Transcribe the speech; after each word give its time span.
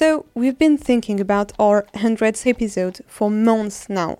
So, 0.00 0.26
we've 0.32 0.56
been 0.56 0.78
thinking 0.78 1.18
about 1.18 1.50
our 1.58 1.84
100th 1.92 2.46
episode 2.46 3.00
for 3.08 3.28
months 3.28 3.88
now. 3.88 4.18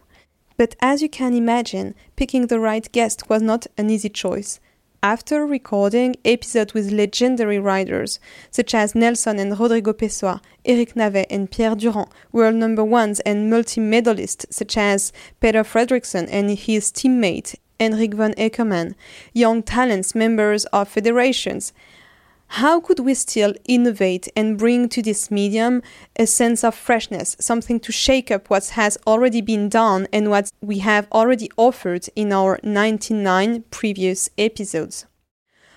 But 0.56 0.74
as 0.80 1.02
you 1.02 1.08
can 1.08 1.34
imagine, 1.34 1.94
picking 2.16 2.48
the 2.48 2.58
right 2.58 2.90
guest 2.90 3.30
was 3.30 3.42
not 3.42 3.68
an 3.76 3.88
easy 3.88 4.08
choice. 4.08 4.58
After 5.04 5.46
recording 5.46 6.16
episodes 6.24 6.74
with 6.74 6.90
legendary 6.90 7.60
riders 7.60 8.18
such 8.50 8.74
as 8.74 8.96
Nelson 8.96 9.38
and 9.38 9.56
Rodrigo 9.56 9.92
Pessoa, 9.92 10.40
Eric 10.64 10.94
Navet 10.94 11.26
and 11.30 11.48
Pierre 11.48 11.76
Durand, 11.76 12.08
world 12.32 12.56
number 12.56 12.82
ones 12.82 13.20
and 13.20 13.48
multi-medalists 13.48 14.46
such 14.50 14.76
as 14.76 15.12
Peder 15.40 15.62
Fredricson 15.62 16.26
and 16.28 16.50
his 16.58 16.90
teammate 16.90 17.54
Henrik 17.80 18.14
von 18.14 18.32
Eckermann, 18.34 18.96
young 19.32 19.62
talents 19.62 20.12
members 20.12 20.64
of 20.66 20.88
federations, 20.88 21.72
how 22.48 22.80
could 22.80 22.98
we 22.98 23.14
still 23.14 23.54
innovate 23.66 24.28
and 24.34 24.58
bring 24.58 24.88
to 24.88 25.02
this 25.02 25.30
medium 25.30 25.82
a 26.16 26.26
sense 26.26 26.64
of 26.64 26.74
freshness, 26.74 27.36
something 27.38 27.78
to 27.80 27.92
shake 27.92 28.30
up 28.30 28.48
what 28.48 28.68
has 28.70 28.98
already 29.06 29.40
been 29.40 29.68
done 29.68 30.08
and 30.12 30.30
what 30.30 30.50
we 30.60 30.78
have 30.78 31.06
already 31.12 31.50
offered 31.56 32.08
in 32.16 32.32
our 32.32 32.58
99 32.62 33.64
previous 33.70 34.30
episodes? 34.38 35.06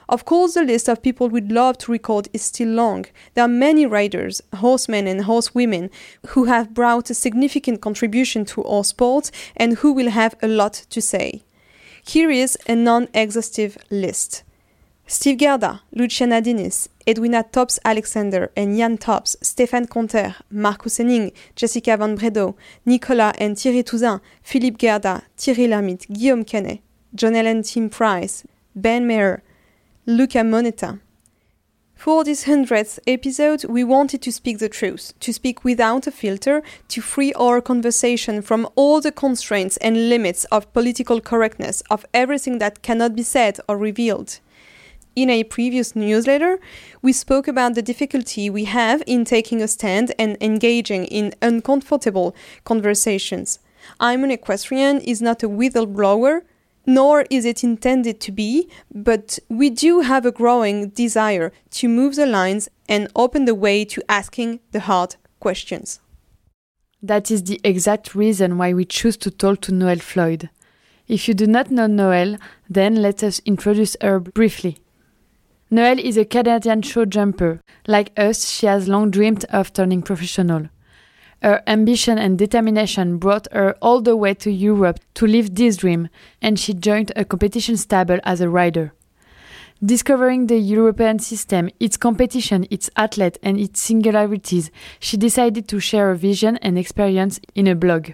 Of 0.08 0.26
course, 0.26 0.56
the 0.56 0.64
list 0.64 0.90
of 0.90 1.02
people 1.02 1.30
we'd 1.30 1.52
love 1.52 1.78
to 1.80 1.92
record 1.92 2.28
is 2.34 2.42
still 2.42 2.70
long. 2.70 3.06
There 3.34 3.46
are 3.46 3.48
many 3.48 3.86
riders, 3.86 4.42
horsemen 4.56 5.08
and 5.08 5.24
horsewomen, 5.24 5.90
who 6.28 6.46
have 6.46 6.74
brought 6.74 7.10
a 7.10 7.14
significant 7.14 7.82
contribution 7.82 8.44
to 8.46 8.64
our 8.64 8.84
sport 8.84 9.32
and 9.56 9.78
who 9.78 9.94
will 9.94 10.10
have 10.10 10.36
a 10.42 10.48
lot 10.48 10.74
to 10.90 11.02
say. 11.02 11.44
Here 12.06 12.32
is 12.32 12.58
a 12.68 12.76
non 12.76 13.08
exhaustive 13.14 13.78
list. 13.90 14.44
Steve 15.14 15.36
Guerdat, 15.36 15.82
Luciana 15.92 16.42
Diniz, 16.42 16.88
Edwina 17.06 17.44
Tops 17.44 17.78
Alexander 17.84 18.50
and 18.56 18.78
Jan 18.78 18.98
Tops, 18.98 19.36
Stéphane 19.42 19.90
Conter, 19.90 20.36
Marcus 20.50 21.00
Ehning, 21.00 21.34
Jessica 21.54 21.98
von 21.98 22.16
Bredow, 22.16 22.56
Nicolas 22.86 23.36
and 23.38 23.60
Thierry 23.60 23.84
Touzaint, 23.84 24.22
Philippe 24.42 24.78
Guerdat, 24.78 25.24
Thierry 25.36 25.68
Lhermitte, 25.68 26.08
Guillaume 26.14 26.46
Canet, 26.46 26.80
Jonelle 27.14 27.62
Tim 27.62 27.90
Price, 27.90 28.46
Ben 28.74 29.06
Maher, 29.06 29.44
Luca 30.06 30.46
Moneta. 30.46 31.00
For 31.94 32.24
this 32.24 32.46
100th 32.46 33.00
episode, 33.06 33.66
we 33.66 33.84
wanted 33.84 34.22
to 34.22 34.32
speak 34.32 34.60
the 34.60 34.70
truth, 34.70 35.12
to 35.20 35.34
speak 35.34 35.66
without 35.66 36.08
a 36.08 36.12
filter, 36.12 36.64
to 36.88 37.02
free 37.02 37.34
our 37.34 37.60
conversation 37.60 38.42
from 38.42 38.66
all 38.76 39.02
the 39.02 39.12
constraints 39.12 39.76
and 39.78 40.08
limits 40.08 40.46
of 40.46 40.72
political 40.72 41.20
correctness, 41.20 41.84
of 41.92 42.06
everything 42.14 42.60
that 42.60 42.82
cannot 42.82 43.14
be 43.14 43.24
said 43.24 43.60
or 43.68 43.78
revealed. 43.78 44.40
In 45.14 45.30
a 45.30 45.44
previous 45.44 45.94
newsletter, 45.94 46.58
we 47.02 47.12
spoke 47.12 47.50
about 47.50 47.76
the 47.76 47.82
difficulty 47.82 48.50
we 48.50 48.64
have 48.64 49.04
in 49.06 49.26
taking 49.26 49.62
a 49.62 49.68
stand 49.68 50.14
and 50.18 50.38
engaging 50.40 51.04
in 51.06 51.34
uncomfortable 51.42 52.34
conversations. 52.64 53.60
I'm 54.00 54.24
an 54.24 54.32
equestrian 54.32 55.02
is 55.02 55.22
not 55.22 55.44
a 55.44 55.50
whistleblower, 55.50 56.44
nor 56.86 57.26
is 57.30 57.44
it 57.44 57.62
intended 57.62 58.22
to 58.22 58.32
be, 58.32 58.70
but 58.90 59.38
we 59.50 59.70
do 59.70 60.00
have 60.00 60.26
a 60.26 60.32
growing 60.32 60.90
desire 60.90 61.52
to 61.72 61.90
move 61.90 62.16
the 62.16 62.26
lines 62.26 62.70
and 62.88 63.10
open 63.14 63.44
the 63.44 63.56
way 63.56 63.84
to 63.84 64.02
asking 64.08 64.62
the 64.72 64.80
hard 64.80 65.18
questions. 65.42 66.00
That 67.04 67.30
is 67.30 67.44
the 67.44 67.60
exact 67.66 68.16
reason 68.16 68.58
why 68.58 68.74
we 68.74 68.86
choose 68.86 69.18
to 69.18 69.32
talk 69.32 69.60
to 69.62 69.74
Noelle 69.74 70.00
Floyd. 70.00 70.50
If 71.10 71.28
you 71.28 71.34
do 71.34 71.48
not 71.48 71.70
know 71.70 71.88
Noelle, 71.88 72.38
then 72.70 73.02
let 73.02 73.24
us 73.24 73.42
introduce 73.46 73.98
her 74.00 74.18
briefly. 74.22 74.78
Noelle 75.74 76.00
is 76.00 76.18
a 76.18 76.26
Canadian 76.26 76.82
show 76.82 77.06
jumper. 77.06 77.62
Like 77.88 78.12
us, 78.18 78.50
she 78.50 78.66
has 78.66 78.90
long 78.90 79.10
dreamed 79.10 79.46
of 79.46 79.72
turning 79.72 80.02
professional. 80.02 80.68
Her 81.42 81.64
ambition 81.66 82.18
and 82.18 82.38
determination 82.38 83.18
brought 83.18 83.48
her 83.54 83.78
all 83.82 84.02
the 84.02 84.18
way 84.18 84.34
to 84.34 84.52
Europe 84.52 85.00
to 85.14 85.26
live 85.26 85.56
this 85.56 85.78
dream, 85.78 86.10
and 86.42 86.60
she 86.60 86.74
joined 86.74 87.14
a 87.16 87.24
competition 87.24 87.78
stable 87.78 88.20
as 88.26 88.42
a 88.42 88.50
rider. 88.50 88.92
Discovering 89.84 90.48
the 90.48 90.60
European 90.60 91.20
system, 91.20 91.70
its 91.80 91.96
competition, 91.96 92.68
its 92.70 92.90
athlete, 92.98 93.38
and 93.42 93.58
its 93.58 93.80
singularities, 93.80 94.72
she 95.00 95.16
decided 95.16 95.70
to 95.70 95.80
share 95.80 96.10
her 96.10 96.16
vision 96.16 96.58
and 96.58 96.78
experience 96.78 97.40
in 97.56 97.68
a 97.68 97.76
blog. 97.76 98.12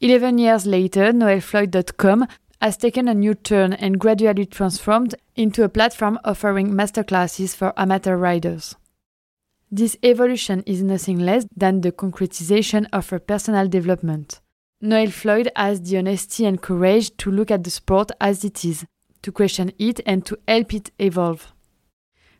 Eleven 0.00 0.38
years 0.38 0.64
later, 0.64 1.12
noellefloyd.com 1.12 2.26
has 2.64 2.78
taken 2.78 3.08
a 3.08 3.12
new 3.12 3.34
turn 3.34 3.74
and 3.74 4.00
gradually 4.00 4.46
transformed 4.46 5.14
into 5.36 5.62
a 5.62 5.68
platform 5.68 6.18
offering 6.24 6.70
masterclasses 6.70 7.54
for 7.54 7.78
amateur 7.78 8.16
riders. 8.16 8.74
This 9.70 9.98
evolution 10.02 10.62
is 10.64 10.82
nothing 10.82 11.18
less 11.18 11.44
than 11.54 11.82
the 11.82 11.92
concretization 11.92 12.86
of 12.90 13.10
her 13.10 13.18
personal 13.18 13.68
development. 13.68 14.40
Noelle 14.80 15.10
Floyd 15.10 15.50
has 15.54 15.82
the 15.82 15.98
honesty 15.98 16.46
and 16.46 16.62
courage 16.62 17.14
to 17.18 17.30
look 17.30 17.50
at 17.50 17.64
the 17.64 17.70
sport 17.70 18.12
as 18.18 18.46
it 18.46 18.64
is, 18.64 18.86
to 19.20 19.30
question 19.30 19.70
it 19.78 20.00
and 20.06 20.24
to 20.24 20.38
help 20.48 20.72
it 20.72 20.90
evolve. 20.98 21.52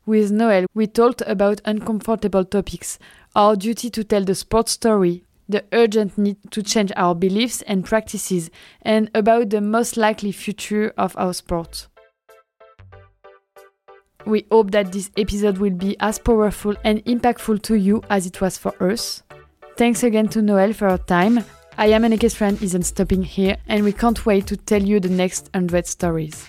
With 0.07 0.33
Noelle, 0.33 0.65
we 0.73 0.87
talked 0.87 1.21
about 1.27 1.61
uncomfortable 1.67 2.47
topics, 2.47 2.99
our 3.37 3.57
duty 3.57 3.91
to 3.91 4.03
tell 4.03 4.25
the 4.25 4.35
sport 4.35 4.71
story, 4.71 5.25
the 5.49 5.65
urgent 5.73 6.17
need 6.17 6.37
to 6.51 6.63
change 6.63 6.93
our 6.97 7.15
beliefs 7.15 7.63
and 7.63 7.85
practices, 7.85 8.51
and 8.83 9.11
about 9.15 9.51
the 9.51 9.61
most 9.61 9.97
likely 9.97 10.33
future 10.33 10.93
of 10.97 11.15
our 11.17 11.35
sport. 11.35 11.89
We 14.27 14.47
hope 14.51 14.71
that 14.71 14.93
this 14.93 15.11
episode 15.17 15.59
will 15.59 15.75
be 15.75 15.97
as 16.01 16.19
powerful 16.19 16.75
and 16.83 17.05
impactful 17.05 17.63
to 17.63 17.75
you 17.75 18.03
as 18.09 18.27
it 18.27 18.41
was 18.41 18.57
for 18.57 18.75
us. 18.83 19.23
Thanks 19.77 20.03
again 20.03 20.29
to 20.29 20.41
Noelle 20.41 20.73
for 20.73 20.89
her 20.89 20.99
time. 20.99 21.45
I 21.77 21.89
am 21.89 22.05
an 22.05 22.13
Equestrian 22.13 22.57
isn't 22.63 22.85
stopping 22.85 23.23
here, 23.23 23.57
and 23.67 23.85
we 23.85 23.93
can't 23.93 24.25
wait 24.25 24.47
to 24.47 24.57
tell 24.57 24.83
you 24.83 25.01
the 25.01 25.09
next 25.09 25.51
100 25.53 25.87
stories. 25.87 26.49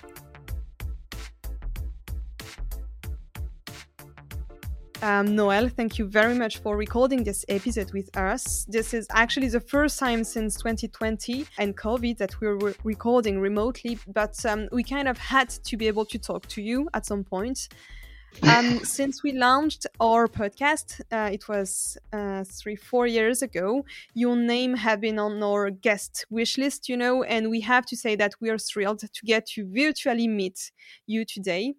Um, 5.06 5.36
Noelle, 5.36 5.68
thank 5.68 5.98
you 5.98 6.04
very 6.04 6.34
much 6.34 6.58
for 6.58 6.76
recording 6.76 7.22
this 7.22 7.44
episode 7.48 7.92
with 7.92 8.10
us. 8.16 8.66
This 8.68 8.92
is 8.92 9.06
actually 9.12 9.46
the 9.46 9.60
first 9.60 10.00
time 10.00 10.24
since 10.24 10.56
2020 10.56 11.46
and 11.58 11.76
COVID 11.76 12.18
that 12.18 12.40
we're 12.40 12.56
re- 12.56 12.74
recording 12.82 13.38
remotely, 13.38 14.00
but 14.08 14.44
um, 14.44 14.68
we 14.72 14.82
kind 14.82 15.06
of 15.06 15.16
had 15.16 15.48
to 15.48 15.76
be 15.76 15.86
able 15.86 16.06
to 16.06 16.18
talk 16.18 16.48
to 16.48 16.60
you 16.60 16.88
at 16.92 17.06
some 17.06 17.22
point. 17.22 17.68
Um, 18.42 18.80
since 18.84 19.22
we 19.22 19.30
launched 19.30 19.86
our 20.00 20.26
podcast, 20.26 21.00
uh, 21.12 21.30
it 21.32 21.46
was 21.48 21.96
uh, 22.12 22.42
three, 22.42 22.74
four 22.74 23.06
years 23.06 23.42
ago, 23.42 23.84
your 24.14 24.34
name 24.34 24.74
have 24.74 25.00
been 25.00 25.20
on 25.20 25.40
our 25.40 25.70
guest 25.70 26.26
wish 26.30 26.58
list, 26.58 26.88
you 26.88 26.96
know, 26.96 27.22
and 27.22 27.48
we 27.48 27.60
have 27.60 27.86
to 27.86 27.96
say 27.96 28.16
that 28.16 28.34
we 28.40 28.50
are 28.50 28.58
thrilled 28.58 28.98
to 28.98 29.24
get 29.24 29.46
to 29.50 29.70
virtually 29.72 30.26
meet 30.26 30.72
you 31.06 31.24
today 31.24 31.76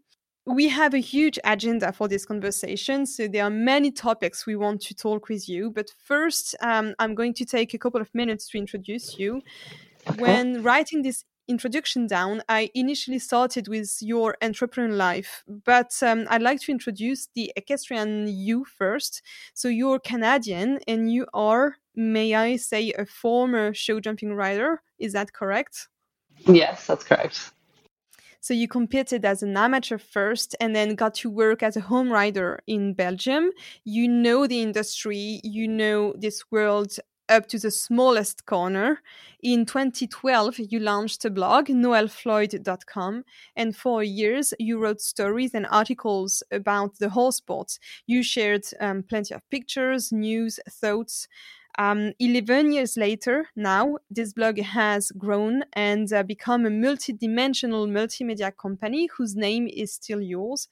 we 0.48 0.70
have 0.70 0.94
a 0.94 1.00
huge 1.00 1.38
agenda 1.44 1.92
for 1.92 2.08
this 2.08 2.26
conversation. 2.26 3.06
So 3.06 3.28
there 3.28 3.44
are 3.44 3.50
many 3.50 3.92
topics 3.92 4.46
we 4.46 4.56
want 4.56 4.82
to 4.84 4.96
talk 4.96 5.28
with 5.28 5.50
you. 5.50 5.70
But 5.70 5.92
first, 6.06 6.56
um, 6.62 6.96
I'm 7.00 7.16
going 7.16 7.34
to 7.36 7.46
take 7.46 7.74
a 7.74 7.78
couple 7.78 8.00
of 8.00 8.14
minutes 8.16 8.48
to 8.50 8.58
introduce 8.58 9.20
you. 9.20 9.42
When 10.18 10.64
writing 10.64 11.02
this 11.02 11.26
introduction 11.50 12.08
down, 12.08 12.44
I 12.48 12.72
initially 12.74 13.20
started 13.20 13.68
with 13.68 13.98
your 14.00 14.38
entrepreneur 14.42 14.96
life, 14.96 15.44
but 15.66 15.92
um, 16.02 16.26
I'd 16.30 16.42
like 16.42 16.62
to 16.62 16.72
introduce 16.72 17.28
the 17.36 17.52
equestrian 17.58 18.28
you 18.28 18.64
first. 18.64 19.22
So 19.54 19.68
you're 19.68 20.00
Canadian 20.00 20.80
and 20.88 21.12
you 21.12 21.26
are, 21.34 21.76
may 21.94 22.34
I 22.36 22.56
say, 22.56 22.94
a 22.94 23.06
former 23.06 23.74
show 23.74 24.00
jumping 24.00 24.34
rider. 24.34 24.82
Is 24.98 25.12
that 25.12 25.34
correct? 25.34 25.90
Yes, 26.46 26.88
that's 26.88 27.04
correct. 27.04 27.52
So 28.48 28.54
you 28.54 28.70
competed 28.70 29.26
as 29.26 29.44
an 29.44 29.58
amateur 29.58 29.98
first 29.98 30.56
and 30.62 30.74
then 30.74 30.96
got 30.96 31.16
to 31.16 31.30
work 31.30 31.62
as 31.62 31.76
a 31.76 31.82
home 31.82 32.10
rider 32.10 32.62
in 32.66 32.94
Belgium. 32.94 33.52
You 33.84 34.08
know 34.08 34.48
the 34.48 34.62
industry, 34.62 35.42
you 35.44 35.68
know 35.68 36.14
this 36.18 36.50
world 36.50 36.98
up 37.28 37.48
to 37.48 37.60
the 37.60 37.70
smallest 37.70 38.46
corner. 38.46 39.02
In 39.44 39.66
2012, 39.66 40.60
you 40.60 40.80
launched 40.80 41.26
a 41.26 41.30
blog, 41.30 41.68
noellefloyd.com, 41.68 43.26
and 43.58 43.76
for 43.76 44.02
years 44.02 44.54
you 44.60 44.80
wrote 44.80 45.02
stories 45.02 45.54
and 45.54 45.68
articles 45.70 46.42
about 46.50 47.00
the 47.00 47.10
horse 47.10 47.36
sport. 47.36 47.78
You 48.06 48.24
shared 48.24 48.64
um, 48.80 49.04
plenty 49.04 49.34
of 49.36 49.42
pictures, 49.50 50.14
news, 50.14 50.58
thoughts. 50.70 51.28
Um, 51.80 52.14
11 52.20 52.72
years 52.72 52.98
later, 52.98 53.50
now, 53.56 53.98
this 54.10 54.34
blog 54.34 54.60
has 54.60 55.12
grown 55.12 55.64
and 55.74 56.12
uh, 56.12 56.24
become 56.24 56.66
a 56.66 56.72
multi-dimensional 56.72 57.86
multimedia 57.86 58.52
company 58.56 59.08
whose 59.16 59.36
name 59.36 59.68
is 59.68 59.94
still 59.94 60.20
yours, 60.20 60.68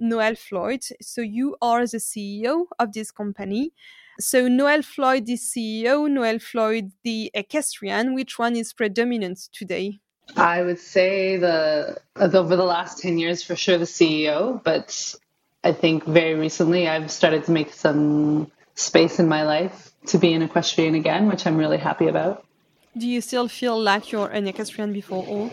Noelle 0.00 0.34
Floyd. 0.34 0.80
So 1.00 1.20
you 1.20 1.56
are 1.62 1.86
the 1.86 1.98
CEO 1.98 2.66
of 2.80 2.92
this 2.92 3.12
company. 3.12 3.72
So 4.18 4.48
Noelle 4.48 4.82
Floyd, 4.82 5.26
the 5.26 5.34
CEO, 5.34 6.10
Noelle 6.10 6.40
Floyd, 6.40 6.90
the 7.04 7.30
equestrian, 7.34 8.14
which 8.14 8.36
one 8.36 8.56
is 8.56 8.72
predominant 8.72 9.48
today? 9.52 10.00
I 10.36 10.62
would 10.62 10.80
say 10.80 11.36
the 11.36 11.98
over 12.16 12.56
the 12.56 12.64
last 12.64 12.98
10 12.98 13.18
years, 13.18 13.44
for 13.44 13.54
sure, 13.54 13.78
the 13.78 13.84
CEO, 13.84 14.62
but 14.62 15.14
I 15.62 15.72
think 15.72 16.04
very 16.04 16.34
recently 16.34 16.88
I've 16.88 17.12
started 17.12 17.44
to 17.44 17.52
make 17.52 17.72
some 17.72 18.50
space 18.74 19.20
in 19.20 19.28
my 19.28 19.44
life 19.44 19.92
to 20.08 20.18
be 20.18 20.32
an 20.32 20.42
equestrian 20.42 20.94
again, 20.94 21.28
which 21.28 21.46
I'm 21.46 21.56
really 21.56 21.78
happy 21.78 22.08
about. 22.08 22.44
Do 22.96 23.06
you 23.06 23.20
still 23.20 23.48
feel 23.48 23.80
like 23.80 24.12
you're 24.12 24.28
an 24.28 24.48
equestrian 24.48 24.92
before 24.92 25.24
all? 25.26 25.50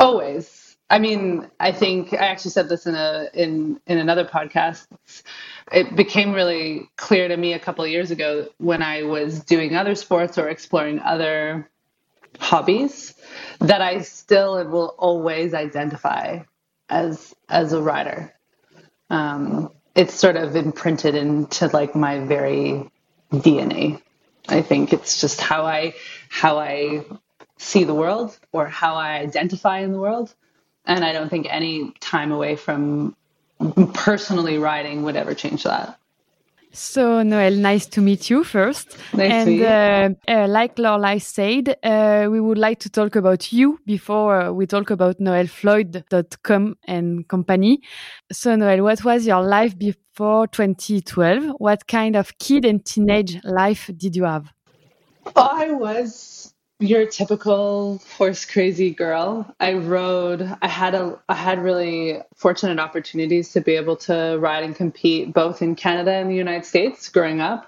Always. 0.00 0.76
I 0.90 0.98
mean, 0.98 1.50
I 1.60 1.72
think 1.72 2.12
I 2.12 2.26
actually 2.26 2.50
said 2.50 2.68
this 2.68 2.86
in 2.86 2.94
a 2.94 3.28
in 3.32 3.80
in 3.86 3.98
another 3.98 4.24
podcast. 4.24 4.86
It 5.72 5.96
became 5.96 6.32
really 6.32 6.88
clear 6.96 7.28
to 7.28 7.36
me 7.36 7.54
a 7.54 7.58
couple 7.58 7.84
of 7.84 7.90
years 7.90 8.10
ago 8.10 8.48
when 8.58 8.82
I 8.82 9.02
was 9.02 9.40
doing 9.40 9.76
other 9.76 9.94
sports 9.94 10.36
or 10.36 10.48
exploring 10.48 11.00
other 11.00 11.70
hobbies 12.38 13.14
that 13.60 13.80
I 13.80 14.02
still 14.02 14.64
will 14.68 14.94
always 14.98 15.54
identify 15.54 16.40
as 16.88 17.34
as 17.48 17.72
a 17.72 17.80
rider. 17.80 18.34
Um, 19.10 19.70
it's 19.94 20.14
sort 20.14 20.36
of 20.36 20.56
imprinted 20.56 21.14
into 21.14 21.68
like 21.68 21.94
my 21.94 22.18
very 22.20 22.90
DNA. 23.42 24.00
I 24.48 24.62
think 24.62 24.92
it's 24.92 25.20
just 25.20 25.40
how 25.40 25.64
I 25.64 25.94
how 26.28 26.58
I 26.58 27.04
see 27.58 27.84
the 27.84 27.94
world 27.94 28.38
or 28.52 28.66
how 28.66 28.96
I 28.96 29.18
identify 29.18 29.80
in 29.80 29.92
the 29.92 29.98
world. 30.00 30.34
And 30.86 31.04
I 31.04 31.12
don't 31.12 31.30
think 31.30 31.46
any 31.50 31.92
time 32.00 32.32
away 32.32 32.56
from 32.56 33.16
personally 33.94 34.58
writing 34.58 35.04
would 35.04 35.16
ever 35.16 35.34
change 35.34 35.64
that. 35.64 35.98
So, 36.74 37.22
Noelle, 37.22 37.54
nice 37.54 37.86
to 37.86 38.00
meet 38.00 38.28
you 38.28 38.42
first. 38.42 38.98
Nice 39.12 39.46
and 39.46 39.62
uh, 39.62 40.08
uh, 40.28 40.48
like 40.48 40.74
Lorelai 40.74 41.22
said, 41.22 41.76
uh, 41.84 42.26
we 42.28 42.40
would 42.40 42.58
like 42.58 42.80
to 42.80 42.90
talk 42.90 43.14
about 43.14 43.52
you 43.52 43.78
before 43.86 44.40
uh, 44.40 44.50
we 44.50 44.66
talk 44.66 44.90
about 44.90 45.20
noellefloyd.com 45.20 46.74
and 46.88 47.28
company. 47.28 47.80
So, 48.32 48.56
Noelle, 48.56 48.82
what 48.82 49.04
was 49.04 49.24
your 49.24 49.42
life 49.42 49.78
before 49.78 50.48
2012? 50.48 51.54
What 51.58 51.86
kind 51.86 52.16
of 52.16 52.36
kid 52.38 52.64
and 52.64 52.84
teenage 52.84 53.38
life 53.44 53.88
did 53.96 54.16
you 54.16 54.24
have? 54.24 54.52
I 55.36 55.70
was 55.70 56.53
your 56.84 57.06
typical 57.06 58.02
horse 58.16 58.44
crazy 58.44 58.90
girl. 58.90 59.52
I 59.58 59.72
rode. 59.74 60.42
I 60.60 60.68
had 60.68 60.94
a. 60.94 61.18
I 61.28 61.34
had 61.34 61.62
really 61.62 62.18
fortunate 62.36 62.78
opportunities 62.78 63.52
to 63.52 63.60
be 63.60 63.72
able 63.76 63.96
to 64.08 64.36
ride 64.38 64.64
and 64.64 64.76
compete 64.76 65.32
both 65.32 65.62
in 65.62 65.74
Canada 65.74 66.12
and 66.12 66.30
the 66.30 66.34
United 66.34 66.64
States 66.64 67.08
growing 67.08 67.40
up. 67.40 67.66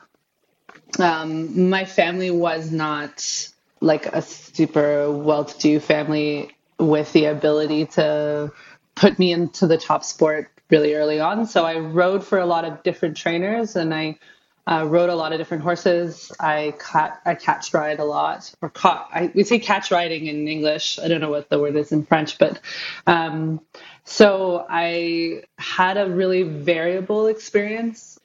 Um, 0.98 1.68
my 1.70 1.84
family 1.84 2.30
was 2.30 2.70
not 2.70 3.50
like 3.80 4.06
a 4.06 4.22
super 4.22 5.10
well-to-do 5.10 5.80
family 5.80 6.56
with 6.78 7.12
the 7.12 7.26
ability 7.26 7.86
to 7.86 8.52
put 8.94 9.18
me 9.18 9.32
into 9.32 9.66
the 9.66 9.76
top 9.76 10.04
sport 10.04 10.50
really 10.70 10.94
early 10.94 11.20
on. 11.20 11.46
So 11.46 11.64
I 11.64 11.78
rode 11.78 12.24
for 12.24 12.38
a 12.38 12.46
lot 12.46 12.64
of 12.64 12.82
different 12.82 13.16
trainers, 13.16 13.76
and 13.76 13.94
I 13.94 14.18
uh, 14.66 14.84
rode 14.88 15.10
a 15.10 15.14
lot 15.14 15.32
of 15.32 15.38
different 15.38 15.62
horses. 15.62 16.32
I 16.40 16.74
caught, 16.78 17.20
I 17.24 17.34
catch 17.34 17.72
ride 17.72 18.00
a 18.00 18.04
lot, 18.04 18.52
or 18.60 18.68
caught. 18.68 19.08
I 19.12 19.30
we 19.34 19.44
say 19.44 19.58
catch 19.58 19.90
riding 19.90 20.26
in 20.26 20.48
English. 20.48 20.98
I 20.98 21.08
don't 21.08 21.20
know 21.20 21.30
what 21.30 21.48
the 21.48 21.58
word 21.60 21.76
is 21.76 21.92
in 21.92 22.04
French, 22.04 22.38
but 22.38 22.60
um, 23.06 23.60
so 24.04 24.66
I 24.68 25.42
had 25.58 25.96
a 25.96 26.08
really 26.08 26.42
variable 26.42 27.26
experience. 27.26 28.18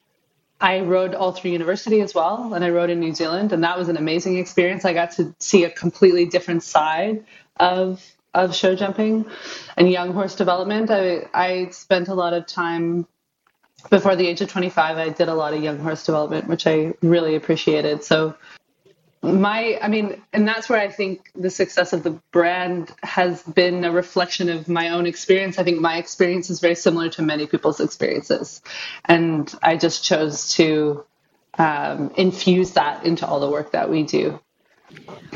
I 0.60 0.80
rode 0.80 1.14
all 1.14 1.32
through 1.32 1.50
university 1.52 2.00
as 2.00 2.14
well, 2.14 2.54
and 2.54 2.64
I 2.64 2.70
rode 2.70 2.90
in 2.90 3.00
New 3.00 3.14
Zealand, 3.14 3.52
and 3.52 3.64
that 3.64 3.76
was 3.78 3.88
an 3.88 3.96
amazing 3.96 4.38
experience. 4.38 4.84
I 4.84 4.92
got 4.92 5.12
to 5.12 5.34
see 5.38 5.64
a 5.64 5.70
completely 5.70 6.26
different 6.26 6.62
side 6.62 7.24
of 7.58 8.02
of 8.34 8.54
show 8.54 8.74
jumping 8.74 9.26
and 9.76 9.90
young 9.90 10.12
horse 10.12 10.34
development. 10.34 10.90
I 10.90 11.28
I 11.34 11.68
spent 11.70 12.08
a 12.08 12.14
lot 12.14 12.32
of 12.32 12.46
time 12.46 13.06
before 13.90 14.16
the 14.16 14.26
age 14.26 14.40
of 14.40 14.50
25, 14.50 14.98
I 14.98 15.08
did 15.10 15.28
a 15.28 15.34
lot 15.34 15.54
of 15.54 15.62
young 15.62 15.78
horse 15.78 16.04
development, 16.04 16.48
which 16.48 16.66
I 16.66 16.94
really 17.02 17.36
appreciated. 17.36 18.04
So, 18.04 18.34
my, 19.22 19.78
I 19.80 19.88
mean, 19.88 20.20
and 20.32 20.48
that's 20.48 20.68
where 20.68 20.80
I 20.80 20.88
think 20.88 21.30
the 21.34 21.50
success 21.50 21.92
of 21.92 22.02
the 22.02 22.20
brand 22.32 22.92
has 23.02 23.42
been 23.42 23.84
a 23.84 23.92
reflection 23.92 24.48
of 24.48 24.68
my 24.68 24.88
own 24.88 25.06
experience. 25.06 25.58
I 25.58 25.64
think 25.64 25.80
my 25.80 25.98
experience 25.98 26.50
is 26.50 26.58
very 26.58 26.74
similar 26.74 27.08
to 27.10 27.22
many 27.22 27.46
people's 27.46 27.78
experiences. 27.78 28.62
And 29.04 29.52
I 29.62 29.76
just 29.76 30.02
chose 30.02 30.54
to 30.54 31.04
um, 31.56 32.10
infuse 32.16 32.72
that 32.72 33.06
into 33.06 33.26
all 33.26 33.38
the 33.38 33.50
work 33.50 33.72
that 33.72 33.90
we 33.90 34.02
do. 34.02 34.40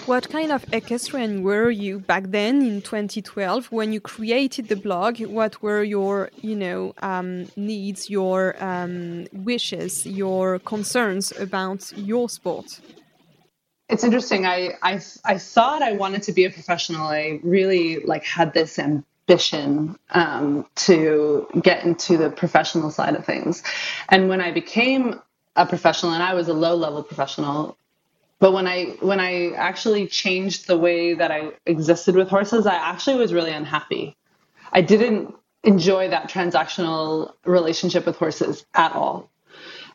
What 0.06 0.30
kind 0.30 0.52
of 0.52 0.64
equestrian 0.72 1.42
were 1.42 1.70
you 1.70 1.98
back 1.98 2.24
then 2.28 2.62
in 2.62 2.80
2012 2.80 3.72
when 3.72 3.92
you 3.92 4.00
created 4.00 4.68
the 4.68 4.76
blog? 4.76 5.20
What 5.20 5.60
were 5.62 5.82
your, 5.82 6.30
you 6.40 6.54
know, 6.54 6.94
um, 7.02 7.48
needs, 7.56 8.08
your 8.08 8.54
um, 8.62 9.26
wishes, 9.32 10.06
your 10.06 10.60
concerns 10.60 11.32
about 11.32 11.92
your 11.96 12.28
sport? 12.28 12.80
It's 13.88 14.04
interesting. 14.04 14.46
I, 14.46 14.74
I 14.82 15.00
I 15.24 15.38
thought 15.38 15.82
I 15.82 15.92
wanted 15.92 16.22
to 16.24 16.32
be 16.32 16.44
a 16.44 16.50
professional. 16.50 17.06
I 17.06 17.40
really 17.42 18.00
like 18.00 18.24
had 18.24 18.52
this 18.52 18.78
ambition 18.78 19.96
um, 20.10 20.66
to 20.86 21.46
get 21.62 21.84
into 21.84 22.16
the 22.16 22.30
professional 22.30 22.90
side 22.90 23.14
of 23.14 23.24
things, 23.24 23.62
and 24.08 24.28
when 24.28 24.40
I 24.40 24.50
became 24.50 25.20
a 25.54 25.66
professional, 25.66 26.12
and 26.12 26.22
I 26.22 26.34
was 26.34 26.48
a 26.48 26.54
low 26.54 26.74
level 26.74 27.02
professional 27.02 27.76
but 28.38 28.52
when 28.52 28.66
I 28.66 28.96
when 29.00 29.20
I 29.20 29.52
actually 29.52 30.06
changed 30.06 30.66
the 30.66 30.76
way 30.76 31.14
that 31.14 31.30
I 31.30 31.52
existed 31.64 32.14
with 32.14 32.28
horses, 32.28 32.66
I 32.66 32.74
actually 32.74 33.16
was 33.16 33.32
really 33.32 33.52
unhappy. 33.52 34.16
I 34.72 34.82
didn't 34.82 35.34
enjoy 35.62 36.10
that 36.10 36.30
transactional 36.30 37.32
relationship 37.44 38.06
with 38.06 38.16
horses 38.16 38.66
at 38.74 38.92
all. 38.92 39.30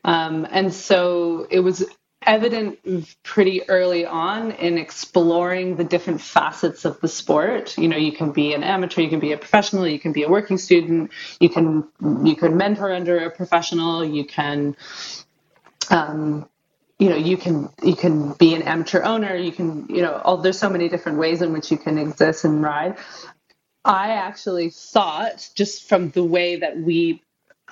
Um, 0.03 0.47
and 0.49 0.73
so 0.73 1.47
it 1.49 1.59
was 1.59 1.85
evident 2.23 2.79
pretty 3.23 3.67
early 3.67 4.05
on 4.05 4.51
in 4.51 4.77
exploring 4.77 5.75
the 5.75 5.83
different 5.83 6.21
facets 6.21 6.85
of 6.85 6.99
the 7.01 7.07
sport. 7.07 7.77
You 7.77 7.87
know, 7.87 7.97
you 7.97 8.11
can 8.11 8.31
be 8.31 8.53
an 8.53 8.63
amateur, 8.63 9.01
you 9.01 9.09
can 9.09 9.19
be 9.19 9.31
a 9.31 9.37
professional, 9.37 9.87
you 9.87 9.99
can 9.99 10.13
be 10.13 10.23
a 10.23 10.29
working 10.29 10.57
student, 10.57 11.11
you 11.39 11.49
can 11.49 11.87
you 12.23 12.35
can 12.35 12.57
mentor 12.57 12.91
under 12.91 13.19
a 13.19 13.31
professional, 13.31 14.03
you 14.03 14.25
can 14.25 14.75
um, 15.89 16.47
you 17.01 17.09
know 17.09 17.15
you 17.15 17.35
can 17.35 17.67
you 17.81 17.95
can 17.95 18.33
be 18.33 18.53
an 18.53 18.61
amateur 18.61 19.01
owner 19.01 19.35
you 19.35 19.51
can 19.51 19.87
you 19.89 20.03
know 20.03 20.21
all, 20.23 20.37
there's 20.37 20.59
so 20.59 20.69
many 20.69 20.87
different 20.87 21.17
ways 21.17 21.41
in 21.41 21.51
which 21.51 21.71
you 21.71 21.77
can 21.77 21.97
exist 21.97 22.45
and 22.45 22.61
ride. 22.61 22.95
I 23.83 24.11
actually 24.11 24.69
thought 24.69 25.49
just 25.55 25.89
from 25.89 26.11
the 26.11 26.23
way 26.23 26.57
that 26.57 26.77
we 26.77 27.23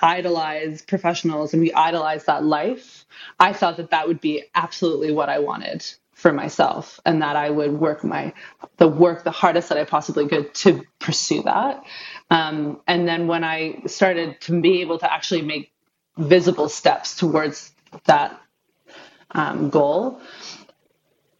idolize 0.02 0.82
professionals 0.82 1.52
and 1.52 1.62
we 1.62 1.72
idolize 1.72 2.24
that 2.24 2.42
life 2.42 3.04
i 3.38 3.52
thought 3.52 3.76
that 3.76 3.90
that 3.90 4.08
would 4.08 4.20
be 4.20 4.42
absolutely 4.54 5.12
what 5.12 5.28
i 5.28 5.38
wanted 5.38 5.84
for 6.14 6.32
myself 6.32 6.98
and 7.04 7.22
that 7.22 7.36
i 7.36 7.50
would 7.50 7.72
work 7.72 8.02
my 8.02 8.32
the 8.78 8.88
work 8.88 9.22
the 9.22 9.30
hardest 9.30 9.68
that 9.68 9.78
i 9.78 9.84
possibly 9.84 10.26
could 10.26 10.52
to 10.54 10.82
pursue 10.98 11.42
that. 11.42 11.84
Um, 12.30 12.80
and 12.88 13.06
then 13.06 13.28
when 13.28 13.44
i 13.44 13.82
started 13.86 14.40
to 14.40 14.60
be 14.60 14.80
able 14.80 14.98
to 14.98 15.12
actually 15.12 15.42
make 15.42 15.70
visible 16.16 16.68
steps 16.68 17.16
towards 17.16 17.72
that 18.06 18.40
um, 19.32 19.70
goal, 19.70 20.20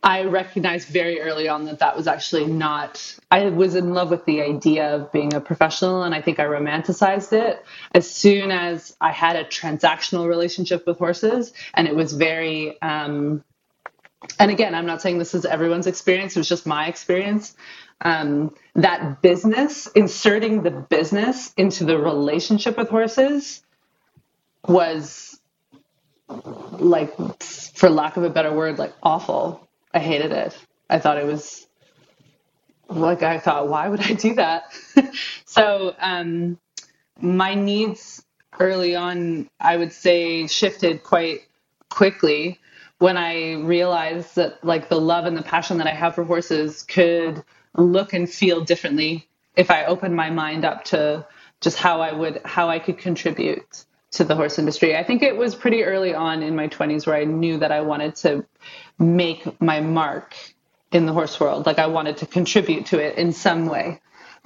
I 0.03 0.25
recognized 0.25 0.89
very 0.89 1.21
early 1.21 1.49
on 1.49 1.67
that 1.67 1.81
that 1.81 1.95
was 1.95 2.07
actually 2.07 2.47
not, 2.47 3.19
I 3.31 3.51
was 3.51 3.75
in 3.75 3.93
love 3.93 4.09
with 4.11 4.25
the 4.25 4.41
idea 4.41 4.95
of 4.95 5.13
being 5.13 5.35
a 5.35 5.41
professional 5.41 6.05
and 6.05 6.15
I 6.15 6.23
think 6.23 6.39
I 6.39 6.45
romanticized 6.45 7.35
it 7.35 7.63
as 7.93 8.11
soon 8.11 8.51
as 8.51 8.97
I 9.01 9.13
had 9.13 9.37
a 9.37 9.45
transactional 9.45 10.27
relationship 10.27 10.87
with 10.87 10.99
horses. 10.99 11.53
And 11.75 11.87
it 11.87 11.95
was 11.95 12.15
very, 12.15 12.81
um, 12.81 13.45
and 14.39 14.51
again, 14.51 14.75
I'm 14.75 14.87
not 14.87 15.03
saying 15.03 15.19
this 15.19 15.35
is 15.35 15.45
everyone's 15.45 15.87
experience, 15.87 16.35
it 16.35 16.41
was 16.41 16.49
just 16.49 16.67
my 16.67 16.87
experience. 16.89 17.55
Um, 18.03 18.55
that 18.77 19.21
business, 19.21 19.87
inserting 19.89 20.63
the 20.63 20.71
business 20.71 21.53
into 21.59 21.85
the 21.85 21.99
relationship 21.99 22.79
with 22.79 22.89
horses 22.89 23.63
was 24.67 25.30
like, 26.79 27.43
for 27.43 27.91
lack 27.91 28.17
of 28.17 28.25
a 28.25 28.31
better 28.31 28.53
word, 28.53 28.79
like 28.79 28.95
awful 29.03 29.69
I 29.93 29.99
hated 29.99 30.33
it. 30.33 30.57
I 30.89 30.99
thought 30.99 31.19
it 31.19 31.27
was 31.27 31.67
like 32.89 33.23
I 33.23 33.39
thought, 33.39 33.69
why 33.69 33.89
would 33.89 34.01
I 34.01 34.13
do 34.15 34.35
that? 34.35 34.73
so 35.45 35.95
um, 36.01 36.59
my 37.21 37.55
needs 37.55 38.25
early 38.59 38.95
on, 38.95 39.49
I 39.61 39.77
would 39.77 39.93
say, 39.93 40.47
shifted 40.47 41.03
quite 41.03 41.43
quickly 41.89 42.59
when 42.99 43.17
I 43.17 43.55
realized 43.55 44.37
that 44.37 44.63
like 44.65 44.89
the 44.89 45.01
love 45.01 45.25
and 45.27 45.37
the 45.37 45.43
passion 45.43 45.79
that 45.79 45.87
I 45.87 45.95
have 45.95 46.15
for 46.15 46.25
horses 46.25 46.83
could 46.83 47.43
look 47.75 48.13
and 48.13 48.29
feel 48.29 48.63
differently 48.63 49.27
if 49.57 49.71
I 49.71 49.85
opened 49.85 50.15
my 50.15 50.31
mind 50.31 50.65
up 50.65 50.85
to 50.85 51.27
just 51.61 51.79
how 51.79 52.01
I 52.01 52.13
would 52.13 52.41
how 52.45 52.69
I 52.69 52.79
could 52.79 52.99
contribute 52.99 53.85
to 54.13 54.25
the 54.25 54.35
horse 54.35 54.59
industry. 54.59 54.97
I 54.97 55.05
think 55.05 55.23
it 55.23 55.37
was 55.37 55.55
pretty 55.55 55.85
early 55.85 56.15
on 56.15 56.43
in 56.43 56.57
my 56.57 56.69
20s 56.69 57.07
where 57.07 57.17
I 57.17 57.25
knew 57.25 57.59
that 57.59 57.71
I 57.71 57.81
wanted 57.81 58.17
to 58.17 58.45
make 58.99 59.61
my 59.61 59.81
mark 59.81 60.35
in 60.91 61.07
the 61.07 61.13
horse 61.13 61.39
world. 61.39 61.67
Like 61.67 61.79
I 61.79 61.87
wanted 61.87 62.17
to 62.19 62.27
contribute 62.27 62.87
to 62.87 62.99
it 62.99 63.17
in 63.17 63.33
some 63.33 63.67
way. 63.67 64.01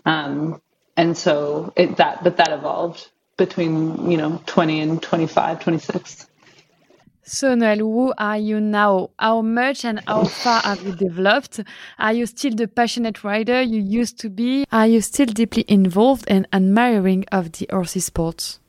Um, 0.04 0.60
and 0.96 1.16
so 1.16 1.72
it, 1.76 1.96
that, 1.96 2.22
but 2.22 2.36
that 2.36 2.50
evolved 2.50 3.08
between, 3.36 4.10
you 4.10 4.16
know, 4.16 4.42
20 4.46 4.80
and 4.80 5.02
25, 5.02 5.60
26. 5.60 6.26
So, 7.26 7.54
Noelle, 7.54 7.78
who 7.78 8.12
are 8.18 8.36
you 8.36 8.60
now? 8.60 9.08
How 9.18 9.40
much 9.40 9.86
and 9.86 10.02
how 10.06 10.24
far 10.24 10.60
have 10.62 10.82
you 10.82 10.92
developed? 10.92 11.60
Are 11.98 12.12
you 12.12 12.26
still 12.26 12.54
the 12.54 12.68
passionate 12.68 13.24
rider 13.24 13.62
you 13.62 13.80
used 13.80 14.20
to 14.20 14.28
be? 14.28 14.66
Are 14.70 14.86
you 14.86 15.00
still 15.00 15.26
deeply 15.26 15.64
involved 15.66 16.26
and 16.28 16.46
admiring 16.52 17.24
of 17.32 17.52
the 17.52 17.66
horsey 17.72 18.00
sports? 18.00 18.60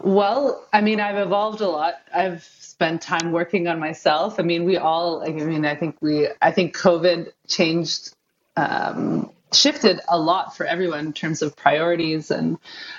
Well, 0.00 0.66
I 0.72 0.80
mean, 0.82 1.00
I've 1.00 1.16
evolved 1.16 1.60
a 1.60 1.68
lot. 1.68 1.94
I've 2.14 2.44
spent 2.44 3.02
time 3.02 3.32
working 3.32 3.66
on 3.66 3.78
myself. 3.78 4.38
I 4.38 4.42
mean, 4.42 4.64
we 4.64 4.76
all, 4.76 5.22
I 5.22 5.30
mean, 5.32 5.64
I 5.64 5.74
think 5.74 5.96
we, 6.00 6.28
I 6.40 6.52
think 6.52 6.76
COVID 6.76 7.32
changed, 7.48 8.14
um, 8.56 9.30
shifted 9.52 10.00
a 10.08 10.18
lot 10.18 10.56
for 10.56 10.66
everyone 10.66 11.06
in 11.06 11.12
terms 11.12 11.40
of 11.40 11.56
priorities. 11.56 12.30
And 12.30 12.58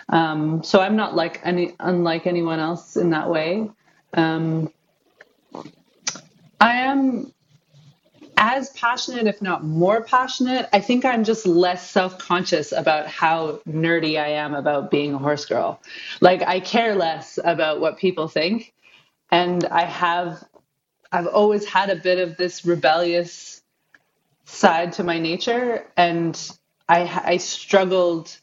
um, 0.09 0.63
so 0.63 0.81
I'm 0.81 0.95
not 0.95 1.15
like 1.15 1.39
any, 1.43 1.75
unlike 1.79 2.25
anyone 2.25 2.59
else 2.59 2.97
in 2.97 3.11
that 3.11 3.29
way. 3.29 3.69
Um, 4.13 4.73
I 6.59 6.77
am 6.77 7.31
as 8.37 8.69
passionate, 8.69 9.27
if 9.27 9.41
not 9.41 9.63
more 9.63 10.03
passionate. 10.03 10.69
I 10.71 10.79
think 10.79 11.03
I'm 11.03 11.23
just 11.23 11.45
less 11.45 11.89
self 11.89 12.17
conscious 12.19 12.71
about 12.71 13.07
how 13.07 13.59
nerdy 13.67 14.21
I 14.21 14.29
am 14.29 14.53
about 14.53 14.91
being 14.91 15.13
a 15.13 15.17
horse 15.17 15.45
girl. 15.45 15.81
Like, 16.21 16.43
I 16.43 16.59
care 16.59 16.95
less 16.95 17.39
about 17.43 17.81
what 17.81 17.97
people 17.97 18.27
think. 18.27 18.73
And 19.31 19.65
I 19.65 19.83
have, 19.85 20.43
I've 21.11 21.27
always 21.27 21.65
had 21.65 21.89
a 21.89 21.95
bit 21.95 22.19
of 22.19 22.37
this 22.37 22.63
rebellious 22.65 23.61
side 24.45 24.93
to 24.93 25.03
my 25.03 25.19
nature. 25.19 25.85
And 25.97 26.39
I, 26.87 27.21
I 27.25 27.37
struggled 27.37 28.37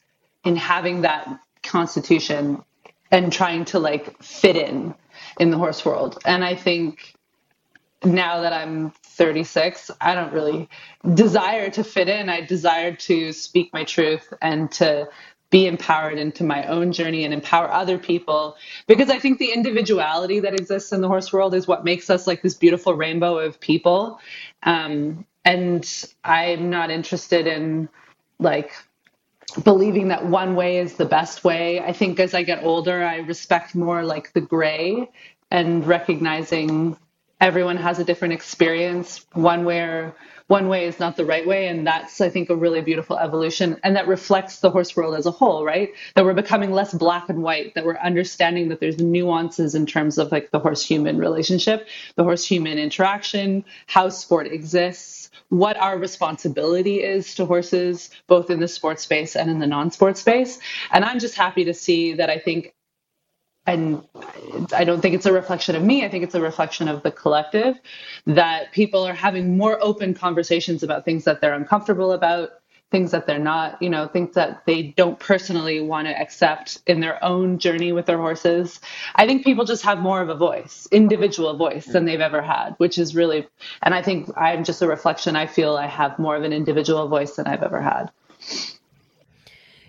in 0.45 0.57
having 0.57 1.03
that 1.03 1.41
constitution 1.63 2.63
and 3.11 3.33
trying 3.33 3.65
to 3.67 3.79
like 3.79 4.23
fit 4.23 4.57
in 4.57 4.95
in 5.39 5.51
the 5.51 5.57
horse 5.57 5.85
world. 5.85 6.19
And 6.25 6.45
I 6.45 6.57
think 6.57 7.15
now 8.05 8.43
that 8.43 8.53
I'm 8.53 8.93
36, 9.15 9.91
I 10.01 10.15
don't 10.15 10.33
really 10.33 10.69
desire 11.15 11.71
to 11.71 11.85
fit 11.85 12.09
in. 12.09 12.29
I 12.29 12.43
desire 12.43 12.95
to 12.95 13.33
speak 13.33 13.73
my 13.73 13.85
truth 13.85 14.33
and 14.43 14.71
to 14.73 15.09
be 15.51 15.67
empowered 15.67 16.19
into 16.19 16.43
my 16.43 16.65
own 16.67 16.91
journey 16.91 17.25
and 17.25 17.33
empower 17.33 17.71
other 17.71 17.97
people 17.97 18.57
because 18.89 19.09
I 19.09 19.21
think 19.21 19.39
the 19.39 19.53
individuality 19.53 20.41
that 20.41 20.53
exists 20.53 20.91
in 20.91 21.01
the 21.01 21.07
horse 21.07 21.33
world 21.33 21.55
is 21.55 21.69
what 21.69 21.85
makes 21.85 22.11
us 22.11 22.27
like 22.27 22.43
this 22.43 22.55
beautiful 22.55 22.95
rainbow 22.95 23.39
of 23.39 23.61
people. 23.61 24.19
Um, 24.65 25.25
and 25.45 25.89
I'm 26.25 26.71
not 26.71 26.91
interested 26.91 27.47
in 27.47 27.89
like 28.41 28.73
believing 29.63 30.09
that 30.09 30.27
one 30.27 30.57
way 30.57 30.79
is 30.79 30.95
the 30.95 31.05
best 31.05 31.45
way. 31.45 31.81
I 31.81 31.93
think 31.93 32.19
as 32.19 32.35
I 32.35 32.43
get 32.43 32.65
older, 32.65 33.05
I 33.05 33.19
respect 33.19 33.75
more 33.75 34.03
like 34.03 34.33
the 34.33 34.41
gray 34.41 35.09
and 35.51 35.87
recognizing 35.87 36.97
everyone 37.45 37.77
has 37.77 37.99
a 37.99 38.05
different 38.05 38.33
experience. 38.33 39.27
One 39.35 39.67
way 39.67 39.81
or, 39.81 40.17
one 40.47 40.69
way 40.69 40.87
is 40.87 40.99
not 40.99 41.17
the 41.17 41.27
right 41.27 41.47
way, 41.47 41.69
and 41.69 41.87
that's 41.87 42.23
I 42.23 42.31
think 42.31 42.49
a 42.49 42.57
really 42.57 42.81
beautiful 42.81 43.19
evolution, 43.19 43.79
and 43.85 43.95
that 43.97 44.09
reflects 44.09 44.61
the 44.61 44.71
horse 44.71 44.97
world 44.97 45.15
as 45.15 45.27
a 45.27 45.31
whole, 45.31 45.63
right? 45.63 45.91
That 46.15 46.25
we're 46.25 46.33
becoming 46.33 46.73
less 46.73 46.95
black 46.95 47.29
and 47.29 47.43
white. 47.43 47.75
That 47.75 47.85
we're 47.85 47.99
understanding 47.99 48.71
that 48.71 48.81
there's 48.81 48.99
nuances 48.99 49.75
in 49.75 49.85
terms 49.85 50.17
of 50.17 50.33
like 50.33 50.53
the 50.53 50.59
horse 50.59 50.83
human 50.83 51.19
relationship, 51.19 51.87
the 52.17 52.25
horse 52.25 52.47
human 52.47 52.79
interaction, 52.79 53.63
how 53.89 54.09
sport 54.09 54.47
exists. 54.47 55.31
What 55.51 55.77
our 55.77 55.99
responsibility 55.99 57.03
is 57.03 57.35
to 57.35 57.45
horses, 57.45 58.09
both 58.27 58.49
in 58.49 58.61
the 58.61 58.69
sports 58.69 59.03
space 59.03 59.37
and 59.37 59.51
in 59.51 59.59
the 59.59 59.67
non 59.67 59.91
sport 59.91 60.17
space. 60.17 60.59
And 60.93 61.05
I'm 61.05 61.19
just 61.19 61.35
happy 61.35 61.65
to 61.67 61.75
see 61.75 62.15
that 62.15 62.31
I 62.31 62.39
think 62.39 62.75
and 63.67 64.03
I 64.75 64.85
don't 64.85 65.01
think 65.01 65.15
it's 65.15 65.27
a 65.27 65.33
reflection 65.33 65.75
of 65.75 65.83
me. 65.83 66.05
I 66.05 66.09
think 66.09 66.25
it's 66.25 66.35
a 66.35 66.41
reflection 66.41 66.89
of 66.89 67.03
the 67.03 67.11
collective 67.11 67.79
that 68.27 68.73
people 68.73 69.05
are 69.05 69.15
having 69.15 69.57
more 69.57 69.79
open 69.83 70.15
conversations 70.15 70.83
about 70.83 71.05
things 71.05 71.25
that 71.25 71.41
they're 71.41 71.55
uncomfortable 71.55 72.13
about, 72.13 72.51
things 72.91 73.11
that 73.11 73.27
they're 73.27 73.39
not, 73.39 73.81
you 73.81 73.89
know, 73.89 74.07
things 74.07 74.35
that 74.35 74.65
they 74.67 74.83
don't 74.83 75.19
personally 75.19 75.81
want 75.81 76.07
to 76.07 76.21
accept 76.21 76.81
in 76.87 77.01
their 77.01 77.23
own 77.25 77.59
journey 77.59 77.91
with 77.91 78.07
their 78.07 78.19
horses. 78.19 78.81
I 79.17 79.27
think 79.27 79.45
people 79.45 79.65
just 79.65 79.83
have 79.83 79.99
more 79.99 80.21
of 80.21 80.29
a 80.29 80.37
voice, 80.37 80.87
individual 80.93 81.57
voice 81.57 81.87
than 81.87 82.05
they've 82.05 82.21
ever 82.21 82.43
had, 82.43 82.75
which 82.77 82.99
is 82.99 83.17
really, 83.17 83.49
and 83.83 83.95
I 83.95 84.03
think 84.03 84.31
I'm 84.37 84.63
just 84.63 84.83
a 84.83 84.87
reflection. 84.87 85.37
I 85.37 85.47
feel 85.47 85.77
I 85.77 85.87
have 85.87 86.19
more 86.19 86.37
of 86.37 86.45
an 86.45 86.53
individual 86.53 87.09
voice 87.09 87.37
than 87.37 87.47
I've 87.47 87.63
ever 87.63 87.81
had 87.81 88.11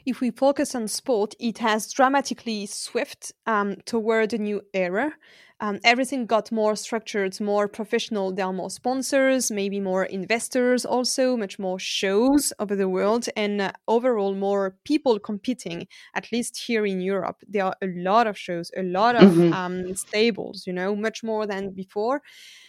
if 0.06 0.22
we 0.22 0.32
focus 0.32 0.76
on 0.76 0.88
sport, 0.88 1.36
it 1.40 1.58
has 1.60 1.92
dramatically 1.92 2.66
swift 2.66 3.34
um, 3.46 3.78
toward 3.86 4.34
a 4.34 4.38
new 4.38 4.62
era. 4.74 5.14
Um, 5.62 5.80
everything 5.86 6.26
got 6.26 6.52
more 6.52 6.76
structured, 6.76 7.40
more 7.40 7.70
professional. 7.70 8.34
There 8.34 8.46
are 8.46 8.54
more 8.54 8.70
sponsors, 8.70 9.50
maybe 9.50 9.80
more 9.80 10.04
investors, 10.04 10.86
also 10.86 11.38
much 11.38 11.58
more 11.58 11.80
shows 11.80 12.52
over 12.60 12.76
the 12.76 12.90
world, 12.90 13.28
and 13.38 13.62
uh, 13.62 13.72
overall 13.88 14.36
more 14.36 14.76
people 14.84 15.18
competing. 15.18 15.88
At 16.14 16.30
least 16.32 16.58
here 16.68 16.86
in 16.86 17.00
Europe, 17.00 17.38
there 17.48 17.66
are 17.66 17.76
a 17.82 17.88
lot 17.88 18.28
of 18.28 18.38
shows, 18.38 18.70
a 18.76 18.84
lot 18.84 19.16
of 19.16 19.32
mm-hmm. 19.32 19.54
um, 19.54 19.96
stables. 19.96 20.68
You 20.68 20.74
know, 20.74 20.94
much 20.94 21.24
more 21.24 21.48
than 21.48 21.72
before. 21.72 22.22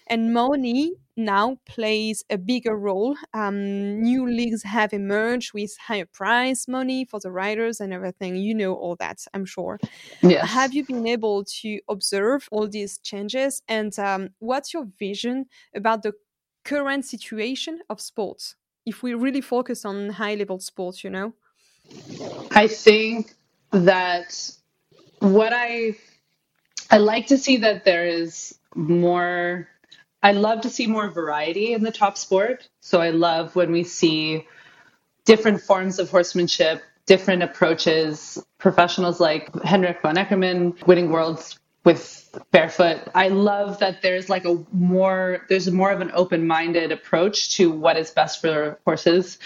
And 0.06 0.32
money 0.32 0.92
now 1.16 1.58
plays 1.64 2.24
a 2.30 2.36
bigger 2.36 2.76
role. 2.76 3.16
Um, 3.32 4.02
new 4.02 4.28
leagues 4.28 4.62
have 4.62 4.92
emerged 4.92 5.54
with 5.54 5.76
higher 5.78 6.06
prize 6.06 6.68
money 6.68 7.04
for 7.04 7.18
the 7.20 7.30
riders 7.30 7.80
and 7.80 7.92
everything. 7.92 8.36
You 8.36 8.54
know 8.54 8.74
all 8.74 8.96
that, 8.96 9.24
I'm 9.32 9.46
sure. 9.46 9.78
Yes. 10.22 10.48
Have 10.50 10.74
you 10.74 10.84
been 10.84 11.06
able 11.06 11.44
to 11.62 11.80
observe 11.88 12.48
all 12.52 12.68
these 12.68 12.98
changes? 12.98 13.62
And 13.66 13.98
um, 13.98 14.30
what's 14.38 14.74
your 14.74 14.86
vision 14.98 15.46
about 15.74 16.02
the 16.02 16.12
current 16.64 17.04
situation 17.04 17.80
of 17.88 18.00
sports? 18.00 18.56
If 18.84 19.02
we 19.02 19.14
really 19.14 19.40
focus 19.40 19.84
on 19.84 20.10
high 20.10 20.34
level 20.34 20.60
sports, 20.60 21.02
you 21.02 21.10
know? 21.10 21.34
I 22.50 22.68
think 22.68 23.34
that 23.70 24.50
what 25.20 25.52
I 25.52 25.96
I 26.90 26.98
like 26.98 27.26
to 27.28 27.38
see 27.38 27.56
that 27.58 27.84
there 27.84 28.06
is 28.06 28.58
more 28.74 29.68
I 30.26 30.32
love 30.32 30.62
to 30.62 30.70
see 30.70 30.88
more 30.88 31.08
variety 31.08 31.72
in 31.72 31.84
the 31.84 31.92
top 31.92 32.18
sport. 32.18 32.68
So 32.80 33.00
I 33.00 33.10
love 33.10 33.54
when 33.54 33.70
we 33.70 33.84
see 33.84 34.44
different 35.24 35.60
forms 35.60 36.00
of 36.00 36.10
horsemanship, 36.10 36.82
different 37.06 37.44
approaches, 37.44 38.44
professionals 38.58 39.20
like 39.20 39.54
Henrik 39.62 40.02
von 40.02 40.16
Eckermann 40.16 40.84
winning 40.84 41.12
worlds 41.12 41.60
with 41.84 42.36
barefoot. 42.50 43.02
I 43.14 43.28
love 43.28 43.78
that 43.78 44.02
there's 44.02 44.28
like 44.28 44.44
a 44.44 44.66
more 44.72 45.46
there's 45.48 45.70
more 45.70 45.92
of 45.92 46.00
an 46.00 46.10
open-minded 46.12 46.90
approach 46.90 47.54
to 47.58 47.70
what 47.70 47.96
is 47.96 48.10
best 48.10 48.40
for 48.40 48.80
horses 48.84 49.38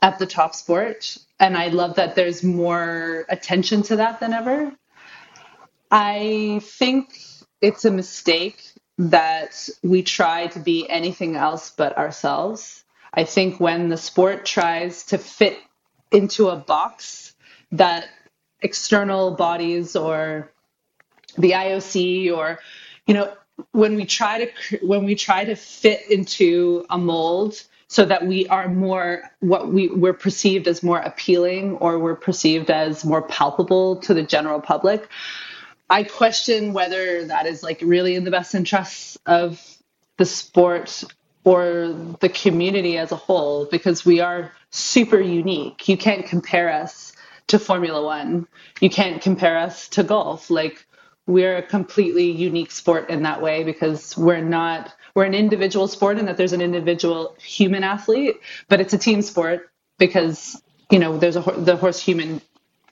at 0.00 0.18
the 0.18 0.24
top 0.24 0.54
sport. 0.54 1.18
And 1.38 1.54
I 1.54 1.68
love 1.68 1.96
that 1.96 2.14
there's 2.14 2.42
more 2.42 3.26
attention 3.28 3.82
to 3.82 3.96
that 3.96 4.20
than 4.20 4.32
ever. 4.32 4.72
I 5.90 6.62
think 6.62 7.20
it's 7.60 7.84
a 7.84 7.90
mistake 7.90 8.73
that 8.98 9.68
we 9.82 10.02
try 10.02 10.46
to 10.48 10.58
be 10.58 10.88
anything 10.88 11.36
else 11.36 11.70
but 11.70 11.96
ourselves. 11.98 12.84
I 13.12 13.24
think 13.24 13.60
when 13.60 13.88
the 13.88 13.96
sport 13.96 14.44
tries 14.44 15.04
to 15.06 15.18
fit 15.18 15.58
into 16.10 16.48
a 16.48 16.56
box 16.56 17.34
that 17.72 18.06
external 18.62 19.32
bodies 19.32 19.96
or 19.96 20.50
the 21.36 21.52
IOC 21.52 22.34
or 22.34 22.58
you 23.06 23.14
know 23.14 23.32
when 23.72 23.96
we 23.96 24.04
try 24.04 24.44
to 24.44 24.78
when 24.86 25.04
we 25.04 25.14
try 25.14 25.44
to 25.44 25.54
fit 25.54 26.10
into 26.10 26.86
a 26.90 26.98
mold 26.98 27.62
so 27.88 28.04
that 28.04 28.26
we 28.26 28.46
are 28.48 28.68
more 28.68 29.22
what 29.40 29.72
we 29.72 29.88
we're 29.88 30.12
perceived 30.14 30.66
as 30.66 30.82
more 30.82 30.98
appealing 30.98 31.76
or 31.76 31.98
we're 31.98 32.16
perceived 32.16 32.70
as 32.70 33.04
more 33.04 33.22
palpable 33.22 33.96
to 33.96 34.14
the 34.14 34.22
general 34.22 34.60
public 34.60 35.08
i 35.90 36.02
question 36.02 36.72
whether 36.72 37.26
that 37.26 37.46
is 37.46 37.62
like 37.62 37.80
really 37.82 38.14
in 38.14 38.24
the 38.24 38.30
best 38.30 38.54
interests 38.54 39.18
of 39.26 39.60
the 40.18 40.24
sport 40.24 41.04
or 41.44 41.94
the 42.20 42.28
community 42.28 42.96
as 42.96 43.12
a 43.12 43.16
whole 43.16 43.66
because 43.66 44.04
we 44.04 44.20
are 44.20 44.52
super 44.70 45.20
unique. 45.20 45.88
You 45.88 45.96
can't 45.96 46.26
compare 46.26 46.72
us 46.72 47.12
to 47.46 47.58
formula 47.58 48.02
1 48.02 48.46
you 48.80 48.88
can't 48.88 49.20
compare 49.20 49.58
us 49.58 49.88
to 49.90 50.02
golf. 50.02 50.50
Like 50.50 50.86
we're 51.26 51.58
a 51.58 51.62
completely 51.62 52.30
unique 52.30 52.70
sport 52.70 53.10
in 53.10 53.22
that 53.22 53.42
way 53.42 53.64
because 53.64 54.16
we're 54.16 54.40
not 54.40 54.92
we're 55.14 55.24
an 55.24 55.34
individual 55.34 55.86
sport 55.86 56.18
in 56.18 56.26
that 56.26 56.36
there's 56.36 56.52
an 56.54 56.62
individual 56.62 57.36
human 57.38 57.84
athlete 57.84 58.36
but 58.68 58.80
it's 58.80 58.92
a 58.94 58.98
team 58.98 59.22
sport 59.22 59.70
because 59.98 60.60
you 60.90 60.98
know 60.98 61.16
there's 61.16 61.36
a 61.36 61.40
the 61.40 61.76
horse 61.76 62.00
human 62.00 62.40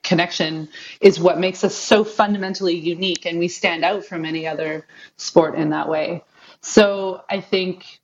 connection 0.03 0.69
is 1.01 1.21
what 1.21 1.39
makes 1.39 1.65
us 1.65 1.75
so 1.75 2.05
fundamentally 2.05 2.75
unique 2.77 3.27
and 3.27 3.39
we 3.39 3.49
stand 3.49 3.85
out 3.85 4.05
from 4.05 4.25
any 4.25 4.47
other 4.47 4.87
sport 5.17 5.55
in 5.55 5.71
that 5.71 5.89
way. 5.89 6.25
So 6.61 7.23
i 7.31 7.41
think 7.41 8.01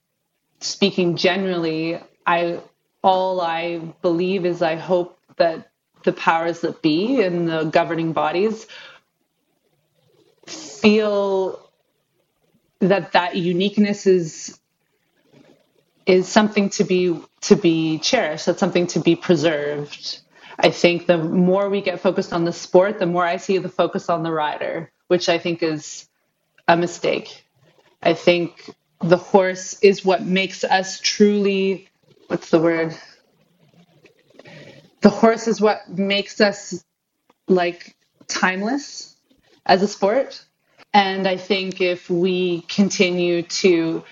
speaking 0.61 1.17
generally 1.17 2.01
i 2.27 2.61
all 3.03 3.41
i 3.41 3.79
believe 4.03 4.45
is 4.47 4.63
i 4.63 4.75
hope 4.77 5.19
that 5.37 5.71
the 6.05 6.13
powers 6.13 6.61
that 6.61 6.83
be 6.83 7.23
and 7.23 7.49
the 7.49 7.65
governing 7.65 8.13
bodies 8.13 8.67
feel 10.47 11.71
that 12.81 13.13
that 13.13 13.37
uniqueness 13.37 14.07
is 14.07 14.59
is 16.07 16.29
something 16.29 16.71
to 16.71 16.85
be 16.85 17.21
to 17.43 17.57
be 17.57 17.99
cherished 17.99 18.47
that's 18.47 18.61
something 18.61 18.87
to 18.87 19.01
be 19.01 19.17
preserved 19.17 20.21
i 20.59 20.71
think 20.71 21.07
the 21.07 21.19
more 21.19 21.69
we 21.69 21.81
get 21.81 22.01
focused 22.01 22.33
on 22.33 22.45
the 22.45 22.53
sport 22.53 22.99
the 22.99 23.07
more 23.07 23.25
i 23.25 23.37
see 23.37 23.59
the 23.59 23.69
focus 23.69 24.09
on 24.09 24.23
the 24.23 24.33
rider 24.33 24.91
which 25.09 25.29
i 25.29 25.39
think 25.39 25.63
is 25.63 26.07
a 26.69 26.77
mistake. 26.77 27.45
I 28.03 28.15
think 28.15 28.71
the 29.01 29.17
horse 29.17 29.79
is 29.83 30.05
what 30.05 30.23
makes 30.23 30.63
us 30.63 31.01
truly 31.01 31.89
what's 32.29 32.51
the 32.51 32.61
word? 32.61 32.95
The 35.01 35.09
horse 35.09 35.49
is 35.49 35.61
what 35.61 35.89
makes 35.89 36.41
us 36.41 36.85
like 37.49 37.97
timeless 38.29 39.17
as 39.65 39.83
a 39.83 39.89
sport. 39.89 40.45
And 40.93 41.27
I 41.27 41.37
think 41.37 41.81
if 41.81 42.11
we 42.11 42.63
continue 42.63 43.43
to 43.43 44.05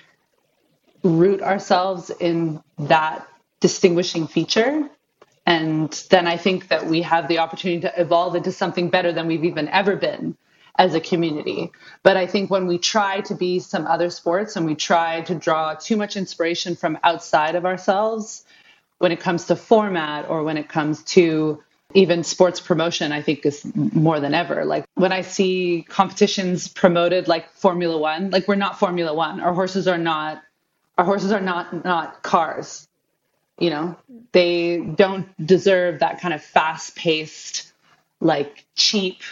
root 1.03 1.43
ourselves 1.43 2.11
in 2.11 2.63
that 2.79 3.27
distinguishing 3.61 4.27
feature, 4.27 4.89
and 5.47 5.91
then 6.11 6.27
I 6.27 6.37
think 6.37 6.69
that 6.69 6.87
we 6.87 7.03
have 7.03 7.29
the 7.29 7.39
opportunity 7.39 7.81
to 7.83 8.01
evolve 8.01 8.35
into 8.35 8.53
something 8.53 8.91
better 8.91 9.13
than 9.13 9.29
we've 9.29 9.45
even 9.45 9.69
ever 9.69 9.97
been 9.97 10.37
as 10.79 10.95
a 10.95 11.01
community. 11.01 11.71
But 12.03 12.17
I 12.17 12.27
think 12.27 12.51
when 12.51 12.67
we 12.67 12.79
try 12.79 13.21
to 13.23 13.35
be 13.35 13.61
some 13.61 13.87
other 13.87 14.11
sports 14.11 14.57
and 14.57 14.67
we 14.67 14.75
try 14.75 15.23
to 15.23 15.35
draw 15.35 15.75
too 15.75 15.97
much 15.97 16.17
inspiration 16.17 16.77
from 16.77 16.99
outside 17.03 17.55
of 17.55 17.65
ourselves, 17.65 18.45
when 18.99 19.13
it 19.13 19.21
comes 19.21 19.45
to 19.47 19.57
format 19.57 20.29
or 20.29 20.43
when 20.43 20.57
it 20.57 20.69
comes 20.69 21.03
to 21.05 21.63
even 21.95 22.25
sports 22.25 22.61
promotion 22.61 23.13
i 23.13 23.23
think 23.23 23.47
is 23.47 23.65
more 23.75 24.21
than 24.21 24.35
ever. 24.35 24.65
Like 24.65 24.85
when 24.95 25.13
i 25.13 25.21
see 25.21 25.87
competitions 25.89 26.69
promoted 26.69 27.29
like 27.29 27.51
formula 27.53 27.97
1 27.97 28.31
like 28.31 28.49
we're 28.49 28.57
not 28.57 28.79
formula 28.79 29.15
1 29.15 29.41
our 29.41 29.53
horses 29.55 29.87
are 29.87 29.99
not 29.99 30.43
our 30.99 31.05
horses 31.05 31.31
are 31.31 31.41
not 31.41 31.85
not 31.85 32.23
cars 32.23 32.89
you 33.59 33.71
know 33.71 33.97
they 34.33 34.79
don't 34.81 35.29
deserve 35.47 36.01
that 36.01 36.21
kind 36.21 36.35
of 36.35 36.43
fast 36.43 36.97
paced 36.97 37.73
like 38.21 38.65
cheap 38.75 39.23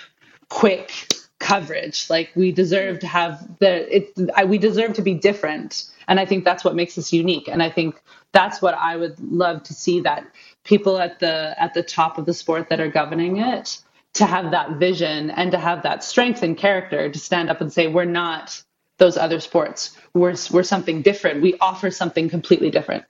quick 0.48 1.08
coverage. 1.38 2.08
Like 2.08 2.30
we 2.34 2.52
deserve 2.52 3.00
to 3.00 3.06
have 3.06 3.58
the 3.58 3.96
it 3.96 4.18
I, 4.34 4.44
we 4.44 4.58
deserve 4.58 4.94
to 4.94 5.02
be 5.02 5.14
different. 5.14 5.84
And 6.08 6.20
i 6.20 6.26
think 6.26 6.44
that's 6.44 6.64
what 6.64 6.74
makes 6.74 6.96
us 6.98 7.12
unique. 7.12 7.48
And 7.48 7.62
i 7.62 7.70
think 7.70 8.02
that's 8.32 8.62
what 8.62 8.74
i 8.74 8.96
would 8.96 9.18
love 9.20 9.62
to 9.64 9.74
see 9.74 10.00
that 10.00 10.26
people 10.64 10.98
at 10.98 11.20
the 11.20 11.54
at 11.58 11.74
the 11.74 11.82
top 11.82 12.18
of 12.18 12.26
the 12.26 12.34
sport 12.34 12.68
that 12.70 12.80
are 12.80 12.90
governing 12.90 13.38
it 13.38 13.78
to 14.14 14.26
have 14.26 14.52
that 14.52 14.72
vision 14.78 15.30
and 15.30 15.50
to 15.50 15.58
have 15.58 15.82
that 15.82 16.04
strength 16.04 16.42
and 16.42 16.56
character 16.56 17.10
to 17.10 17.18
stand 17.18 17.50
up 17.50 17.60
and 17.60 17.72
say 17.72 17.88
we're 17.88 18.04
not 18.04 18.62
those 18.98 19.16
other 19.16 19.40
sports. 19.40 19.98
We're 20.14 20.36
we're 20.50 20.62
something 20.62 21.02
different. 21.02 21.42
We 21.42 21.58
offer 21.60 21.90
something 21.90 22.30
completely 22.30 22.70
different 22.70 23.04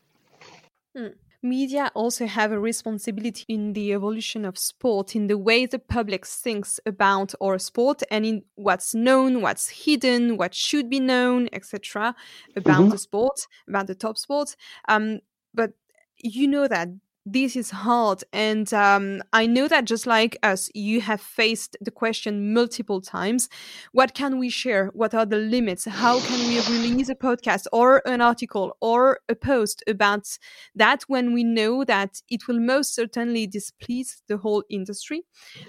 hmm. 0.96 1.08
media 1.42 1.90
also 1.94 2.26
have 2.26 2.52
a 2.52 2.58
responsibility 2.58 3.44
in 3.48 3.72
the 3.72 3.92
evolution 3.92 4.44
of 4.44 4.58
sport 4.58 5.14
in 5.14 5.26
the 5.26 5.38
way 5.38 5.66
the 5.66 5.78
public 5.78 6.26
thinks 6.26 6.80
about 6.86 7.34
our 7.42 7.58
sport 7.58 8.02
and 8.10 8.24
in 8.24 8.42
what's 8.54 8.94
known 8.94 9.40
what's 9.40 9.68
hidden 9.68 10.36
what 10.36 10.54
should 10.54 10.88
be 10.88 11.00
known 11.00 11.48
etc 11.52 12.14
about 12.56 12.82
mm-hmm. 12.82 12.90
the 12.90 12.98
sport 12.98 13.46
about 13.68 13.86
the 13.86 13.94
top 13.94 14.16
sports 14.16 14.56
um, 14.88 15.20
but 15.52 15.72
you 16.18 16.48
know 16.48 16.66
that 16.66 16.88
this 17.26 17.56
is 17.56 17.70
hard 17.70 18.22
and 18.32 18.72
um, 18.74 19.22
i 19.32 19.46
know 19.46 19.66
that 19.68 19.84
just 19.84 20.06
like 20.06 20.36
us 20.42 20.70
you 20.74 21.00
have 21.00 21.20
faced 21.20 21.76
the 21.80 21.90
question 21.90 22.52
multiple 22.52 23.00
times 23.00 23.48
what 23.92 24.14
can 24.14 24.38
we 24.38 24.48
share? 24.48 24.90
What 24.94 25.14
are 25.14 25.26
the 25.26 25.36
limits? 25.36 25.84
How 25.84 26.20
can 26.20 26.48
we 26.48 26.56
release 26.56 27.08
a 27.08 27.14
podcast 27.14 27.66
or 27.72 28.02
an 28.06 28.20
article 28.20 28.76
or 28.80 29.20
a 29.28 29.34
post 29.34 29.82
about 29.86 30.26
that 30.74 31.02
when 31.08 31.32
we 31.32 31.44
know 31.44 31.84
that 31.84 32.22
it 32.28 32.48
will 32.48 32.60
most 32.60 32.94
certainly 32.94 33.46
displease 33.46 34.22
the 34.28 34.38
whole 34.38 34.64
industry? 34.70 35.22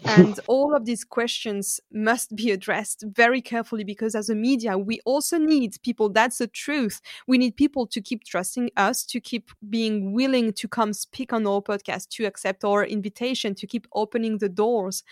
And 0.04 0.40
all 0.48 0.76
of 0.76 0.86
these 0.86 1.04
questions 1.04 1.80
must 1.92 2.36
be 2.36 2.52
addressed 2.52 3.04
very 3.08 3.42
carefully 3.42 3.84
because 3.84 4.16
as 4.16 4.30
a 4.30 4.36
media 4.36 4.78
we 4.78 5.00
also 5.06 5.38
need 5.38 5.76
people 5.84 6.10
that's 6.10 6.38
the 6.38 6.48
truth. 6.48 7.02
We 7.28 7.38
need 7.38 7.56
people 7.56 7.88
to 7.88 8.02
keep 8.02 8.24
trusting 8.24 8.72
us 8.78 9.06
to 9.06 9.20
keep 9.20 9.52
being 9.70 10.14
willing 10.14 10.54
to 10.54 10.68
come 10.68 10.94
speak 10.94 11.34
on 11.34 11.45
our 11.48 11.62
podcast 11.62 12.10
to 12.10 12.26
accept 12.26 12.64
our 12.64 12.86
invitation 12.86 13.56
to 13.56 13.68
keep 13.68 13.88
opening 13.94 14.38
the 14.38 14.50
doors 14.50 15.04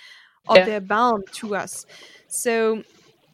of 0.47 0.57
yeah. 0.57 0.65
their 0.65 0.81
bound 0.81 1.23
to 1.33 1.55
us. 1.55 1.85
So 2.27 2.83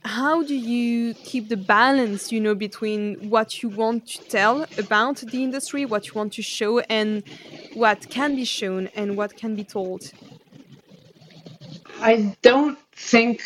how 0.04 0.44
do 0.44 0.56
you 0.56 1.14
keep 1.14 1.50
the 1.50 1.58
balance 1.58 2.32
you 2.32 2.40
know 2.40 2.56
between 2.56 3.30
what 3.30 3.62
you 3.62 3.70
want 3.70 4.08
to 4.08 4.24
tell 4.30 4.66
about 4.78 5.18
the 5.18 5.44
industry 5.44 5.86
what 5.86 6.08
you 6.08 6.14
want 6.14 6.32
to 6.32 6.42
show 6.42 6.80
and 6.80 7.24
what 7.74 8.10
can 8.10 8.36
be 8.36 8.46
shown 8.46 8.88
and 8.96 9.18
what 9.18 9.36
can 9.36 9.56
be 9.56 9.64
told 9.64 10.12
i 12.00 12.34
don't 12.42 12.80
think 12.94 13.42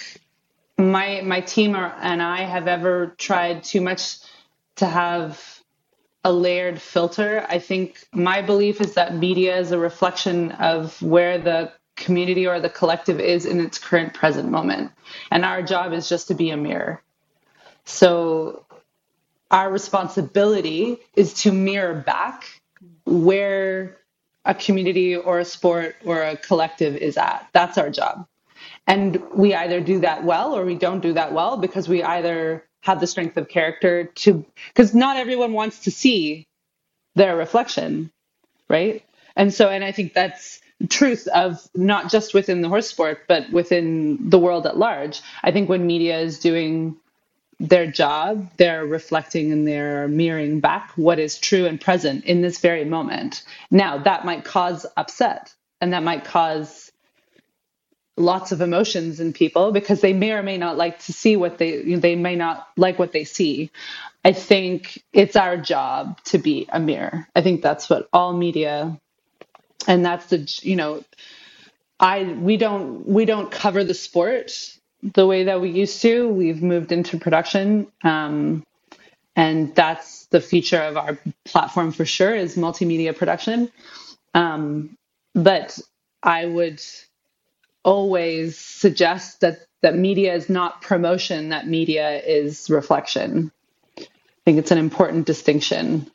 my 0.77 1.21
my 1.21 1.41
team 1.41 1.75
and 1.75 2.21
i 2.21 2.41
have 2.41 2.67
ever 2.67 3.15
tried 3.17 3.63
too 3.63 3.81
much 3.81 4.17
to 4.75 4.85
have 4.85 5.62
a 6.23 6.31
layered 6.31 6.81
filter. 6.81 7.45
I 7.49 7.59
think 7.59 8.05
my 8.13 8.41
belief 8.41 8.79
is 8.81 8.93
that 8.93 9.15
media 9.15 9.57
is 9.57 9.71
a 9.71 9.77
reflection 9.77 10.51
of 10.53 11.01
where 11.01 11.37
the 11.37 11.71
community 11.95 12.47
or 12.47 12.59
the 12.59 12.69
collective 12.69 13.19
is 13.19 13.45
in 13.45 13.59
its 13.59 13.77
current 13.77 14.13
present 14.13 14.49
moment. 14.49 14.91
And 15.31 15.45
our 15.45 15.61
job 15.61 15.93
is 15.93 16.09
just 16.09 16.27
to 16.29 16.33
be 16.33 16.49
a 16.49 16.57
mirror. 16.57 17.01
So 17.85 18.65
our 19.51 19.69
responsibility 19.71 20.97
is 21.15 21.33
to 21.43 21.51
mirror 21.51 21.93
back 21.93 22.45
where 23.05 23.97
a 24.45 24.55
community 24.55 25.15
or 25.15 25.39
a 25.39 25.45
sport 25.45 25.95
or 26.03 26.23
a 26.23 26.37
collective 26.37 26.95
is 26.95 27.17
at. 27.17 27.47
That's 27.53 27.77
our 27.77 27.89
job. 27.89 28.27
And 28.87 29.21
we 29.33 29.53
either 29.53 29.79
do 29.79 29.99
that 29.99 30.23
well 30.23 30.53
or 30.53 30.65
we 30.65 30.75
don't 30.75 31.01
do 31.01 31.13
that 31.13 31.33
well 31.33 31.57
because 31.57 31.87
we 31.87 32.03
either 32.03 32.63
have 32.83 33.01
the 33.01 33.07
strength 33.07 33.37
of 33.37 33.49
character 33.49 34.05
to 34.05 34.45
because 34.69 34.95
not 34.95 35.17
everyone 35.17 35.53
wants 35.53 35.81
to 35.81 35.91
see 35.91 36.47
their 37.15 37.37
reflection 37.37 38.09
right? 38.69 39.03
And 39.35 39.53
so 39.53 39.69
and 39.69 39.83
i 39.85 39.93
think 39.93 40.13
that's 40.13 40.61
truth 40.89 41.27
of 41.29 41.67
not 41.75 42.11
just 42.11 42.35
within 42.35 42.61
the 42.61 42.69
horse 42.69 42.89
sport 42.89 43.21
but 43.27 43.51
within 43.51 44.29
the 44.29 44.39
world 44.39 44.67
at 44.67 44.77
large. 44.77 45.21
I 45.43 45.51
think 45.51 45.69
when 45.69 45.87
media 45.87 46.19
is 46.19 46.39
doing 46.39 46.97
their 47.59 47.87
job 47.87 48.51
they're 48.57 48.85
reflecting 48.85 49.51
and 49.53 49.67
they're 49.67 50.07
mirroring 50.09 50.61
back 50.61 50.91
what 50.97 51.19
is 51.19 51.39
true 51.39 51.67
and 51.67 51.81
present 51.81 52.25
in 52.25 52.41
this 52.43 52.59
very 52.59 52.85
moment. 52.85 53.43
Now 53.71 53.99
that 53.99 54.25
might 54.25 54.45
cause 54.45 54.85
upset 54.97 55.53
and 55.81 55.93
that 55.93 56.03
might 56.03 56.25
cause 56.25 56.92
lots 58.17 58.51
of 58.51 58.61
emotions 58.61 59.19
in 59.19 59.33
people 59.33 59.71
because 59.71 60.01
they 60.01 60.13
may 60.13 60.31
or 60.33 60.43
may 60.43 60.57
not 60.57 60.77
like 60.77 60.99
to 60.99 61.13
see 61.13 61.35
what 61.35 61.57
they 61.57 61.95
they 61.95 62.15
may 62.15 62.35
not 62.35 62.67
like 62.77 62.99
what 62.99 63.11
they 63.11 63.23
see. 63.23 63.71
I 64.25 64.33
think 64.33 65.03
it's 65.11 65.35
our 65.35 65.57
job 65.57 66.21
to 66.25 66.37
be 66.37 66.67
a 66.71 66.79
mirror. 66.79 67.27
I 67.35 67.41
think 67.41 67.61
that's 67.61 67.89
what 67.89 68.07
all 68.13 68.33
media 68.33 68.99
and 69.87 70.05
that's 70.05 70.27
the 70.27 70.59
you 70.61 70.75
know 70.75 71.03
I 71.99 72.23
we 72.23 72.57
don't 72.57 73.07
we 73.07 73.25
don't 73.25 73.51
cover 73.51 73.83
the 73.83 73.93
sport 73.93 74.51
the 75.01 75.27
way 75.27 75.45
that 75.45 75.61
we 75.61 75.69
used 75.69 76.01
to. 76.01 76.29
We've 76.29 76.61
moved 76.63 76.91
into 76.91 77.17
production. 77.17 77.87
Um, 78.03 78.63
and 79.35 79.73
that's 79.75 80.25
the 80.27 80.41
feature 80.41 80.81
of 80.81 80.97
our 80.97 81.17
platform 81.45 81.91
for 81.91 82.05
sure 82.05 82.35
is 82.35 82.55
multimedia 82.55 83.15
production. 83.15 83.71
Um, 84.33 84.95
but 85.33 85.79
I 86.21 86.45
would 86.45 86.81
always 87.83 88.57
suggest 88.57 89.41
that 89.41 89.65
that 89.81 89.95
media 89.95 90.33
is 90.33 90.49
not 90.49 90.81
promotion, 90.81 91.49
that 91.49 91.67
media 91.67 92.21
is 92.21 92.69
reflection. 92.69 93.51
I 93.97 94.05
think 94.45 94.57
it's 94.57 94.71
an 94.71 94.77
important 94.77 95.25
distinction. 95.25 96.09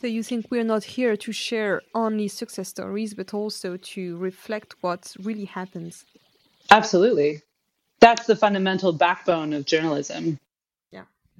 So 0.00 0.06
you 0.06 0.22
think 0.22 0.46
we're 0.50 0.64
not 0.64 0.84
here 0.84 1.16
to 1.16 1.32
share 1.32 1.82
only 1.94 2.28
success 2.28 2.68
stories, 2.68 3.12
but 3.12 3.34
also 3.34 3.76
to 3.76 4.16
reflect 4.16 4.76
what 4.80 5.14
really 5.20 5.44
happens? 5.44 6.06
Absolutely. 6.70 7.42
That's 8.00 8.26
the 8.26 8.36
fundamental 8.36 8.92
backbone 8.92 9.52
of 9.52 9.66
journalism. 9.66 10.38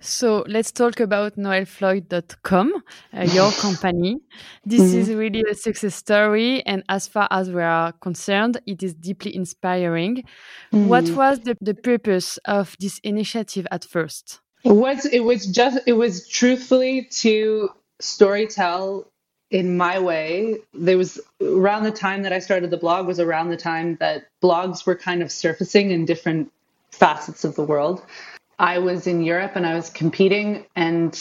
So 0.01 0.45
let's 0.49 0.73
talk 0.73 0.99
about 0.99 1.37
noellefloyd.com, 1.37 2.83
uh, 3.13 3.23
your 3.33 3.53
company. 3.61 4.19
This 4.65 4.81
mm-hmm. 4.81 4.99
is 4.99 5.11
really 5.11 5.45
a 5.51 5.55
success 5.55 5.95
story, 5.95 6.65
and 6.67 6.83
as 6.89 7.07
far 7.07 7.29
as 7.31 7.51
we 7.51 7.63
are 7.63 7.93
concerned, 7.93 8.61
it 8.67 8.83
is 8.83 8.95
deeply 8.95 9.35
inspiring. 9.37 10.25
Mm-hmm. 10.73 10.89
What 10.89 11.09
was 11.11 11.41
the, 11.41 11.57
the 11.61 11.75
purpose 11.75 12.39
of 12.47 12.77
this 12.81 12.99
initiative 13.01 13.67
at 13.71 13.85
first? 13.85 14.41
It 14.65 14.73
was 14.73 15.07
it 15.07 15.21
was 15.21 15.47
just 15.47 15.81
it 15.87 15.95
was 15.95 16.27
truthfully 16.29 17.09
to 17.23 17.71
storytell 18.03 19.07
in 19.51 19.77
my 19.77 19.99
way. 19.99 20.57
There 20.75 20.97
was 20.97 21.21
around 21.41 21.85
the 21.85 21.91
time 21.91 22.23
that 22.23 22.33
I 22.33 22.39
started 22.39 22.71
the 22.71 22.77
blog 22.77 23.07
was 23.07 23.21
around 23.21 23.51
the 23.51 23.57
time 23.57 23.97
that 23.97 24.29
blogs 24.43 24.87
were 24.87 24.97
kind 24.97 25.23
of 25.23 25.33
surfacing 25.33 25.91
in 25.91 26.05
different 26.05 26.53
facets 26.91 27.45
of 27.45 27.55
the 27.55 27.63
world. 27.63 28.03
I 28.61 28.79
was 28.79 29.07
in 29.07 29.23
Europe 29.23 29.53
and 29.55 29.67
I 29.67 29.75
was 29.75 29.89
competing 29.89 30.67
and 30.77 31.19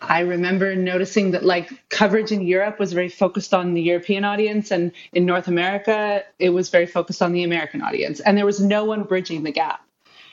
I 0.00 0.20
remember 0.20 0.76
noticing 0.76 1.32
that 1.32 1.44
like 1.44 1.88
coverage 1.88 2.30
in 2.30 2.42
Europe 2.42 2.78
was 2.78 2.92
very 2.92 3.08
focused 3.08 3.52
on 3.52 3.74
the 3.74 3.82
European 3.82 4.24
audience 4.24 4.70
and 4.70 4.92
in 5.12 5.26
North 5.26 5.48
America 5.48 6.22
it 6.38 6.50
was 6.50 6.70
very 6.70 6.86
focused 6.86 7.20
on 7.20 7.32
the 7.32 7.42
American 7.42 7.82
audience 7.82 8.20
and 8.20 8.38
there 8.38 8.46
was 8.46 8.60
no 8.60 8.84
one 8.84 9.02
bridging 9.02 9.42
the 9.42 9.50
gap. 9.50 9.80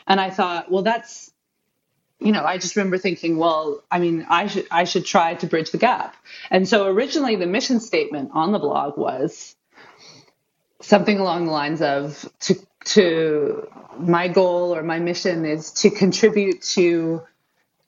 And 0.05 0.21
I 0.21 0.29
thought, 0.29 0.69
well 0.71 0.83
that's 0.83 1.31
you 2.19 2.31
know, 2.31 2.45
I 2.45 2.59
just 2.59 2.75
remember 2.75 2.99
thinking, 2.99 3.35
well, 3.37 3.83
I 3.91 3.97
mean, 3.97 4.25
I 4.29 4.45
should 4.45 4.67
I 4.69 4.83
should 4.83 5.05
try 5.05 5.33
to 5.33 5.47
bridge 5.47 5.71
the 5.71 5.79
gap. 5.79 6.15
And 6.51 6.67
so 6.69 6.85
originally 6.85 7.37
the 7.37 7.47
mission 7.47 7.79
statement 7.79 8.29
on 8.35 8.51
the 8.51 8.59
blog 8.59 8.99
was 8.99 9.55
something 10.79 11.17
along 11.17 11.45
the 11.47 11.51
lines 11.51 11.81
of 11.81 12.29
to 12.41 12.55
to 12.85 13.67
my 13.97 14.27
goal 14.27 14.75
or 14.75 14.83
my 14.83 14.99
mission 14.99 15.45
is 15.45 15.71
to 15.71 15.89
contribute 15.89 16.61
to 16.61 17.21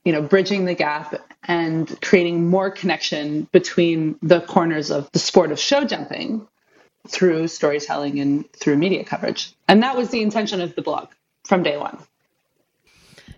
you 0.04 0.12
know 0.12 0.22
bridging 0.22 0.66
the 0.66 0.76
gap 0.76 1.16
and 1.48 2.00
creating 2.02 2.48
more 2.48 2.72
connection 2.72 3.48
between 3.52 4.18
the 4.22 4.42
corners 4.42 4.92
of 4.92 5.12
the 5.12 5.20
sport 5.20 5.52
of 5.52 5.60
show 5.60 5.84
jumping 5.84 6.48
through 7.08 7.48
storytelling 7.48 8.20
and 8.20 8.52
through 8.54 8.76
media 8.76 9.04
coverage. 9.04 9.54
And 9.68 9.84
that 9.84 9.96
was 9.96 10.10
the 10.10 10.22
intention 10.22 10.60
of 10.62 10.76
the 10.76 10.82
blog 10.82 11.10
from 11.44 11.62
day 11.62 11.78
one 11.78 12.00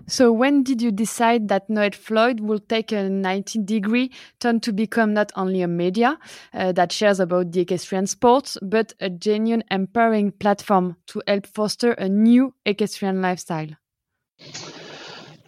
so 0.07 0.31
when 0.31 0.63
did 0.63 0.81
you 0.81 0.91
decide 0.91 1.49
that 1.49 1.69
Noelle 1.69 1.91
Floyd 1.91 2.39
will 2.39 2.59
take 2.59 2.91
a 2.91 3.09
90 3.09 3.63
degree 3.63 4.11
turn 4.39 4.59
to 4.61 4.71
become 4.71 5.13
not 5.13 5.31
only 5.35 5.61
a 5.61 5.67
media 5.67 6.17
uh, 6.53 6.71
that 6.71 6.91
shares 6.91 7.19
about 7.19 7.51
the 7.51 7.61
equestrian 7.61 8.07
sports, 8.07 8.57
but 8.61 8.93
a 9.01 9.09
genuine 9.09 9.63
empowering 9.69 10.31
platform 10.31 10.95
to 11.07 11.21
help 11.27 11.45
foster 11.45 11.91
a 11.93 12.07
new 12.07 12.53
equestrian 12.65 13.21
lifestyle? 13.21 13.69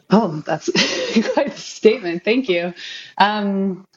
Oh, 0.10 0.44
that's 0.46 0.70
quite 1.34 1.54
a 1.54 1.58
statement. 1.58 2.26
Thank 2.26 2.50
you. 2.50 2.74
Um, 3.18 3.88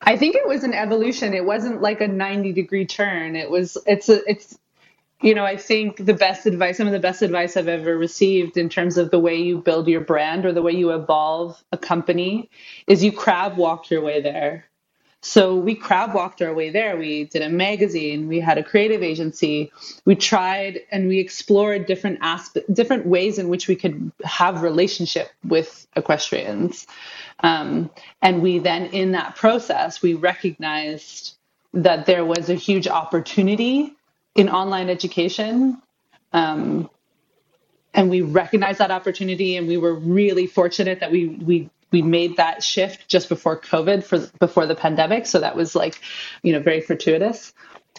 I 0.00 0.18
think 0.18 0.34
it 0.34 0.46
was 0.46 0.64
an 0.64 0.74
evolution. 0.74 1.32
It 1.32 1.44
wasn't 1.44 1.80
like 1.80 2.02
a 2.02 2.08
90 2.08 2.52
degree 2.52 2.84
turn. 2.84 3.36
It 3.36 3.48
was, 3.48 3.78
it's 3.86 4.08
a, 4.10 4.28
it's, 4.28 4.58
you 5.24 5.34
know, 5.34 5.46
I 5.46 5.56
think 5.56 6.04
the 6.04 6.12
best 6.12 6.44
advice, 6.44 6.76
some 6.76 6.86
of 6.86 6.92
the 6.92 6.98
best 6.98 7.22
advice 7.22 7.56
I've 7.56 7.66
ever 7.66 7.96
received 7.96 8.58
in 8.58 8.68
terms 8.68 8.98
of 8.98 9.10
the 9.10 9.18
way 9.18 9.36
you 9.36 9.56
build 9.56 9.88
your 9.88 10.02
brand 10.02 10.44
or 10.44 10.52
the 10.52 10.60
way 10.60 10.72
you 10.72 10.90
evolve 10.90 11.64
a 11.72 11.78
company 11.78 12.50
is 12.86 13.02
you 13.02 13.10
crab 13.10 13.56
walk 13.56 13.88
your 13.88 14.02
way 14.02 14.20
there. 14.20 14.66
So 15.22 15.56
we 15.56 15.76
crab 15.76 16.12
walked 16.12 16.42
our 16.42 16.52
way 16.52 16.68
there. 16.68 16.98
We 16.98 17.24
did 17.24 17.40
a 17.40 17.48
magazine, 17.48 18.28
we 18.28 18.38
had 18.38 18.58
a 18.58 18.62
creative 18.62 19.02
agency, 19.02 19.72
we 20.04 20.14
tried 20.14 20.80
and 20.92 21.08
we 21.08 21.20
explored 21.20 21.86
different 21.86 22.18
aspects, 22.20 22.70
different 22.70 23.06
ways 23.06 23.38
in 23.38 23.48
which 23.48 23.66
we 23.66 23.76
could 23.76 24.12
have 24.24 24.60
relationship 24.60 25.30
with 25.42 25.86
equestrians. 25.96 26.86
Um, 27.40 27.88
and 28.20 28.42
we 28.42 28.58
then, 28.58 28.84
in 28.88 29.12
that 29.12 29.36
process, 29.36 30.02
we 30.02 30.12
recognized 30.12 31.38
that 31.72 32.04
there 32.04 32.26
was 32.26 32.50
a 32.50 32.54
huge 32.54 32.86
opportunity 32.86 33.96
in 34.34 34.48
online 34.48 34.90
education. 34.90 35.80
Um, 36.32 36.90
and 37.94 38.10
we 38.10 38.22
recognized 38.22 38.80
that 38.80 38.90
opportunity 38.90 39.56
and 39.56 39.68
we 39.68 39.76
were 39.76 39.94
really 39.94 40.46
fortunate 40.46 41.00
that 41.00 41.10
we 41.10 41.28
we 41.28 41.70
we 41.92 42.02
made 42.02 42.36
that 42.36 42.62
shift 42.62 43.08
just 43.08 43.28
before 43.28 43.60
covid 43.60 44.02
for 44.02 44.18
before 44.40 44.66
the 44.66 44.74
pandemic 44.74 45.26
so 45.26 45.38
that 45.38 45.54
was 45.54 45.76
like 45.76 46.00
you 46.42 46.52
know 46.52 46.58
very 46.58 46.80
fortuitous 46.80 47.52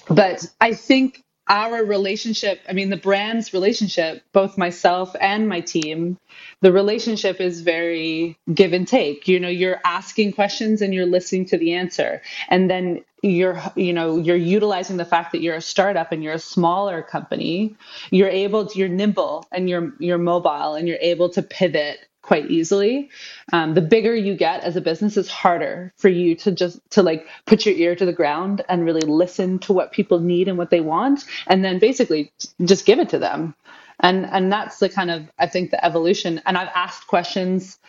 but 0.10 0.46
i 0.60 0.74
think 0.74 1.24
our 1.48 1.84
relationship 1.84 2.60
i 2.68 2.74
mean 2.74 2.90
the 2.90 2.98
brand's 2.98 3.54
relationship 3.54 4.24
both 4.34 4.58
myself 4.58 5.16
and 5.20 5.48
my 5.48 5.62
team 5.62 6.18
the 6.62 6.72
relationship 6.72 7.40
is 7.40 7.62
very 7.62 8.38
give 8.54 8.74
and 8.74 8.88
take. 8.88 9.28
You 9.28 9.40
know 9.40 9.48
you're 9.48 9.80
asking 9.84 10.34
questions 10.34 10.82
and 10.82 10.94
you're 10.94 11.06
listening 11.06 11.46
to 11.48 11.58
the 11.58 11.74
answer. 11.74 12.22
And 12.50 12.70
then 12.70 13.04
you're 13.22 13.62
you 13.76 13.94
know 13.94 14.18
you're 14.18 14.36
utilizing 14.36 14.98
the 14.98 15.06
fact 15.06 15.32
that 15.32 15.42
you're 15.42 15.56
a 15.56 15.62
startup 15.62 16.12
and 16.12 16.24
you're 16.24 16.34
a 16.34 16.40
smaller 16.40 17.02
company 17.02 17.76
you're 18.12 18.30
able 18.30 18.68
to 18.68 18.78
you're 18.78 18.88
nimble 18.88 19.44
and 19.52 19.68
you're 19.68 19.94
you're 20.00 20.20
mobile 20.20 20.76
and 20.76 20.88
you're 20.88 21.00
able 21.02 21.28
to 21.30 21.42
pivot 21.42 21.98
quite 22.26 22.50
easily. 22.52 23.10
Um, 23.54 23.76
the 23.76 23.82
bigger 23.82 24.16
you 24.16 24.36
get 24.36 24.64
as 24.64 24.76
a 24.76 24.82
business, 24.82 25.18
is 25.18 25.30
harder 25.30 25.94
for 25.98 26.10
you 26.10 26.36
to 26.38 26.52
just 26.52 26.80
to 26.92 27.04
like 27.04 27.28
put 27.46 27.66
your 27.66 27.76
ear 27.76 27.96
to 27.96 28.06
the 28.06 28.14
ground 28.14 28.64
and 28.68 28.84
really 28.86 29.02
listen 29.08 29.60
to 29.60 29.74
what 29.74 29.92
people 29.92 30.20
need 30.20 30.48
and 30.48 30.58
what 30.58 30.72
they 30.72 30.82
want, 30.82 31.26
and 31.48 31.64
then 31.64 31.80
basically 31.80 32.32
just 32.66 32.86
give 32.86 33.00
it 33.00 33.10
to 33.10 33.20
them. 33.20 33.56
And 34.00 34.26
and 34.26 34.52
that's 34.52 34.80
the 34.80 34.90
kind 34.90 35.12
of 35.12 35.32
I 35.40 35.48
think 35.48 35.72
the 35.72 35.86
evolution. 35.86 36.42
And 36.46 36.58
I've 36.58 36.72
asked 36.76 37.08
questions. 37.08 37.80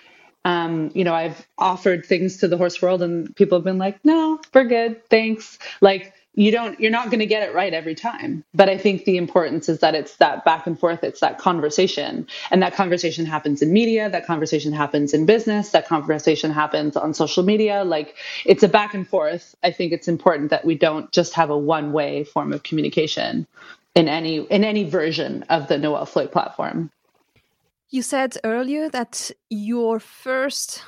Um, 0.44 0.92
you 0.94 1.02
know, 1.04 1.14
I've 1.14 1.46
offered 1.58 2.06
things 2.06 2.36
to 2.38 2.48
the 2.48 2.56
horse 2.56 2.80
world, 2.82 3.02
and 3.02 3.34
people 3.36 3.58
have 3.58 3.64
been 3.64 3.78
like, 3.78 4.04
"No, 4.04 4.40
we're 4.54 4.64
good, 4.64 5.08
thanks." 5.10 5.58
Like 5.80 6.12
you 6.36 6.52
don't 6.52 6.78
you're 6.78 6.90
not 6.90 7.06
going 7.06 7.18
to 7.18 7.26
get 7.26 7.42
it 7.42 7.54
right 7.54 7.74
every 7.74 7.94
time. 7.94 8.44
But 8.54 8.68
i 8.68 8.78
think 8.78 9.04
the 9.04 9.16
importance 9.16 9.68
is 9.68 9.80
that 9.80 9.94
it's 9.94 10.16
that 10.16 10.44
back 10.44 10.66
and 10.66 10.78
forth 10.78 11.02
it's 11.02 11.20
that 11.20 11.38
conversation. 11.38 12.26
And 12.50 12.62
that 12.62 12.74
conversation 12.74 13.26
happens 13.26 13.62
in 13.62 13.72
media 13.72 14.08
that 14.10 14.26
conversation 14.26 14.72
happens 14.72 15.12
in 15.12 15.26
business 15.26 15.70
that 15.70 15.88
conversation 15.88 16.52
happens 16.52 16.96
on 16.96 17.14
social 17.14 17.42
media. 17.42 17.82
Like 17.82 18.14
it's 18.44 18.62
a 18.62 18.68
back 18.68 18.94
and 18.94 19.08
forth. 19.08 19.56
I 19.64 19.72
think 19.72 19.92
it's 19.92 20.08
important 20.08 20.50
that 20.50 20.64
we 20.64 20.76
don't 20.76 21.10
just 21.10 21.32
have 21.32 21.50
a 21.50 21.58
one 21.58 21.92
way 21.92 22.24
form 22.24 22.52
of 22.52 22.62
communication 22.62 23.46
in 23.94 24.08
any 24.08 24.36
in 24.56 24.62
any 24.62 24.84
version 24.84 25.42
of 25.48 25.68
the 25.68 25.78
noelle 25.78 26.06
floyd 26.06 26.30
platform. 26.30 26.90
You 27.88 28.02
said 28.02 28.36
earlier 28.44 28.90
that 28.90 29.30
your 29.48 30.00
first 30.00 30.82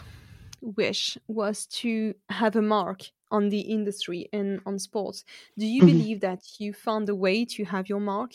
wish 0.60 1.16
was 1.28 1.66
to 1.66 2.14
have 2.28 2.54
a 2.56 2.62
mark 2.62 3.10
on 3.30 3.48
the 3.48 3.60
industry 3.60 4.28
and 4.32 4.60
on 4.66 4.78
sports. 4.78 5.24
Do 5.56 5.66
you 5.66 5.82
mm-hmm. 5.82 5.98
believe 5.98 6.20
that 6.20 6.40
you 6.58 6.72
found 6.72 7.08
a 7.08 7.14
way 7.14 7.44
to 7.44 7.64
have 7.64 7.88
your 7.88 8.00
mark? 8.00 8.32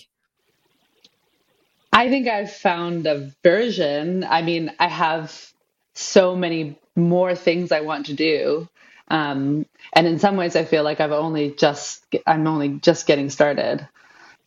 I 1.92 2.10
think 2.10 2.28
I've 2.28 2.52
found 2.52 3.06
a 3.06 3.32
version. 3.44 4.24
I 4.24 4.42
mean, 4.42 4.72
I 4.80 4.88
have 4.88 5.54
so 5.94 6.36
many 6.36 6.80
more 6.96 7.36
things 7.36 7.72
I 7.72 7.82
want 7.82 8.08
to 8.08 8.14
do. 8.14 8.68
Um, 9.10 9.68
and 9.94 10.08
in 10.08 10.18
some 10.18 10.38
ways, 10.38 10.56
I 10.56 10.66
feel 10.66 10.84
like 10.84 11.00
I've 11.00 11.12
only 11.12 11.52
just, 11.52 12.04
I'm 12.26 12.48
only 12.48 12.70
just 12.80 13.06
getting 13.06 13.30
started. 13.30 13.88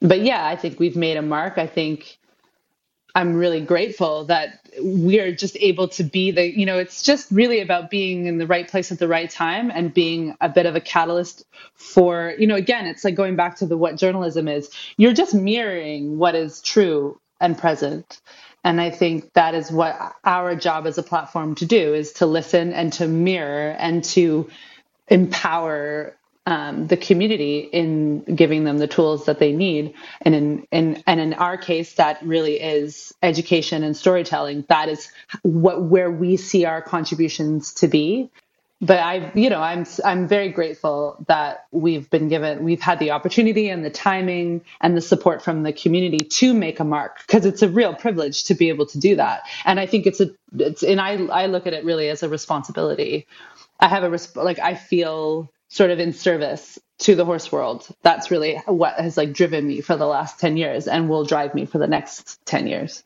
But 0.01 0.23
yeah, 0.23 0.45
I 0.45 0.57
think 0.57 0.81
we've 0.81 0.97
made 0.97 1.17
a 1.17 1.23
mark. 1.23 1.57
I 1.57 1.67
think 1.67 2.19
I'm 3.17 3.35
really 3.35 3.63
grateful 3.63 4.27
that 4.27 4.61
we 4.83 5.21
are 5.21 5.33
just 5.33 5.57
able 5.59 5.89
to 5.89 6.05
be 6.05 6.33
the, 6.33 6.55
you 6.55 6.67
know, 6.67 6.77
it's 6.77 7.03
just 7.03 7.31
really 7.31 7.61
about 7.61 7.89
being 7.89 8.27
in 8.27 8.37
the 8.37 8.47
right 8.47 8.69
place 8.69 8.93
at 8.93 8.99
the 8.99 9.09
right 9.09 9.31
time 9.31 9.71
and 9.71 9.93
being 9.93 10.37
a 10.43 10.51
bit 10.51 10.67
of 10.67 10.77
a 10.77 10.83
catalyst 10.83 11.43
for, 11.77 12.35
you 12.39 12.47
know, 12.47 12.57
again, 12.57 12.85
it's 12.87 13.05
like 13.05 13.15
going 13.15 13.35
back 13.35 13.57
to 13.57 13.67
the 13.67 13.77
what 13.79 13.97
journalism 13.97 14.49
is. 14.49 14.71
You're 14.99 15.15
just 15.15 15.33
mirroring 15.33 16.19
what 16.19 16.35
is 16.35 16.61
true 16.61 17.19
and 17.41 17.57
present. 17.57 18.21
And 18.63 18.83
I 18.83 18.91
think 18.91 19.33
that 19.33 19.55
is 19.55 19.73
what 19.73 19.97
our 20.23 20.55
job 20.55 20.87
as 20.87 20.99
a 20.99 21.03
platform 21.03 21.55
to 21.55 21.65
do 21.65 21.95
is 21.95 22.13
to 22.15 22.27
listen 22.27 22.75
and 22.75 22.93
to 22.95 23.09
mirror 23.09 23.75
and 23.79 24.05
to 24.05 24.51
empower 25.09 26.15
um, 26.47 26.87
the 26.87 26.97
community 26.97 27.59
in 27.59 28.21
giving 28.23 28.65
them 28.65 28.79
the 28.79 28.87
tools 28.87 29.27
that 29.27 29.41
they 29.41 29.53
need. 29.53 29.95
And 30.23 30.35
in, 30.35 30.67
in 30.71 31.03
and 31.07 31.21
in 31.21 31.35
our 31.35 31.57
case, 31.59 31.95
that 31.95 32.23
really 32.23 32.61
is 32.61 33.13
education 33.23 33.83
and 33.83 33.97
storytelling. 33.97 34.65
That 34.69 34.89
is 34.89 35.11
what 35.43 35.83
where 35.83 36.11
we 36.11 36.37
see 36.37 36.65
our 36.65 36.81
contributions 36.81 37.75
to 37.75 37.89
be. 37.89 38.31
But 38.81 39.01
I, 39.01 39.33
you 39.35 39.51
know, 39.51 39.61
I'm 39.61 39.87
I'm 40.05 40.29
very 40.29 40.51
grateful 40.51 41.17
that 41.29 41.67
we've 41.73 42.09
been 42.11 42.29
given, 42.29 42.63
we've 42.63 42.81
had 42.81 42.99
the 42.99 43.11
opportunity 43.11 43.71
and 43.71 43.85
the 43.85 43.91
timing 43.91 44.63
and 44.83 44.97
the 44.97 45.01
support 45.01 45.43
from 45.43 45.63
the 45.63 45.73
community 45.73 46.19
to 46.19 46.55
make 46.55 46.79
a 46.79 46.85
mark 46.85 47.19
because 47.27 47.47
it's 47.47 47.63
a 47.63 47.69
real 47.69 47.95
privilege 47.95 48.45
to 48.45 48.55
be 48.55 48.69
able 48.69 48.87
to 48.87 48.99
do 48.99 49.17
that. 49.17 49.43
And 49.65 49.81
I 49.81 49.87
think 49.87 50.07
it's 50.07 50.21
a, 50.21 50.31
it's, 50.59 50.83
and 50.83 51.01
I 51.01 51.15
I 51.27 51.47
look 51.47 51.67
at 51.67 51.73
it 51.73 51.85
really 51.85 52.09
as 52.11 52.23
a 52.23 52.29
responsibility. 52.29 53.27
I 53.81 53.89
have 53.89 54.05
a 54.05 54.19
like 54.41 54.59
I 54.59 54.75
feel 54.75 55.51
sort 55.69 55.91
of 55.91 55.99
in 55.99 56.13
service 56.13 56.79
to 56.99 57.15
the 57.15 57.25
horse 57.25 57.51
world. 57.51 57.87
That's 58.03 58.31
really 58.31 58.57
what 58.67 58.95
has 58.95 59.17
like 59.17 59.33
driven 59.33 59.67
me 59.67 59.81
for 59.81 59.97
the 59.97 60.07
last 60.07 60.41
10 60.41 60.57
years 60.57 60.89
and 60.89 61.09
will 61.09 61.25
drive 61.25 61.55
me 61.55 61.67
for 61.67 61.79
the 61.79 61.87
next 61.87 62.45
10 62.47 62.67
years 62.67 63.05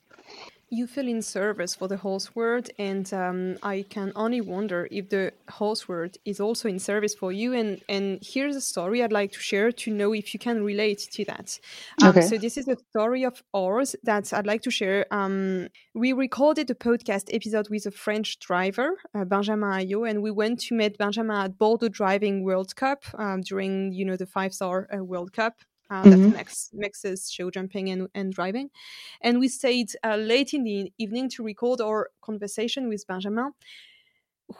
you 0.70 0.86
feel 0.86 1.08
in 1.08 1.20
service 1.20 1.74
for 1.74 1.88
the 1.88 1.96
horse 1.96 2.34
world, 2.36 2.70
and 2.78 3.12
um, 3.12 3.56
I 3.62 3.84
can 3.88 4.12
only 4.14 4.40
wonder 4.40 4.86
if 4.90 5.08
the 5.08 5.32
horse 5.50 5.88
world 5.88 6.16
is 6.24 6.38
also 6.40 6.68
in 6.68 6.78
service 6.78 7.14
for 7.14 7.32
you. 7.32 7.52
And 7.52 7.82
and 7.88 8.20
here's 8.22 8.54
a 8.54 8.60
story 8.60 9.02
I'd 9.02 9.12
like 9.12 9.32
to 9.32 9.40
share 9.40 9.72
to 9.72 9.90
know 9.90 10.12
if 10.12 10.32
you 10.32 10.38
can 10.38 10.62
relate 10.62 11.08
to 11.12 11.24
that. 11.24 11.58
Um, 12.02 12.10
okay. 12.10 12.22
So 12.22 12.38
this 12.38 12.56
is 12.56 12.68
a 12.68 12.76
story 12.90 13.24
of 13.24 13.42
ours 13.54 13.96
that 14.04 14.32
I'd 14.32 14.46
like 14.46 14.62
to 14.62 14.70
share. 14.70 15.06
Um, 15.10 15.68
we 15.94 16.12
recorded 16.12 16.70
a 16.70 16.74
podcast 16.74 17.34
episode 17.34 17.68
with 17.68 17.86
a 17.86 17.90
French 17.90 18.38
driver, 18.38 18.92
uh, 19.14 19.24
Benjamin 19.24 19.68
Aillaud, 19.68 20.08
and 20.08 20.22
we 20.22 20.30
went 20.30 20.60
to 20.60 20.74
meet 20.76 20.96
Benjamin 20.98 21.36
at 21.36 21.58
Bordeaux 21.58 21.88
Driving 21.88 22.44
World 22.44 22.76
Cup 22.76 23.02
um, 23.14 23.40
during 23.40 23.92
you 23.92 24.04
know 24.04 24.16
the 24.16 24.26
five 24.26 24.54
star 24.54 24.88
uh, 24.94 25.02
World 25.02 25.32
Cup 25.32 25.54
uh, 25.90 26.02
mm-hmm. 26.02 26.10
that 26.10 26.36
mix, 26.36 26.70
mixes 26.72 27.30
show 27.30 27.50
jumping 27.50 27.90
and, 27.90 28.08
and 28.14 28.32
driving. 28.32 28.70
And 29.20 29.40
we 29.40 29.48
stayed 29.48 29.90
uh, 30.04 30.16
late 30.16 30.54
in 30.54 30.64
the 30.64 30.92
evening 30.98 31.28
to 31.30 31.42
record 31.42 31.80
our 31.80 32.10
conversation 32.22 32.88
with 32.88 33.06
Benjamin. 33.06 33.52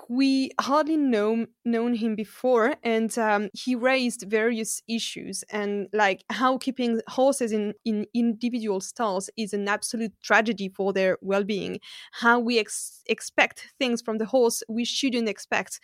We 0.09 0.53
hardly 0.61 0.97
know 0.97 1.47
known 1.65 1.95
him 1.95 2.15
before, 2.15 2.77
and 2.85 3.17
um, 3.19 3.51
he 3.53 3.75
raised 3.75 4.25
various 4.29 4.81
issues 4.87 5.43
and 5.51 5.89
like 5.93 6.23
how 6.31 6.59
keeping 6.59 7.01
horses 7.09 7.51
in, 7.51 7.75
in 7.85 8.07
individual 8.15 8.81
stalls 8.81 9.31
is 9.37 9.53
an 9.53 9.67
absolute 9.67 10.13
tragedy 10.23 10.69
for 10.69 10.93
their 10.93 11.19
well-being. 11.23 11.81
How 12.13 12.39
we 12.39 12.61
ex- 12.61 13.03
expect 13.07 13.67
things 13.81 14.01
from 14.01 14.19
the 14.19 14.27
horse 14.27 14.63
we 14.69 14.85
shouldn't 14.85 15.29
expect, 15.29 15.81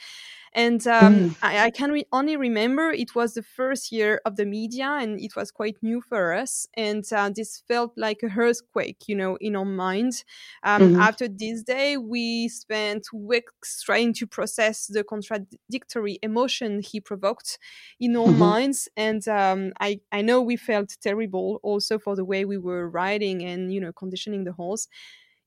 and 0.52 0.86
um, 0.86 1.14
mm. 1.14 1.36
I, 1.42 1.66
I, 1.66 1.70
can 1.70 1.90
re- 1.90 2.06
only 2.12 2.36
remember 2.36 2.90
it 2.90 3.14
was 3.14 3.34
the 3.34 3.42
first 3.42 3.92
year 3.92 4.20
of 4.24 4.36
the 4.36 4.46
media 4.46 4.98
and 5.00 5.20
it 5.20 5.36
was 5.36 5.50
quite 5.50 5.76
new 5.82 6.00
for 6.00 6.32
us. 6.32 6.66
And 6.74 7.04
uh, 7.12 7.30
this 7.34 7.62
felt 7.68 7.92
like 7.96 8.22
a 8.22 8.28
earthquake, 8.38 9.02
you 9.06 9.16
know, 9.16 9.36
in 9.40 9.56
our 9.56 9.64
minds. 9.64 10.24
Um, 10.62 10.82
mm-hmm. 10.82 11.00
After 11.00 11.28
this 11.28 11.62
day, 11.62 11.96
we 11.96 12.48
spent 12.48 13.06
weeks 13.12 13.82
trying 13.82 14.14
to 14.14 14.26
process 14.26 14.86
the 14.86 15.04
contradictory 15.04 16.18
emotion 16.22 16.80
he 16.82 17.00
provoked 17.00 17.58
in 18.00 18.16
our 18.16 18.26
mm-hmm. 18.26 18.38
minds. 18.38 18.88
And 18.96 19.26
um, 19.28 19.72
I, 19.80 20.00
I 20.12 20.22
know 20.22 20.40
we 20.40 20.56
felt 20.56 20.96
terrible 21.02 21.60
also 21.62 21.98
for 21.98 22.16
the 22.16 22.24
way 22.24 22.44
we 22.44 22.58
were 22.58 22.88
riding 22.88 23.44
and, 23.44 23.72
you 23.72 23.80
know, 23.80 23.92
conditioning 23.92 24.44
the 24.44 24.52
horse. 24.52 24.88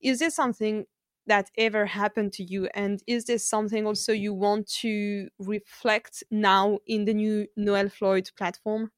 Is 0.02 0.20
there 0.20 0.30
something 0.30 0.86
that 1.30 1.50
ever 1.58 1.88
happened 1.88 2.34
to 2.34 2.44
you? 2.44 2.70
And 2.76 3.02
is 3.08 3.26
this 3.26 3.50
something 3.50 3.88
also 3.88 4.14
you 4.14 4.34
want 4.34 4.68
to 4.82 5.30
reflect 5.40 6.24
now 6.30 6.80
in 6.88 7.06
the 7.06 7.14
new 7.16 7.48
noelle 7.58 7.90
floyd 7.90 8.30
platform? 8.38 8.92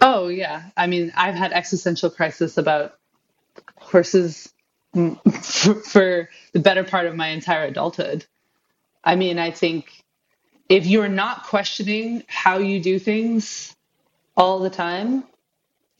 Oh 0.00 0.28
yeah. 0.28 0.70
I 0.76 0.86
mean 0.86 1.12
i've 1.16 1.34
had 1.34 1.52
existential 1.52 2.10
crisis 2.10 2.58
about 2.58 2.94
horses 3.76 4.52
mm, 4.94 5.18
for 5.92 6.28
the 6.52 6.60
better 6.60 6.84
part 6.84 7.06
of 7.06 7.16
my 7.16 7.28
entire 7.28 7.64
adulthood. 7.64 8.26
I 9.04 9.16
mean 9.16 9.38
i 9.38 9.50
think 9.50 10.04
if 10.68 10.86
you're 10.86 11.08
not 11.08 11.44
questioning 11.44 12.24
how 12.28 12.58
you 12.58 12.80
do 12.80 12.98
things 12.98 13.76
all 14.36 14.60
the 14.60 14.70
time 14.70 15.24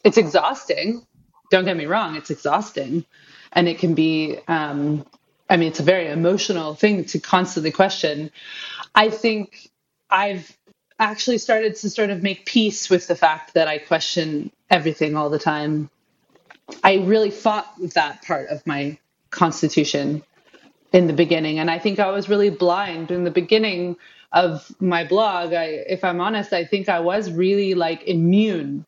it's 0.04 0.16
exhausting. 0.18 1.06
Don't 1.50 1.64
get 1.66 1.76
me 1.76 1.86
wrong 1.86 2.16
it's 2.16 2.30
exhausting 2.30 3.04
and 3.52 3.68
it 3.68 3.78
can 3.78 3.94
be 3.94 4.38
um, 4.48 5.04
i 5.48 5.56
mean 5.56 5.68
it's 5.68 5.80
a 5.80 5.84
very 5.84 6.08
emotional 6.08 6.74
thing 6.74 7.04
to 7.04 7.18
constantly 7.18 7.70
question. 7.70 8.30
I 8.94 9.10
think 9.10 9.70
i've 10.10 10.56
actually 10.98 11.38
started 11.38 11.76
to 11.76 11.88
sort 11.88 12.10
of 12.10 12.22
make 12.22 12.44
peace 12.44 12.90
with 12.90 13.06
the 13.06 13.16
fact 13.16 13.54
that 13.54 13.68
i 13.68 13.78
question 13.78 14.50
everything 14.68 15.16
all 15.16 15.30
the 15.30 15.38
time. 15.38 15.90
I 16.84 16.96
really 16.98 17.30
fought 17.30 17.66
with 17.80 17.94
that 17.94 18.22
part 18.22 18.48
of 18.48 18.64
my 18.66 18.98
constitution 19.30 20.22
in 20.92 21.06
the 21.06 21.12
beginning. 21.12 21.58
And 21.58 21.70
i 21.70 21.78
think 21.78 21.98
i 21.98 22.10
was 22.10 22.28
really 22.28 22.50
blind 22.50 23.10
in 23.10 23.24
the 23.24 23.30
beginning 23.30 23.96
of 24.32 24.70
my 24.80 25.04
blog. 25.04 25.52
I, 25.52 25.64
if 25.88 26.04
i'm 26.04 26.20
honest 26.20 26.52
i 26.52 26.64
think 26.64 26.88
i 26.88 27.00
was 27.00 27.30
really 27.30 27.74
like 27.74 28.02
immune 28.04 28.86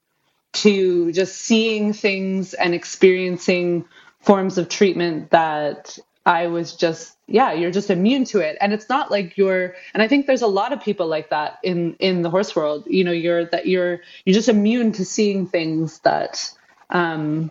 to 0.53 1.13
just 1.13 1.37
seeing 1.37 1.93
things 1.93 2.55
and 2.55 2.75
experiencing 2.75 3.85
forms 4.23 4.59
of 4.59 4.69
treatment 4.69 5.31
that 5.31 5.99
I 6.25 6.47
was 6.47 6.75
just 6.75 7.17
yeah, 7.27 7.53
you're 7.53 7.71
just 7.71 7.89
immune 7.89 8.25
to 8.27 8.41
it. 8.41 8.59
And 8.61 8.73
it's 8.73 8.89
not 8.89 9.11
like 9.11 9.37
you're 9.37 9.75
and 9.95 10.03
I 10.03 10.09
think 10.09 10.27
there's 10.27 10.43
a 10.43 10.47
lot 10.47 10.73
of 10.73 10.83
people 10.83 11.07
like 11.07 11.31
that 11.31 11.59
in 11.63 11.95
in 11.99 12.23
the 12.23 12.31
horse 12.31 12.55
world. 12.55 12.85
You 12.87 13.05
know, 13.05 13.13
you're 13.13 13.47
that 13.47 13.67
you're 13.67 14.01
you're 14.25 14.35
just 14.35 14.49
immune 14.49 14.93
to 14.93 15.05
seeing 15.05 15.47
things 15.47 15.99
that 16.01 16.51
um 16.91 17.51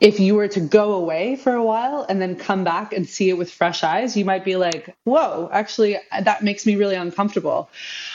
if 0.00 0.20
you 0.20 0.34
were 0.34 0.48
to 0.48 0.60
go 0.60 0.92
away 0.94 1.36
for 1.36 1.54
a 1.54 1.62
while 1.62 2.04
and 2.08 2.20
then 2.20 2.36
come 2.36 2.64
back 2.64 2.92
and 2.92 3.08
see 3.08 3.30
it 3.30 3.38
with 3.38 3.50
fresh 3.50 3.82
eyes, 3.82 4.16
you 4.16 4.24
might 4.24 4.44
be 4.44 4.56
like, 4.56 4.94
whoa, 5.04 5.48
actually, 5.52 5.96
that 6.22 6.42
makes 6.42 6.66
me 6.66 6.76
really 6.76 6.96
uncomfortable. 6.96 7.70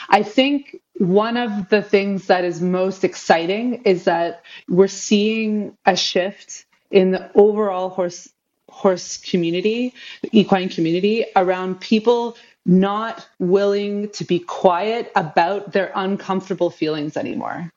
I 0.09 0.21
think 0.21 0.79
one 0.97 1.37
of 1.37 1.69
the 1.69 1.81
things 1.81 2.27
that 2.27 2.43
is 2.43 2.61
most 2.61 3.03
exciting 3.03 3.81
is 3.85 4.03
that 4.03 4.43
we're 4.67 4.87
seeing 4.87 5.77
a 5.85 5.95
shift 5.95 6.65
in 6.91 7.11
the 7.11 7.29
overall 7.35 7.89
horse 7.89 8.29
horse 8.69 9.17
community, 9.17 9.93
equine 10.31 10.69
community, 10.69 11.25
around 11.35 11.81
people 11.81 12.37
not 12.65 13.27
willing 13.39 14.09
to 14.09 14.23
be 14.23 14.39
quiet 14.39 15.11
about 15.15 15.71
their 15.71 15.91
uncomfortable 15.95 16.69
feelings 16.69 17.17
anymore. 17.17 17.71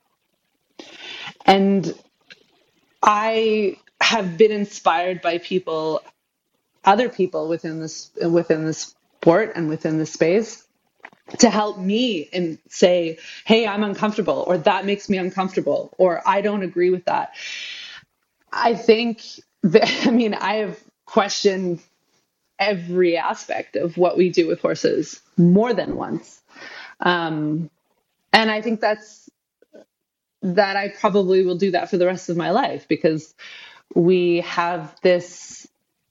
And 1.47 1.95
I 3.03 3.77
have 4.01 4.37
been 4.37 4.53
inspired 4.53 5.23
by 5.23 5.39
people, 5.39 6.03
other 6.85 7.09
people 7.09 7.49
within 7.49 7.81
this 7.81 8.11
within 8.21 8.67
the 8.67 8.75
sport 8.75 9.53
and 9.55 9.69
within 9.69 9.99
the 9.99 10.07
space 10.07 10.67
to 11.39 11.49
help 11.49 11.79
me 11.79 12.29
and 12.33 12.59
say, 12.69 13.19
hey, 13.45 13.67
I'm 13.67 13.83
uncomfortable, 13.85 14.45
or 14.47 14.59
that 14.59 14.85
makes 14.85 15.09
me 15.09 15.19
uncomfortable, 15.19 15.95
or 15.97 16.21
I 16.27 16.41
don't 16.43 16.63
agree 16.63 16.91
with 16.91 17.05
that. 17.07 17.33
I 18.53 18.75
think 18.75 19.23
that, 19.63 19.89
I 20.07 20.11
mean, 20.11 20.35
I 20.35 20.57
have 20.57 20.79
questioned 21.07 21.81
every 22.59 23.17
aspect 23.17 23.77
of 23.77 23.97
what 23.97 24.17
we 24.17 24.31
do 24.31 24.47
with 24.47 24.61
horses 24.61 25.21
more 25.37 25.75
than 25.75 25.97
once. 25.97 26.41
Um, 27.01 27.71
and 28.33 28.51
I 28.51 28.63
think 28.63 28.81
that's 28.81 29.29
that 30.43 30.77
I 30.77 30.89
probably 30.89 31.45
will 31.45 31.57
do 31.57 31.71
that 31.73 31.91
for 31.91 31.97
the 31.97 32.07
rest 32.07 32.29
of 32.29 32.37
my 32.37 32.51
life 32.51 32.89
because 32.89 33.35
we 33.95 34.41
have 34.41 34.95
this 35.03 35.69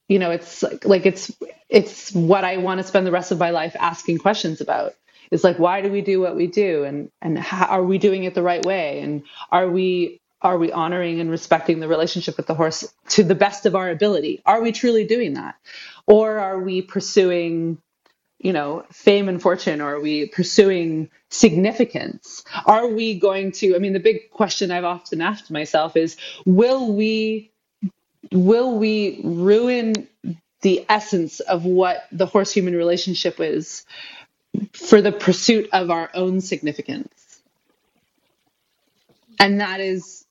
you 0.07 0.19
know 0.19 0.31
it's 0.31 0.63
like, 0.63 0.85
like 0.85 1.05
it's 1.05 1.31
it's 1.69 2.13
what 2.13 2.43
I 2.43 2.57
want 2.57 2.79
to 2.79 2.87
spend 2.87 3.07
the 3.07 3.11
rest 3.11 3.31
of 3.31 3.39
my 3.39 3.49
life 3.49 3.75
asking 3.79 4.19
questions 4.19 4.61
about. 4.61 4.93
Is 5.31 5.43
like 5.43 5.59
why 5.59 5.81
do 5.81 5.89
we 5.89 6.01
do 6.01 6.19
what 6.19 6.35
we 6.35 6.47
do? 6.47 6.83
And 6.83 7.09
and 7.21 7.37
how, 7.39 7.65
are 7.67 7.83
we 7.83 7.97
doing 7.97 8.25
it 8.25 8.35
the 8.35 8.43
right 8.43 8.65
way? 8.65 8.99
And 8.99 9.23
are 9.51 9.69
we 9.69 10.20
are 10.41 10.57
we 10.57 10.71
honoring 10.71 11.19
and 11.19 11.29
respecting 11.29 11.79
the 11.79 11.87
relationship 11.87 12.37
with 12.37 12.47
the 12.47 12.55
horse 12.55 12.91
to 13.09 13.23
the 13.23 13.35
best 13.35 13.65
of 13.65 13.75
our 13.75 13.89
ability? 13.89 14.41
Are 14.45 14.61
we 14.61 14.71
truly 14.71 15.05
doing 15.05 15.33
that? 15.33 15.55
Or 16.07 16.39
are 16.39 16.59
we 16.59 16.81
pursuing, 16.81 17.77
you 18.39 18.53
know, 18.53 18.85
fame 18.91 19.29
and 19.29 19.41
fortune? 19.41 19.81
Or 19.81 19.95
are 19.95 20.01
we 20.01 20.27
pursuing 20.27 21.09
significance? 21.29 22.43
Are 22.65 22.87
we 22.87 23.19
going 23.19 23.51
to, 23.53 23.75
I 23.75 23.79
mean, 23.79 23.93
the 23.93 23.99
big 23.99 24.31
question 24.31 24.71
I've 24.71 24.83
often 24.83 25.21
asked 25.21 25.51
myself 25.51 25.95
is 25.95 26.17
will 26.45 26.93
we 26.93 27.51
will 28.31 28.77
we 28.77 29.19
ruin 29.23 30.07
the 30.61 30.85
essence 30.89 31.39
of 31.39 31.65
what 31.65 32.03
the 32.11 32.25
horse 32.25 32.51
human 32.51 32.75
relationship 32.75 33.39
is 33.39 33.85
for 34.73 35.01
the 35.01 35.11
pursuit 35.11 35.69
of 35.73 35.89
our 35.91 36.09
own 36.13 36.41
significance? 36.41 37.41
And 39.39 39.59
that 39.59 39.79
is 39.79 40.25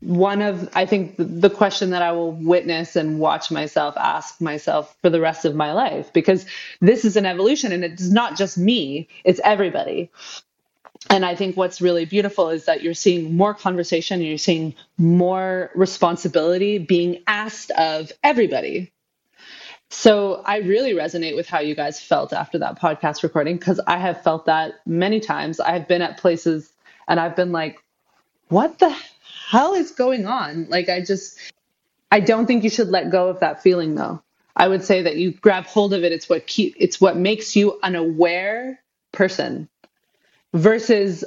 one 0.00 0.42
of, 0.42 0.68
I 0.74 0.86
think, 0.86 1.14
the 1.18 1.50
question 1.50 1.90
that 1.90 2.02
I 2.02 2.12
will 2.12 2.32
witness 2.32 2.96
and 2.96 3.18
watch 3.18 3.50
myself 3.50 3.96
ask 3.96 4.40
myself 4.40 4.96
for 5.02 5.10
the 5.10 5.20
rest 5.20 5.44
of 5.44 5.54
my 5.54 5.72
life, 5.72 6.12
because 6.12 6.46
this 6.80 7.04
is 7.04 7.16
an 7.16 7.26
evolution 7.26 7.72
and 7.72 7.84
it's 7.84 8.08
not 8.08 8.36
just 8.36 8.56
me, 8.56 9.08
it's 9.24 9.40
everybody 9.42 10.10
and 11.10 11.24
I 11.24 11.34
think 11.34 11.56
what's 11.56 11.80
really 11.80 12.04
beautiful 12.04 12.50
is 12.50 12.64
that 12.66 12.82
you're 12.82 12.94
seeing 12.94 13.36
more 13.36 13.54
conversation, 13.54 14.20
you're 14.20 14.38
seeing 14.38 14.74
more 14.96 15.70
responsibility 15.74 16.78
being 16.78 17.22
asked 17.26 17.70
of 17.72 18.12
everybody. 18.22 18.92
So 19.90 20.42
I 20.44 20.58
really 20.58 20.92
resonate 20.92 21.34
with 21.34 21.48
how 21.48 21.60
you 21.60 21.74
guys 21.74 22.00
felt 22.00 22.32
after 22.32 22.58
that 22.58 22.78
podcast 22.78 23.22
recording 23.22 23.56
because 23.56 23.80
I 23.86 23.96
have 23.96 24.22
felt 24.22 24.46
that 24.46 24.74
many 24.86 25.20
times. 25.20 25.60
I've 25.60 25.88
been 25.88 26.02
at 26.02 26.18
places 26.18 26.70
and 27.06 27.18
I've 27.18 27.36
been 27.36 27.52
like, 27.52 27.78
what 28.48 28.78
the 28.78 28.94
hell 29.48 29.74
is 29.74 29.92
going 29.92 30.26
on? 30.26 30.66
Like, 30.68 30.88
I 30.88 31.00
just, 31.00 31.38
I 32.10 32.20
don't 32.20 32.46
think 32.46 32.64
you 32.64 32.70
should 32.70 32.88
let 32.88 33.10
go 33.10 33.28
of 33.28 33.40
that 33.40 33.62
feeling 33.62 33.94
though. 33.94 34.22
I 34.54 34.68
would 34.68 34.84
say 34.84 35.02
that 35.02 35.16
you 35.16 35.32
grab 35.32 35.64
hold 35.64 35.94
of 35.94 36.04
it. 36.04 36.12
It's 36.12 36.28
what 36.28 36.46
keep, 36.46 36.74
it's 36.78 37.00
what 37.00 37.16
makes 37.16 37.56
you 37.56 37.78
an 37.82 37.96
aware 37.96 38.80
person 39.12 39.68
versus 40.52 41.24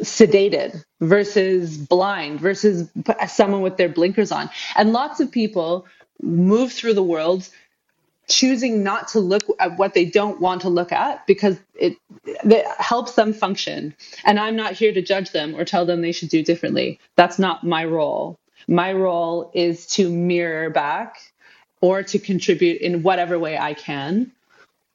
sedated 0.00 0.82
versus 1.00 1.76
blind 1.76 2.40
versus 2.40 2.90
someone 3.28 3.62
with 3.62 3.76
their 3.76 3.88
blinkers 3.88 4.32
on. 4.32 4.50
And 4.74 4.92
lots 4.92 5.20
of 5.20 5.30
people 5.30 5.86
move 6.20 6.72
through 6.72 6.94
the 6.94 7.02
world 7.02 7.48
choosing 8.28 8.82
not 8.82 9.08
to 9.08 9.20
look 9.20 9.44
at 9.60 9.78
what 9.78 9.94
they 9.94 10.04
don't 10.04 10.40
want 10.40 10.62
to 10.62 10.68
look 10.68 10.92
at 10.92 11.26
because 11.26 11.58
it, 11.74 11.96
it 12.24 12.66
helps 12.78 13.14
them 13.14 13.32
function. 13.32 13.94
And 14.24 14.40
I'm 14.40 14.56
not 14.56 14.74
here 14.74 14.92
to 14.92 15.02
judge 15.02 15.32
them 15.32 15.54
or 15.56 15.64
tell 15.64 15.86
them 15.86 16.02
they 16.02 16.12
should 16.12 16.30
do 16.30 16.42
differently. 16.42 17.00
That's 17.16 17.38
not 17.38 17.64
my 17.64 17.84
role. 17.84 18.38
My 18.68 18.92
role 18.92 19.50
is 19.54 19.86
to 19.88 20.10
mirror 20.10 20.70
back 20.70 21.16
or 21.80 22.02
to 22.04 22.18
contribute 22.18 22.80
in 22.80 23.02
whatever 23.02 23.38
way 23.38 23.58
I 23.58 23.74
can 23.74 24.32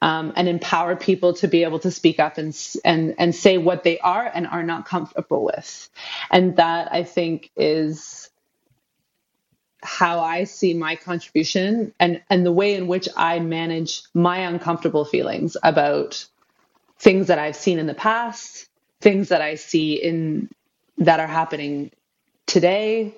um, 0.01 0.33
and 0.37 0.49
empower 0.49 0.95
people 0.97 1.33
to 1.35 1.49
be 1.49 1.63
able 1.63 1.79
to 1.79 1.91
speak 1.91 2.19
up 2.19 2.39
and 2.39 2.57
and 2.85 3.15
and 3.19 3.35
say 3.35 3.59
what 3.59 3.83
they 3.83 3.99
are 3.99 4.31
and 4.33 4.47
are 4.47 4.63
not 4.63 4.85
comfortable 4.87 5.45
with, 5.45 5.89
and 6.31 6.57
that 6.57 6.93
I 6.93 7.03
think 7.03 7.51
is 7.57 8.28
how 9.81 10.19
I 10.19 10.43
see 10.43 10.73
my 10.73 10.95
contribution 10.95 11.93
and 11.99 12.21
and 12.29 12.45
the 12.45 12.51
way 12.51 12.75
in 12.75 12.87
which 12.87 13.07
I 13.15 13.39
manage 13.39 14.03
my 14.13 14.39
uncomfortable 14.39 15.05
feelings 15.05 15.55
about 15.63 16.25
things 16.99 17.27
that 17.27 17.39
I've 17.39 17.55
seen 17.55 17.79
in 17.79 17.87
the 17.87 17.93
past, 17.93 18.67
things 19.01 19.29
that 19.29 19.41
I 19.41 19.55
see 19.55 19.93
in 19.93 20.49
that 20.97 21.19
are 21.19 21.27
happening 21.27 21.91
today. 22.45 23.15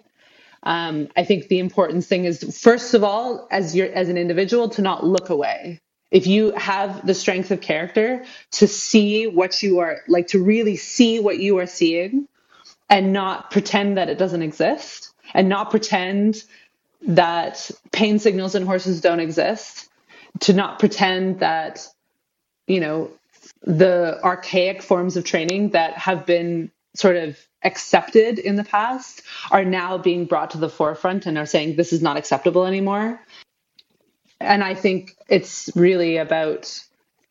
Um, 0.63 1.10
I 1.17 1.24
think 1.26 1.47
the 1.47 1.60
important 1.60 2.06
thing 2.06 2.26
is, 2.26 2.62
first 2.62 2.93
of 2.93 3.04
all, 3.04 3.47
as 3.50 3.76
you're 3.76 3.91
as 3.91 4.10
an 4.10 4.17
individual, 4.17 4.69
to 4.69 4.84
not 4.84 5.04
look 5.04 5.30
away 5.30 5.82
if 6.12 6.28
you 6.28 6.52
have 6.52 7.06
the 7.08 7.13
strength 7.13 7.52
of 7.52 7.62
character 7.62 8.26
to 8.52 8.67
see 8.67 9.28
what 9.28 9.63
you 9.63 9.80
are 9.80 10.02
like 10.08 10.28
to 10.28 10.43
really 10.43 10.76
see 10.76 11.19
what 11.19 11.39
you 11.39 11.58
are 11.58 11.65
seeing 11.65 12.28
and 12.89 13.13
not 13.13 13.50
pretend 13.50 13.97
that 13.97 14.10
it 14.10 14.17
doesn't 14.17 14.41
exist 14.41 15.11
and 15.34 15.50
not 15.50 15.72
pretend 15.72 16.44
that 17.08 17.72
pain 17.91 18.20
signals 18.20 18.56
in 18.56 18.65
horses 18.65 19.02
don't 19.02 19.20
exist 19.20 19.89
to 20.39 20.54
not 20.54 20.80
pretend 20.80 21.39
that 21.39 21.88
you 22.67 22.80
know 22.80 23.10
the 23.63 24.20
archaic 24.24 24.82
forms 24.82 25.17
of 25.17 25.24
training 25.24 25.70
that 25.70 25.94
have 25.94 26.26
been 26.26 26.72
sort 26.96 27.15
of 27.15 27.38
accepted 27.63 28.39
in 28.39 28.56
the 28.56 28.63
past 28.63 29.22
are 29.52 29.65
now 29.65 29.98
being 29.98 30.26
brought 30.26 30.52
to 30.52 30.58
the 30.58 30.70
forefront 30.70 31.26
and 31.26 31.38
are 31.38 31.46
saying 31.46 31.76
this 31.76 31.94
is 31.94 32.02
not 32.02 32.17
acceptable 32.17 32.65
anymore 32.65 33.20
and 34.41 34.63
I 34.63 34.74
think 34.74 35.15
it's 35.30 35.70
really 35.76 36.17
about 36.17 36.80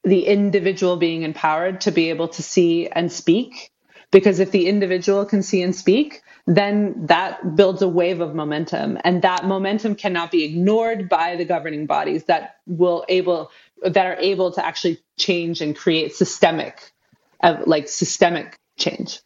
the 0.04 0.26
individual 0.26 0.96
being 0.96 1.22
empowered 1.22 1.82
to 1.82 1.90
be 1.90 2.10
able 2.10 2.28
to 2.28 2.42
see 2.42 2.88
and 2.88 3.12
speak. 3.12 3.70
Because 4.10 4.40
if 4.40 4.50
the 4.50 4.66
individual 4.66 5.24
can 5.24 5.42
see 5.42 5.62
and 5.62 5.74
speak, 5.74 6.22
then 6.46 7.06
that 7.06 7.56
builds 7.56 7.82
a 7.82 7.88
wave 7.88 8.20
of 8.20 8.34
momentum. 8.34 8.98
And 9.04 9.22
that 9.22 9.44
momentum 9.44 9.94
cannot 9.94 10.30
be 10.30 10.44
ignored 10.44 11.08
by 11.08 11.36
the 11.36 11.44
governing 11.44 11.86
bodies 11.86 12.24
that 12.24 12.56
will 12.66 13.04
able 13.08 13.50
that 13.82 14.06
are 14.06 14.16
able 14.16 14.52
to 14.52 14.64
actually 14.64 14.98
change 15.16 15.60
and 15.60 15.76
create 15.76 16.14
systemic 16.14 16.92
uh, 17.42 17.62
like 17.66 17.88
systemic 17.88 18.58
change. 18.76 19.20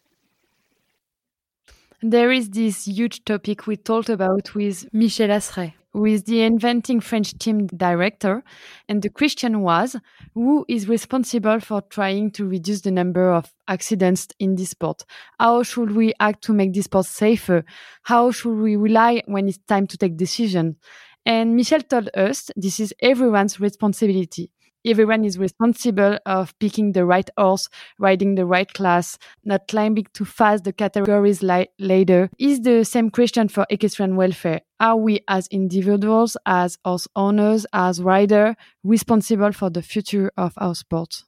There 2.03 2.31
is 2.31 2.51
this 2.51 2.87
huge 2.87 3.25
topic 3.25 3.67
we 3.67 3.77
talked 3.77 4.11
about 4.11 4.55
with 4.55 4.93
Michel 4.93 5.29
Asseray 5.29 5.75
with 5.95 6.27
the 6.27 6.41
Eventing 6.41 7.03
French 7.03 7.39
team 7.39 7.69
director. 7.69 8.43
And 8.89 9.01
the 9.01 9.09
question 9.09 9.63
was 9.63 9.97
who 10.35 10.67
is 10.69 10.89
responsible 10.89 11.61
for 11.61 11.81
trying 11.83 12.33
to 12.33 12.47
reduce 12.47 12.83
the 12.83 12.91
number 12.91 13.33
of 13.33 13.53
accidents 13.69 14.29
in 14.39 14.57
this 14.57 14.71
sport? 14.71 15.05
How 15.41 15.63
should 15.63 15.93
we 15.93 16.13
act 16.21 16.43
to 16.45 16.53
make 16.53 16.75
this 16.75 16.85
sport 16.85 17.07
safer? 17.07 17.65
How 18.03 18.33
should 18.33 18.57
we 18.57 18.77
rely 18.77 19.23
when 19.27 19.49
it's 19.49 19.59
time 19.69 19.87
to 19.87 19.97
take 19.97 20.17
decision? 20.17 20.77
And 21.25 21.57
Michel 21.57 21.81
told 21.81 22.11
us 22.15 22.51
this 22.57 22.81
is 22.81 22.93
everyone's 23.01 23.59
responsibility 23.59 24.51
everyone 24.85 25.25
is 25.25 25.39
responsible 25.39 26.19
of 26.27 26.59
picking 26.59 26.93
the 26.93 27.05
right 27.05 27.29
horse, 27.39 27.69
riding 27.99 28.35
the 28.35 28.47
right 28.47 28.73
class, 28.73 29.19
not 29.45 29.69
climbing 29.69 30.07
too 30.13 30.25
fast 30.25 30.65
the 30.65 30.73
categories 30.73 31.43
li- 31.43 31.69
later. 31.79 32.31
Is 32.39 32.61
the 32.61 32.85
same 32.85 33.11
question 33.11 33.49
for 33.49 33.67
equestrian 33.71 34.17
welfare. 34.17 34.61
Are 34.81 34.97
we 34.97 35.21
as 35.29 35.47
individuals, 35.49 36.37
as 36.47 36.79
horse 36.85 37.09
owners, 37.17 37.67
as 37.73 38.03
rider, 38.03 38.57
responsible 38.83 39.53
for 39.53 39.71
the 39.71 39.83
future 39.83 40.31
of 40.37 40.53
our 40.59 40.75
sport? 40.75 41.23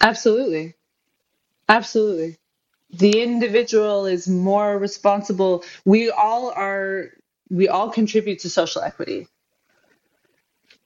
Absolutely. 0.00 0.74
Absolutely. 1.68 2.38
The 2.90 3.22
individual 3.22 4.06
is 4.06 4.28
more 4.28 4.78
responsible. 4.78 5.64
We 5.84 6.10
all 6.10 6.50
are, 6.50 7.10
we 7.50 7.68
all 7.68 7.90
contribute 7.90 8.40
to 8.40 8.50
social 8.50 8.82
equity 8.82 9.28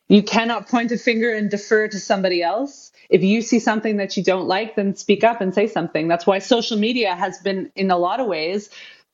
you 0.08 0.22
cannot 0.22 0.68
point 0.68 0.92
a 0.92 0.98
finger 0.98 1.34
and 1.34 1.50
defer 1.50 1.88
to 1.88 1.98
somebody 1.98 2.42
else. 2.42 2.92
If 3.08 3.22
you 3.22 3.42
see 3.42 3.58
something 3.58 3.96
that 3.96 4.16
you 4.16 4.22
don't 4.22 4.46
like, 4.46 4.76
then 4.76 4.94
speak 4.94 5.24
up 5.24 5.40
and 5.40 5.54
say 5.54 5.66
something. 5.66 6.08
That's 6.08 6.26
why 6.26 6.38
social 6.38 6.78
media 6.78 7.14
has 7.14 7.38
been, 7.38 7.70
in 7.74 7.90
a 7.90 7.98
lot 7.98 8.20
of 8.20 8.26
ways, 8.26 8.70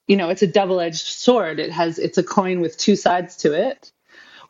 you 0.06 0.16
know, 0.16 0.28
it's 0.28 0.42
a 0.42 0.46
double-edged 0.46 1.06
sword. 1.06 1.58
It 1.58 1.70
has, 1.70 1.98
it's 1.98 2.18
a 2.18 2.22
coin 2.22 2.60
with 2.60 2.76
two 2.76 2.96
sides 2.96 3.36
to 3.38 3.52
it. 3.52 3.92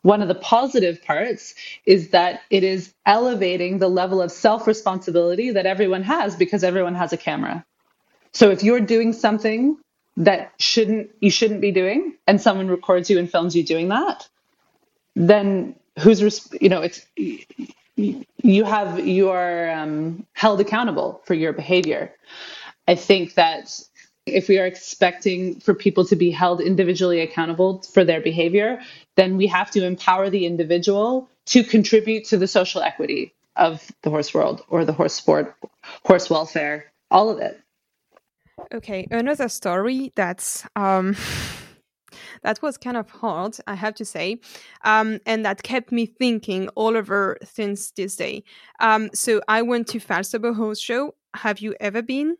One 0.01 0.21
of 0.21 0.27
the 0.27 0.35
positive 0.35 1.01
parts 1.01 1.55
is 1.85 2.09
that 2.09 2.41
it 2.49 2.63
is 2.63 2.93
elevating 3.05 3.79
the 3.79 3.87
level 3.87 4.21
of 4.21 4.31
self-responsibility 4.31 5.51
that 5.51 5.65
everyone 5.65 6.03
has 6.03 6.35
because 6.35 6.63
everyone 6.63 6.95
has 6.95 7.13
a 7.13 7.17
camera. 7.17 7.63
So 8.33 8.49
if 8.49 8.63
you're 8.63 8.81
doing 8.81 9.13
something 9.13 9.77
that 10.17 10.51
shouldn't 10.59 11.11
you 11.21 11.31
shouldn't 11.31 11.61
be 11.61 11.71
doing, 11.71 12.15
and 12.27 12.41
someone 12.41 12.67
records 12.67 13.09
you 13.09 13.17
and 13.17 13.31
films 13.31 13.55
you 13.55 13.63
doing 13.63 13.87
that, 13.89 14.27
then 15.15 15.75
who's 15.99 16.47
you 16.59 16.69
know 16.69 16.81
it's 16.81 17.05
you 17.95 18.63
have 18.65 19.05
you 19.05 19.29
are 19.29 19.69
um, 19.71 20.25
held 20.33 20.59
accountable 20.59 21.21
for 21.25 21.33
your 21.33 21.53
behavior. 21.53 22.11
I 22.87 22.95
think 22.95 23.35
that 23.35 23.79
if 24.25 24.47
we 24.47 24.57
are 24.57 24.65
expecting 24.65 25.59
for 25.59 25.73
people 25.73 26.05
to 26.05 26.15
be 26.15 26.31
held 26.31 26.61
individually 26.61 27.21
accountable 27.21 27.81
for 27.81 28.05
their 28.05 28.21
behavior, 28.21 28.79
then 29.15 29.37
we 29.37 29.47
have 29.47 29.69
to 29.71 29.85
empower 29.85 30.29
the 30.29 30.45
individual 30.45 31.29
to 31.45 31.63
contribute 31.63 32.25
to 32.25 32.37
the 32.37 32.47
social 32.47 32.81
equity 32.81 33.33
of 33.55 33.91
the 34.01 34.09
horse 34.09 34.33
world 34.33 34.63
or 34.69 34.85
the 34.85 34.93
horse 34.93 35.13
sport, 35.13 35.55
horse 36.05 36.29
welfare, 36.29 36.91
all 37.11 37.29
of 37.29 37.39
it. 37.39 37.59
Okay, 38.73 39.07
another 39.11 39.49
story 39.49 40.11
that's 40.15 40.65
um 40.75 41.15
that 42.43 42.61
was 42.61 42.77
kind 42.77 42.97
of 42.97 43.09
hard, 43.09 43.57
I 43.67 43.75
have 43.75 43.95
to 43.95 44.05
say, 44.05 44.39
um, 44.83 45.19
and 45.25 45.45
that 45.45 45.63
kept 45.63 45.91
me 45.91 46.05
thinking 46.05 46.69
all 46.69 46.95
over 46.95 47.37
since 47.43 47.91
this 47.91 48.15
day. 48.15 48.43
Um, 48.79 49.09
so 49.13 49.41
I 49.47 49.61
went 49.61 49.87
to 49.89 49.99
Falsterbo 49.99 50.79
Show. 50.79 51.15
Have 51.35 51.59
you 51.59 51.75
ever 51.79 52.01
been? 52.01 52.37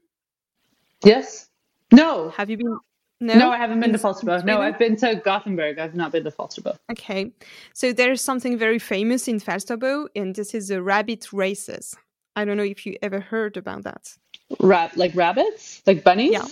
Yes. 1.03 1.49
No. 1.91 2.29
Have 2.29 2.49
you 2.49 2.57
been? 2.57 2.77
No, 3.19 3.35
no 3.35 3.51
I 3.51 3.57
haven't 3.57 3.79
been 3.79 3.93
to 3.93 3.97
Falsterbo. 3.97 4.43
No, 4.43 4.61
I've 4.61 4.77
been 4.77 4.97
to 4.97 5.15
Gothenburg. 5.15 5.79
I've 5.79 5.95
not 5.95 6.11
been 6.11 6.25
to 6.25 6.31
Falsterbo. 6.31 6.77
Okay. 6.91 7.31
So 7.73 7.93
there's 7.93 8.21
something 8.21 8.57
very 8.57 8.79
famous 8.79 9.27
in 9.27 9.39
Falsterbo, 9.39 10.07
and 10.15 10.35
this 10.35 10.53
is 10.53 10.67
the 10.67 10.81
rabbit 10.81 11.31
races. 11.31 11.95
I 12.35 12.45
don't 12.45 12.57
know 12.57 12.63
if 12.63 12.85
you 12.85 12.97
ever 13.01 13.19
heard 13.19 13.57
about 13.57 13.83
that. 13.83 14.13
Rab- 14.59 14.97
like 14.97 15.15
rabbits? 15.15 15.81
Like 15.85 16.03
bunnies? 16.03 16.31
Yeah. 16.31 16.47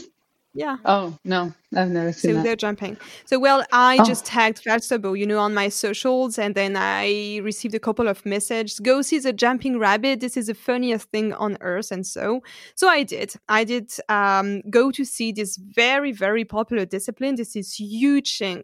Yeah. 0.53 0.77
Oh 0.83 1.17
no, 1.23 1.53
I've 1.75 1.89
never 1.91 2.11
seen 2.11 2.31
so 2.31 2.35
that. 2.35 2.43
they're 2.43 2.55
jumping. 2.57 2.97
So 3.25 3.39
well, 3.39 3.63
I 3.71 3.97
Oh. 3.99 4.03
just 4.03 4.25
tagged 4.25 4.61
Falsterbo, 4.63 5.17
you 5.17 5.25
know, 5.25 5.39
on 5.39 5.53
my 5.53 5.69
socials, 5.69 6.37
and 6.37 6.55
then 6.55 6.75
I 6.75 7.39
received 7.41 7.73
a 7.73 7.79
couple 7.79 8.07
of 8.09 8.25
messages. 8.25 8.77
Go 8.79 9.01
see 9.01 9.19
the 9.19 9.31
jumping 9.31 9.79
rabbit. 9.79 10.19
This 10.19 10.35
is 10.35 10.47
the 10.47 10.53
funniest 10.53 11.09
thing 11.09 11.31
on 11.33 11.57
earth, 11.61 11.89
and 11.91 12.05
so 12.05 12.41
so 12.75 12.89
I 12.89 13.03
did. 13.03 13.33
I 13.47 13.63
did 13.63 13.91
um, 14.09 14.61
go 14.69 14.91
to 14.91 15.05
see 15.05 15.31
this 15.31 15.55
very 15.57 16.11
very 16.11 16.43
popular 16.43 16.85
discipline. 16.85 17.35
This 17.35 17.55
is 17.55 17.75
huge 17.75 18.37
thing. 18.37 18.63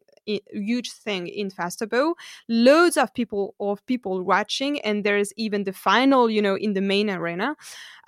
Huge 0.52 0.92
thing 0.92 1.28
in 1.28 1.50
Falsterbo, 1.50 2.14
loads 2.50 2.98
of 2.98 3.14
people 3.14 3.56
of 3.60 3.86
people 3.86 4.22
watching, 4.24 4.80
and 4.82 5.04
there's 5.04 5.32
even 5.38 5.64
the 5.64 5.74
final, 5.74 6.30
you 6.30 6.42
know, 6.42 6.56
in 6.56 6.74
the 6.74 6.82
main 6.82 7.10
arena. 7.10 7.56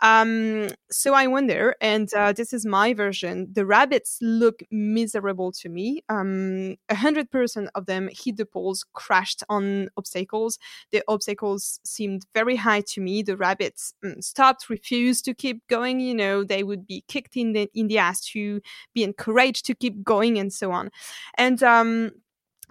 Um, 0.01 0.70
so 0.89 1.13
I 1.13 1.28
went 1.28 1.47
there, 1.47 1.76
and 1.82 2.13
uh, 2.13 2.32
this 2.34 2.53
is 2.53 2.65
my 2.65 2.93
version. 2.93 3.47
The 3.51 3.65
rabbits 3.65 4.17
look 4.22 4.63
miserable 4.72 5.51
to 5.53 5.70
me. 5.70 6.03
Um, 6.09 6.78
a 6.88 6.95
hundred 6.95 7.32
percent 7.32 7.70
of 7.76 7.86
them 7.86 8.09
hit 8.11 8.38
the 8.38 8.45
poles, 8.45 8.86
crashed 8.93 9.43
on 9.49 9.89
obstacles. 9.97 10.57
The 10.91 11.03
obstacles 11.07 11.80
seemed 11.84 12.26
very 12.34 12.55
high 12.55 12.82
to 12.82 13.01
me. 13.01 13.24
The 13.24 13.38
rabbits 13.38 13.93
mm, 14.03 14.24
stopped, 14.24 14.70
refused 14.70 15.26
to 15.26 15.34
keep 15.34 15.67
going. 15.67 15.99
You 15.99 16.15
know, 16.15 16.43
they 16.43 16.63
would 16.63 16.88
be 16.88 17.03
kicked 17.07 17.36
in 17.36 17.53
the 17.53 17.70
in 17.74 17.88
the 17.88 17.97
ass 17.97 18.22
to 18.32 18.61
be 18.93 19.03
encouraged 19.03 19.65
to 19.65 19.76
keep 19.76 20.03
going, 20.03 20.39
and 20.39 20.53
so 20.53 20.72
on. 20.72 20.91
And 21.38 21.61
um, 21.61 22.09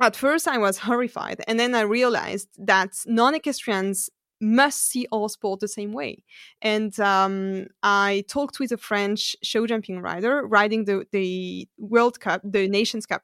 at 0.00 0.16
first, 0.16 0.46
I 0.48 0.58
was 0.58 0.78
horrified, 0.78 1.42
and 1.48 1.58
then 1.58 1.74
I 1.74 1.82
realized 1.82 2.48
that 2.58 2.94
non-equestrians 3.06 4.10
must 4.40 4.88
see 4.88 5.06
all 5.10 5.28
sport 5.28 5.60
the 5.60 5.68
same 5.68 5.92
way. 5.92 6.22
And 6.62 6.98
um, 7.00 7.66
I 7.82 8.24
talked 8.28 8.60
with 8.60 8.72
a 8.72 8.76
French 8.76 9.34
show 9.42 9.66
jumping 9.66 10.00
rider 10.00 10.46
riding 10.46 10.84
the, 10.84 11.06
the 11.10 11.68
World 11.78 12.20
Cup, 12.20 12.42
the 12.44 12.68
Nations 12.68 13.06
Cup. 13.06 13.22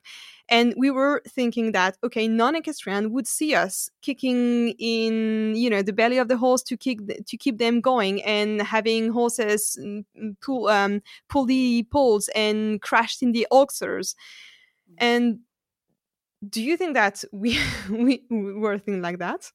And 0.49 0.75
we 0.77 0.91
were 0.91 1.22
thinking 1.29 1.72
that, 1.72 1.97
okay, 2.05 2.29
non-equestrian 2.29 3.12
would 3.12 3.27
see 3.27 3.55
us 3.55 3.91
kicking 4.03 4.70
in, 4.79 5.55
you 5.55 5.70
know, 5.70 5.83
the 5.83 5.93
belly 5.93 6.18
of 6.18 6.29
the 6.29 6.37
horse 6.37 6.62
to 6.64 6.77
kick, 6.77 6.99
to 7.27 7.37
keep 7.37 7.59
them 7.59 7.81
going 7.81 8.22
and 8.25 8.61
having 8.61 9.11
horses 9.11 9.79
mm, 9.81 10.05
pull, 10.43 10.68
um, 10.68 11.01
pull 11.29 11.47
the 11.47 11.87
poles 11.91 12.29
and 12.35 12.83
crashed 12.83 13.22
in 13.22 13.33
the 13.33 13.47
oxers. 13.51 14.16
And 14.99 15.39
do 16.51 16.62
you 16.62 16.76
think 16.76 16.95
that 16.95 17.24
we, 17.32 17.59
we 17.90 18.22
were 18.30 18.78
thinking 18.78 19.03
like 19.03 19.18
that? 19.18 19.51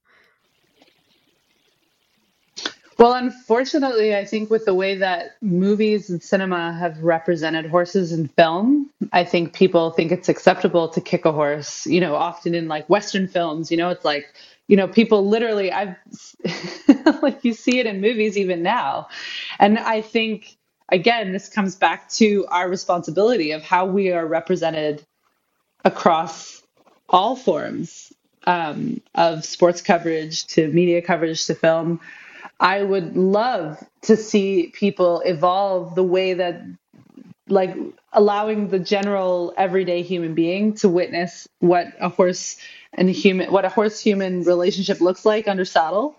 Well, 2.99 3.13
unfortunately, 3.13 4.13
I 4.13 4.25
think 4.25 4.49
with 4.49 4.65
the 4.65 4.73
way 4.73 4.95
that 4.95 5.37
movies 5.41 6.09
and 6.09 6.21
cinema 6.21 6.73
have 6.73 7.01
represented 7.01 7.65
horses 7.67 8.11
in 8.11 8.27
film, 8.27 8.89
I 9.13 9.23
think 9.23 9.53
people 9.53 9.91
think 9.91 10.11
it's 10.11 10.27
acceptable 10.27 10.89
to 10.89 10.99
kick 10.99 11.23
a 11.23 11.31
horse. 11.31 11.87
You 11.87 12.01
know, 12.01 12.15
often 12.15 12.53
in 12.53 12.67
like 12.67 12.89
Western 12.89 13.29
films, 13.29 13.71
you 13.71 13.77
know, 13.77 13.89
it's 13.89 14.03
like, 14.03 14.25
you 14.67 14.75
know, 14.75 14.85
people 14.85 15.25
literally, 15.25 15.71
I've 15.71 15.95
like 17.21 17.45
you 17.45 17.53
see 17.53 17.79
it 17.79 17.85
in 17.85 18.01
movies 18.01 18.37
even 18.37 18.63
now. 18.63 19.07
And 19.59 19.79
I 19.79 20.01
think, 20.01 20.57
again, 20.91 21.31
this 21.31 21.47
comes 21.47 21.77
back 21.77 22.09
to 22.11 22.45
our 22.49 22.67
responsibility 22.67 23.51
of 23.51 23.63
how 23.63 23.85
we 23.85 24.11
are 24.11 24.27
represented 24.27 25.05
across 25.85 26.58
all 27.09 27.35
forms 27.35 28.13
um, 28.45 29.01
of 29.15 29.43
sports 29.45 29.81
coverage 29.81 30.45
to 30.47 30.67
media 30.69 31.01
coverage 31.01 31.45
to 31.47 31.55
film. 31.55 31.99
I 32.59 32.83
would 32.83 33.15
love 33.15 33.83
to 34.03 34.15
see 34.17 34.71
people 34.73 35.21
evolve 35.21 35.95
the 35.95 36.03
way 36.03 36.33
that, 36.35 36.61
like, 37.47 37.75
allowing 38.13 38.69
the 38.69 38.79
general 38.79 39.53
everyday 39.57 40.01
human 40.01 40.33
being 40.33 40.73
to 40.75 40.89
witness 40.89 41.47
what 41.59 41.87
a 41.99 42.09
horse 42.09 42.57
and 42.93 43.09
human, 43.09 43.51
what 43.51 43.65
a 43.65 43.69
horse 43.69 43.99
human 43.99 44.43
relationship 44.43 44.99
looks 44.99 45.25
like 45.25 45.47
under 45.47 45.65
saddle. 45.65 46.15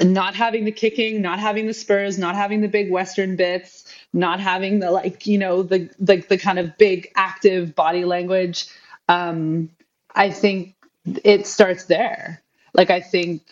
Not 0.00 0.36
having 0.36 0.64
the 0.64 0.72
kicking, 0.72 1.20
not 1.22 1.40
having 1.40 1.66
the 1.66 1.74
spurs, 1.74 2.18
not 2.18 2.36
having 2.36 2.60
the 2.60 2.68
big 2.68 2.90
Western 2.90 3.34
bits, 3.34 3.84
not 4.12 4.38
having 4.38 4.78
the 4.78 4.92
like, 4.92 5.26
you 5.26 5.38
know, 5.38 5.62
the 5.62 5.90
the, 5.98 6.18
the 6.28 6.38
kind 6.38 6.58
of 6.58 6.78
big 6.78 7.10
active 7.16 7.74
body 7.74 8.04
language. 8.04 8.68
Um, 9.08 9.70
I 10.14 10.30
think 10.30 10.76
it 11.24 11.46
starts 11.46 11.84
there. 11.86 12.42
Like 12.74 12.90
I 12.90 13.00
think 13.00 13.42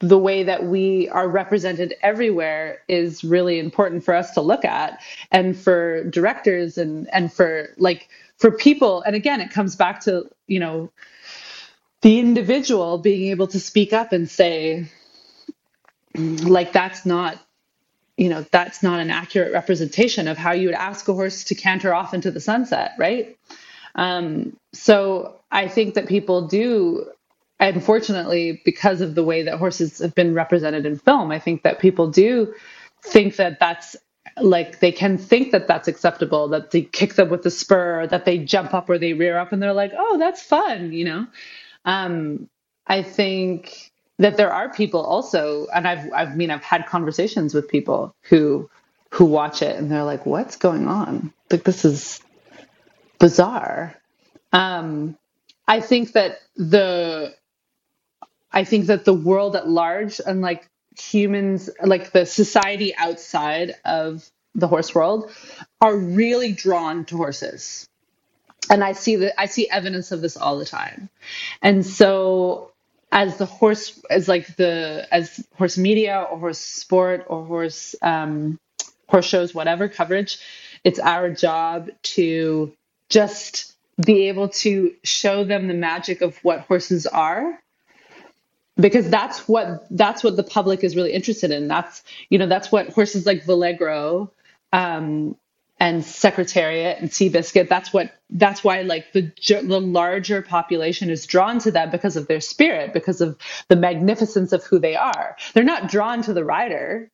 the 0.00 0.18
way 0.18 0.44
that 0.44 0.64
we 0.64 1.08
are 1.10 1.28
represented 1.28 1.94
everywhere 2.02 2.80
is 2.88 3.24
really 3.24 3.58
important 3.58 4.04
for 4.04 4.14
us 4.14 4.32
to 4.32 4.42
look 4.42 4.64
at 4.64 5.00
and 5.32 5.58
for 5.58 6.04
directors 6.04 6.78
and 6.78 7.08
and 7.12 7.32
for 7.32 7.70
like 7.78 8.08
for 8.38 8.52
people 8.52 9.02
and 9.02 9.16
again 9.16 9.40
it 9.42 9.50
comes 9.50 9.76
back 9.76 10.00
to 10.00 10.28
you 10.46 10.60
know 10.60 10.92
the 12.02 12.18
individual 12.20 12.98
being 12.98 13.30
able 13.30 13.48
to 13.48 13.60
speak 13.60 13.92
up 13.92 14.12
and 14.12 14.30
say 14.30 14.86
like 16.16 16.72
that's 16.72 17.06
not 17.06 17.38
you 18.16 18.28
know 18.28 18.44
that's 18.52 18.82
not 18.82 19.00
an 19.00 19.10
accurate 19.10 19.52
representation 19.52 20.28
of 20.28 20.38
how 20.38 20.52
you 20.52 20.68
would 20.68 20.76
ask 20.76 21.08
a 21.08 21.14
horse 21.14 21.44
to 21.44 21.54
canter 21.54 21.94
off 21.94 22.14
into 22.14 22.30
the 22.30 22.40
sunset 22.40 22.92
right 22.98 23.38
um, 23.98 24.56
so 24.72 25.36
i 25.50 25.68
think 25.68 25.94
that 25.94 26.06
people 26.08 26.46
do 26.46 27.06
unfortunately 27.60 28.62
because 28.64 29.00
of 29.00 29.14
the 29.14 29.24
way 29.24 29.42
that 29.42 29.58
horses 29.58 29.98
have 29.98 30.14
been 30.14 30.34
represented 30.34 30.86
in 30.86 30.98
film 30.98 31.30
i 31.30 31.38
think 31.38 31.62
that 31.62 31.78
people 31.78 32.10
do 32.10 32.54
think 33.02 33.36
that 33.36 33.58
that's 33.60 33.96
like 34.40 34.78
they 34.80 34.92
can 34.92 35.18
think 35.18 35.50
that 35.50 35.66
that's 35.66 35.88
acceptable 35.88 36.48
that 36.48 36.70
they 36.70 36.82
kick 36.82 37.14
them 37.14 37.28
with 37.28 37.42
the 37.42 37.50
spur 37.50 38.06
that 38.06 38.24
they 38.24 38.38
jump 38.38 38.72
up 38.72 38.88
or 38.88 38.98
they 38.98 39.12
rear 39.12 39.36
up 39.38 39.52
and 39.52 39.62
they're 39.62 39.72
like 39.72 39.92
oh 39.96 40.18
that's 40.18 40.42
fun 40.42 40.92
you 40.92 41.04
know? 41.04 41.26
Um, 41.84 42.48
i 42.86 43.02
think 43.02 43.90
that 44.18 44.36
there 44.36 44.52
are 44.52 44.72
people 44.72 45.00
also 45.00 45.66
and 45.74 45.88
i've 45.88 46.12
i 46.12 46.34
mean 46.34 46.50
i've 46.50 46.62
had 46.62 46.86
conversations 46.86 47.54
with 47.54 47.68
people 47.68 48.14
who 48.22 48.68
who 49.10 49.24
watch 49.24 49.62
it 49.62 49.76
and 49.76 49.90
they're 49.90 50.04
like 50.04 50.26
what's 50.26 50.56
going 50.56 50.86
on? 50.86 51.32
Like 51.50 51.64
this 51.64 51.84
is 51.84 52.20
bizarre 53.18 53.94
um, 54.52 55.16
i 55.66 55.80
think 55.80 56.12
that 56.12 56.38
the 56.56 57.34
I 58.52 58.64
think 58.64 58.86
that 58.86 59.04
the 59.04 59.14
world 59.14 59.56
at 59.56 59.68
large 59.68 60.20
and 60.24 60.40
like 60.40 60.68
humans, 60.98 61.70
like 61.82 62.12
the 62.12 62.26
society 62.26 62.94
outside 62.96 63.76
of 63.84 64.28
the 64.54 64.66
horse 64.66 64.94
world, 64.94 65.30
are 65.80 65.96
really 65.96 66.52
drawn 66.52 67.04
to 67.06 67.16
horses. 67.16 67.86
And 68.70 68.82
I 68.82 68.92
see 68.92 69.16
that 69.16 69.40
I 69.40 69.46
see 69.46 69.68
evidence 69.70 70.12
of 70.12 70.20
this 70.20 70.36
all 70.36 70.58
the 70.58 70.64
time. 70.64 71.08
And 71.62 71.84
so 71.84 72.72
as 73.12 73.38
the 73.38 73.46
horse 73.46 74.00
as 74.10 74.28
like 74.28 74.56
the 74.56 75.06
as 75.10 75.46
horse 75.56 75.78
media 75.78 76.26
or 76.30 76.38
horse 76.38 76.58
sport 76.58 77.24
or 77.28 77.44
horse 77.44 77.94
um 78.02 78.58
horse 79.08 79.26
shows, 79.26 79.54
whatever 79.54 79.88
coverage, 79.88 80.38
it's 80.84 80.98
our 80.98 81.30
job 81.30 81.90
to 82.02 82.72
just 83.10 83.74
be 84.04 84.28
able 84.28 84.48
to 84.48 84.94
show 85.04 85.44
them 85.44 85.68
the 85.68 85.74
magic 85.74 86.22
of 86.22 86.36
what 86.44 86.60
horses 86.60 87.06
are 87.06 87.58
because 88.78 89.10
that's 89.10 89.48
what 89.48 89.86
that's 89.90 90.22
what 90.24 90.36
the 90.36 90.42
public 90.42 90.84
is 90.84 90.96
really 90.96 91.12
interested 91.12 91.50
in. 91.50 91.68
That's 91.68 92.02
you 92.30 92.38
know 92.38 92.46
that's 92.46 92.70
what 92.72 92.88
horses 92.90 93.26
like 93.26 93.44
Valegro 93.44 94.30
um, 94.72 95.36
and 95.80 96.04
Secretariat 96.04 97.00
and 97.00 97.10
Seabiscuit. 97.10 97.68
That's 97.68 97.92
what 97.92 98.12
that's 98.30 98.62
why 98.64 98.82
like 98.82 99.12
the 99.12 99.32
the 99.48 99.80
larger 99.80 100.42
population 100.42 101.10
is 101.10 101.26
drawn 101.26 101.58
to 101.60 101.70
them 101.70 101.90
because 101.90 102.16
of 102.16 102.28
their 102.28 102.40
spirit, 102.40 102.92
because 102.92 103.20
of 103.20 103.36
the 103.68 103.76
magnificence 103.76 104.52
of 104.52 104.64
who 104.64 104.78
they 104.78 104.96
are. 104.96 105.36
They're 105.54 105.64
not 105.64 105.88
drawn 105.90 106.22
to 106.22 106.32
the 106.32 106.44
rider. 106.44 107.10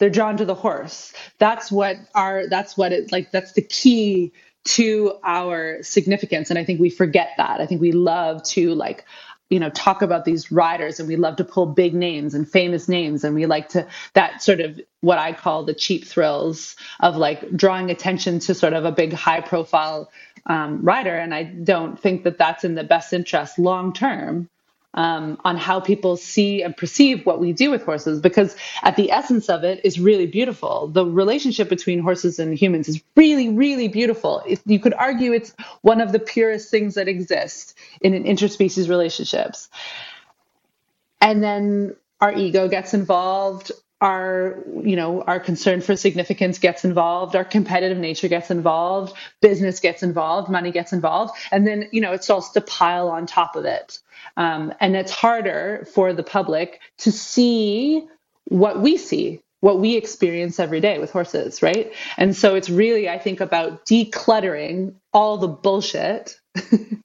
They're 0.00 0.10
drawn 0.10 0.36
to 0.38 0.44
the 0.44 0.54
horse. 0.54 1.12
That's 1.38 1.70
what 1.70 1.96
our 2.14 2.48
that's 2.48 2.76
what 2.76 2.92
it 2.92 3.12
like 3.12 3.30
that's 3.30 3.52
the 3.52 3.62
key 3.62 4.32
to 4.64 5.18
our 5.22 5.82
significance. 5.82 6.50
And 6.50 6.58
I 6.58 6.64
think 6.64 6.80
we 6.80 6.90
forget 6.90 7.30
that. 7.36 7.60
I 7.60 7.66
think 7.66 7.80
we 7.80 7.92
love 7.92 8.42
to 8.44 8.74
like 8.74 9.04
you 9.50 9.60
know 9.60 9.70
talk 9.70 10.02
about 10.02 10.24
these 10.24 10.50
riders 10.50 10.98
and 10.98 11.08
we 11.08 11.16
love 11.16 11.36
to 11.36 11.44
pull 11.44 11.66
big 11.66 11.94
names 11.94 12.34
and 12.34 12.50
famous 12.50 12.88
names 12.88 13.24
and 13.24 13.34
we 13.34 13.44
like 13.46 13.68
to 13.68 13.86
that 14.14 14.42
sort 14.42 14.60
of 14.60 14.80
what 15.02 15.18
i 15.18 15.32
call 15.32 15.64
the 15.64 15.74
cheap 15.74 16.06
thrills 16.06 16.76
of 17.00 17.16
like 17.16 17.54
drawing 17.54 17.90
attention 17.90 18.38
to 18.38 18.54
sort 18.54 18.72
of 18.72 18.86
a 18.86 18.90
big 18.90 19.12
high 19.12 19.42
profile 19.42 20.10
um, 20.46 20.82
rider. 20.82 21.14
And 21.14 21.34
i 21.34 21.42
don't 21.42 22.00
think 22.00 22.24
that 22.24 22.38
that's 22.38 22.64
in 22.64 22.74
the 22.74 22.84
best 22.84 23.12
interest 23.12 23.58
long 23.58 23.92
term 23.92 24.48
um, 24.94 25.38
on 25.44 25.56
how 25.56 25.80
people 25.80 26.16
see 26.16 26.62
and 26.62 26.76
perceive 26.76 27.26
what 27.26 27.40
we 27.40 27.52
do 27.52 27.70
with 27.70 27.82
horses 27.84 28.20
because 28.20 28.56
at 28.82 28.96
the 28.96 29.10
essence 29.10 29.48
of 29.48 29.64
it 29.64 29.80
is 29.84 30.00
really 30.00 30.26
beautiful. 30.26 30.88
The 30.88 31.04
relationship 31.04 31.68
between 31.68 31.98
horses 31.98 32.38
and 32.38 32.56
humans 32.56 32.88
is 32.88 33.02
really 33.16 33.48
really 33.48 33.88
beautiful. 33.88 34.42
You 34.64 34.78
could 34.78 34.94
argue 34.94 35.32
it's 35.32 35.52
one 35.82 36.00
of 36.00 36.12
the 36.12 36.18
purest 36.18 36.70
things 36.70 36.94
that 36.94 37.08
exist 37.08 37.76
in 38.00 38.14
an 38.14 38.24
interspecies 38.24 38.88
relationships. 38.88 39.68
And 41.20 41.42
then 41.42 41.96
our 42.20 42.32
ego 42.32 42.68
gets 42.68 42.94
involved 42.94 43.72
our 44.00 44.62
you 44.82 44.96
know 44.96 45.22
our 45.22 45.40
concern 45.40 45.80
for 45.80 45.96
significance 45.96 46.58
gets 46.58 46.84
involved 46.84 47.36
our 47.36 47.44
competitive 47.44 47.98
nature 47.98 48.28
gets 48.28 48.50
involved 48.50 49.16
business 49.40 49.80
gets 49.80 50.02
involved 50.02 50.50
money 50.50 50.70
gets 50.70 50.92
involved 50.92 51.34
and 51.52 51.66
then 51.66 51.88
you 51.92 52.00
know 52.00 52.12
it 52.12 52.24
starts 52.24 52.50
to 52.50 52.60
pile 52.60 53.08
on 53.08 53.26
top 53.26 53.56
of 53.56 53.64
it. 53.64 53.98
Um, 54.36 54.72
and 54.80 54.96
it's 54.96 55.12
harder 55.12 55.86
for 55.94 56.12
the 56.12 56.22
public 56.22 56.80
to 56.98 57.12
see 57.12 58.06
what 58.46 58.80
we 58.80 58.96
see 58.96 59.40
what 59.60 59.80
we 59.80 59.96
experience 59.96 60.60
every 60.60 60.80
day 60.80 60.98
with 60.98 61.10
horses 61.10 61.62
right? 61.62 61.92
And 62.18 62.36
so 62.36 62.54
it's 62.54 62.68
really 62.68 63.08
i 63.08 63.18
think 63.18 63.40
about 63.40 63.86
decluttering 63.86 64.94
all 65.12 65.38
the 65.38 65.48
bullshit 65.48 66.36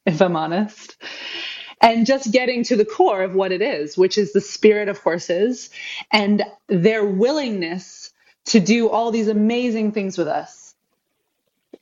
if 0.06 0.22
i'm 0.22 0.36
honest 0.36 0.98
and 1.82 2.06
just 2.06 2.32
getting 2.32 2.64
to 2.66 2.76
the 2.76 2.86
core 2.86 3.24
of 3.24 3.36
what 3.36 3.52
it 3.52 3.62
is, 3.62 3.98
which 3.98 4.18
is 4.18 4.34
the 4.34 4.42
spirit 4.42 4.90
of 4.90 4.98
horses 4.98 5.70
and 6.12 6.44
their 6.68 7.06
willingness 7.06 8.12
to 8.46 8.60
do 8.60 8.90
all 8.90 9.12
these 9.12 9.28
amazing 9.28 9.92
things 9.92 10.18
with 10.18 10.28
us 10.28 10.76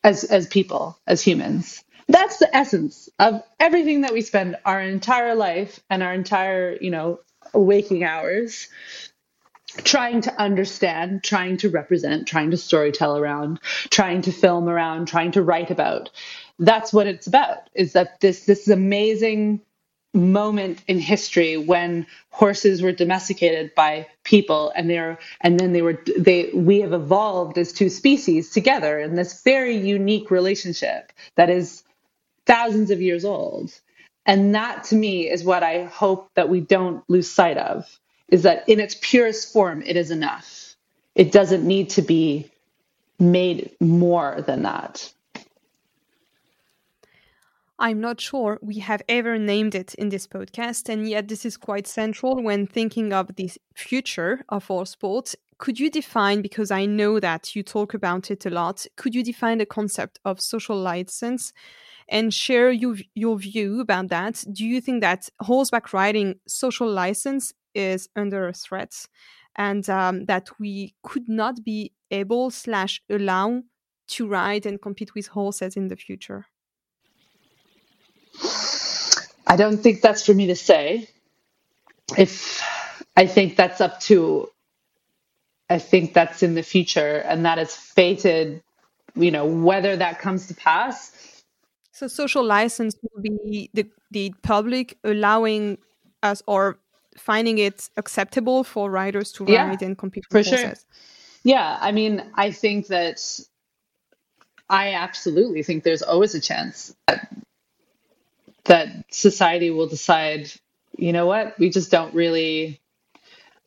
as, 0.04 0.24
as 0.24 0.48
people, 0.48 0.98
as 1.08 1.22
humans. 1.22 1.84
That's 2.08 2.38
the 2.38 2.56
essence 2.56 3.10
of 3.20 3.44
everything 3.60 4.02
that 4.02 4.14
we 4.14 4.22
spend 4.22 4.58
our 4.66 4.82
entire 4.82 5.36
life 5.36 5.80
and 5.90 6.04
our 6.04 6.14
entire, 6.14 6.78
you 6.80 6.92
know, 6.92 7.20
waking 7.54 8.04
hours 8.04 8.68
trying 9.84 10.22
to 10.22 10.42
understand, 10.42 11.24
trying 11.24 11.58
to 11.58 11.70
represent, 11.70 12.28
trying 12.28 12.52
to 12.52 12.58
storytell 12.58 13.20
around, 13.20 13.60
trying 13.90 14.22
to 14.24 14.32
film 14.32 14.70
around, 14.70 15.08
trying 15.08 15.32
to 15.32 15.44
write 15.44 15.72
about. 15.72 16.10
That's 16.60 16.94
what 16.94 17.08
it's 17.08 17.28
about. 17.28 17.70
Is 17.76 17.94
that 17.94 18.20
this 18.20 18.46
this 18.46 18.68
amazing 18.68 19.62
moment 20.18 20.84
in 20.88 21.00
history 21.00 21.58
when 21.58 22.06
horses 22.30 22.82
were 22.82 22.92
domesticated 22.92 23.74
by 23.76 24.08
people 24.24 24.72
and 24.76 24.90
they're 24.90 25.18
and 25.42 25.60
then 25.60 25.74
they 25.74 25.82
were 25.82 26.02
they 26.18 26.50
we 26.54 26.82
have 26.82 26.94
evolved 26.94 27.58
as 27.58 27.72
two 27.72 27.90
species 27.90 28.50
together 28.52 29.00
in 29.00 29.16
this 29.16 29.44
very 29.44 29.78
unique 29.78 30.32
relationship 30.32 31.14
that 31.36 31.50
is 31.50 31.84
thousands 32.46 32.92
of 32.92 33.02
years 33.02 33.26
old. 33.26 33.72
And 34.26 34.56
that 34.56 34.84
to 34.86 34.96
me 34.96 35.30
is 35.30 35.44
what 35.44 35.64
i 35.64 35.86
hope 35.86 36.30
that 36.36 36.50
we 36.50 36.60
don't 36.60 37.04
lose 37.10 37.30
sight 37.32 37.58
of 37.58 38.00
is 38.30 38.44
that 38.44 38.68
in 38.68 38.80
its 38.80 38.98
purest 39.00 39.54
form 39.54 39.82
it 39.84 39.96
is 39.96 40.12
enough. 40.12 40.76
It 41.16 41.32
doesn't 41.32 41.66
need 41.66 41.92
to 41.92 42.02
be 42.02 42.52
made 43.20 43.72
more 43.80 44.44
than 44.46 44.64
that 44.64 45.12
I'm 47.80 48.02
not 48.02 48.20
sure 48.20 48.58
we 48.64 48.80
have 48.80 49.04
ever 49.08 49.38
named 49.38 49.76
it 49.76 49.94
in 49.96 50.10
this 50.10 50.26
podcast, 50.26 50.90
and 50.90 51.08
yet 51.08 51.28
this 51.28 51.46
is 51.46 51.58
quite 51.58 51.86
central 51.86 52.42
when 52.42 52.66
thinking 52.66 53.14
of 53.14 53.36
the 53.36 53.52
future 53.76 54.44
of 54.50 54.72
our 54.72 54.88
sport. 54.88 55.36
Could 55.60 55.80
you 55.80 55.92
define, 55.92 56.42
because 56.42 56.72
I 56.72 56.88
know 56.88 57.20
that 57.20 57.56
you 57.56 57.62
talk 57.62 57.94
about 57.94 58.32
it 58.32 58.48
a 58.48 58.50
lot, 58.50 58.88
could 58.96 59.14
you 59.14 59.24
define 59.24 59.60
the 59.60 59.68
concept 59.68 60.20
of 60.26 60.42
social 60.42 60.76
license 60.76 61.54
and 62.10 62.34
share 62.34 62.72
your, 62.72 62.96
your 63.14 63.38
view 63.38 63.82
about 63.82 64.08
that? 64.08 64.44
Do 64.52 64.66
you 64.66 64.82
think 64.82 65.02
that 65.02 65.30
horseback 65.42 65.94
riding 65.94 66.40
social 66.48 66.90
license 66.90 67.54
is 67.76 68.10
under 68.16 68.48
a 68.48 68.54
threat 68.54 69.06
and 69.56 69.88
um, 69.88 70.26
that 70.26 70.50
we 70.60 70.96
could 71.04 71.30
not 71.30 71.64
be 71.64 71.94
able 72.10 72.50
slash 72.50 73.04
allow 73.08 73.62
to 74.08 74.28
ride 74.28 74.66
and 74.66 74.82
compete 74.82 75.14
with 75.14 75.28
horses 75.28 75.78
in 75.78 75.90
the 75.90 75.96
future? 75.96 76.48
I 79.48 79.56
don't 79.56 79.78
think 79.78 80.02
that's 80.02 80.26
for 80.26 80.34
me 80.34 80.48
to 80.48 80.56
say. 80.56 81.10
If 82.18 82.62
I 83.16 83.28
think 83.28 83.56
that's 83.56 83.82
up 83.82 84.00
to, 84.02 84.50
I 85.70 85.80
think 85.80 86.14
that's 86.14 86.44
in 86.44 86.54
the 86.56 86.64
future 86.64 87.18
and 87.18 87.46
that 87.46 87.58
is 87.60 87.76
fated, 87.76 88.62
you 89.16 89.32
know, 89.32 89.46
whether 89.46 89.96
that 89.98 90.20
comes 90.20 90.48
to 90.48 90.56
pass. 90.56 91.12
So, 91.92 92.08
social 92.08 92.44
license 92.44 92.96
will 93.02 93.22
be 93.22 93.70
the, 93.74 93.90
the 94.12 94.34
public 94.44 94.98
allowing 95.04 95.80
us 96.22 96.44
or 96.48 96.78
finding 97.18 97.58
it 97.58 97.90
acceptable 97.98 98.64
for 98.64 98.92
riders 98.92 99.32
to 99.34 99.46
Yeah, 99.46 99.68
ride 99.68 99.82
and 99.82 99.98
compete 99.98 100.26
for 100.30 100.44
sure. 100.44 100.58
horses. 100.58 100.86
Yeah, 101.44 101.78
I 101.80 101.92
mean, 101.92 102.24
I 102.36 102.52
think 102.52 102.88
that 102.88 103.20
I 104.70 104.94
absolutely 104.94 105.64
think 105.64 105.84
there's 105.84 106.02
always 106.02 106.36
a 106.36 106.42
chance 106.42 106.94
that, 107.08 107.28
that 108.68 108.90
society 109.12 109.72
will 109.72 109.88
decide, 109.88 110.52
you 110.98 111.14
know 111.14 111.26
what, 111.26 111.58
we 111.60 111.70
just 111.70 111.92
don't 111.92 112.14
really 112.14 112.80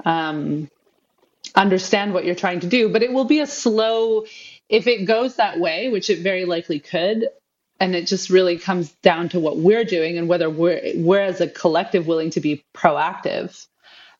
um, 0.04 0.70
understand 1.54 2.14
what 2.14 2.24
you're 2.24 2.34
trying 2.34 2.60
to 2.60 2.66
do. 2.66 2.88
But 2.88 3.02
it 3.02 3.12
will 3.12 3.24
be 3.24 3.40
a 3.40 3.46
slow, 3.46 4.24
if 4.68 4.86
it 4.86 5.04
goes 5.04 5.36
that 5.36 5.58
way, 5.58 5.88
which 5.90 6.10
it 6.10 6.20
very 6.20 6.44
likely 6.44 6.80
could, 6.80 7.28
and 7.80 7.94
it 7.94 8.06
just 8.06 8.30
really 8.30 8.58
comes 8.58 8.92
down 9.02 9.30
to 9.30 9.40
what 9.40 9.56
we're 9.56 9.84
doing 9.84 10.18
and 10.18 10.28
whether 10.28 10.50
we're, 10.50 10.92
we're 10.96 11.22
as 11.22 11.40
a 11.40 11.48
collective 11.48 12.06
willing 12.06 12.30
to 12.30 12.40
be 12.40 12.64
proactive 12.74 13.66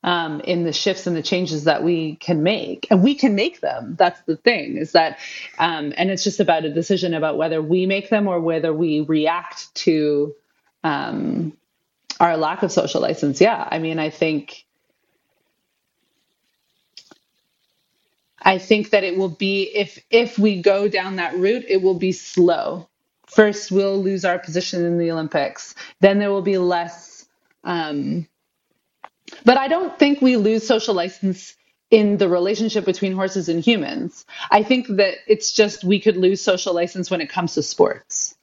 um, 0.03 0.41
in 0.41 0.65
the 0.65 0.73
shifts 0.73 1.07
and 1.07 1.15
the 1.15 1.23
changes 1.23 1.65
that 1.65 1.85
we 1.85 2.17
can 2.17 2.43
make 2.43 2.87
and 2.91 3.03
we 3.03 3.15
can 3.15 3.35
make 3.35 3.61
them 3.61 3.97
that's 3.99 4.21
the 4.23 4.37
thing 4.37 4.79
is 4.79 4.93
that 4.93 5.19
um, 5.59 5.93
and 5.99 6.11
it's 6.11 6.25
just 6.25 6.41
about 6.41 6.65
a 6.65 6.73
decision 6.73 7.13
about 7.13 7.37
whether 7.37 7.61
we 7.61 7.85
make 7.85 8.09
them 8.09 8.27
or 8.27 8.41
whether 8.41 8.73
we 8.73 9.01
react 9.01 9.75
to 9.75 10.35
um, 10.85 11.53
our 12.21 12.37
lack 12.37 12.63
of 12.63 12.73
social 12.73 13.01
license 13.01 13.41
yeah 13.41 13.67
i 13.71 13.79
mean 13.79 13.99
i 13.99 14.11
think 14.11 14.65
i 18.43 18.59
think 18.59 18.91
that 18.91 19.05
it 19.05 19.17
will 19.17 19.29
be 19.29 19.65
if 19.75 19.99
if 20.11 20.39
we 20.39 20.63
go 20.63 20.89
down 20.89 21.17
that 21.17 21.37
route 21.37 21.65
it 21.69 21.83
will 21.83 21.99
be 21.99 22.13
slow 22.13 22.89
first 23.27 23.71
we'll 23.73 24.03
lose 24.03 24.25
our 24.25 24.39
position 24.39 24.85
in 24.85 24.99
the 24.99 25.11
olympics 25.13 25.75
then 26.01 26.19
there 26.19 26.31
will 26.31 26.43
be 26.43 26.59
less 26.59 27.27
um, 27.65 28.27
but 29.45 29.59
I 29.59 29.69
don't 29.69 29.99
think 29.99 30.21
we 30.21 30.37
lose 30.37 30.67
social 30.67 30.95
license 30.95 31.57
in 31.91 32.19
the 32.19 32.29
relationship 32.29 32.85
between 32.85 33.15
horses 33.15 33.49
and 33.49 33.65
humans. 33.65 34.25
I 34.51 34.63
think 34.63 34.89
that 34.89 35.17
it's 35.27 35.53
just 35.53 35.85
we 35.85 36.01
could 36.01 36.17
lose 36.17 36.43
social 36.43 36.75
license 36.75 37.11
when 37.11 37.21
it 37.21 37.31
comes 37.31 37.55
to 37.55 37.63
sports. 37.63 38.37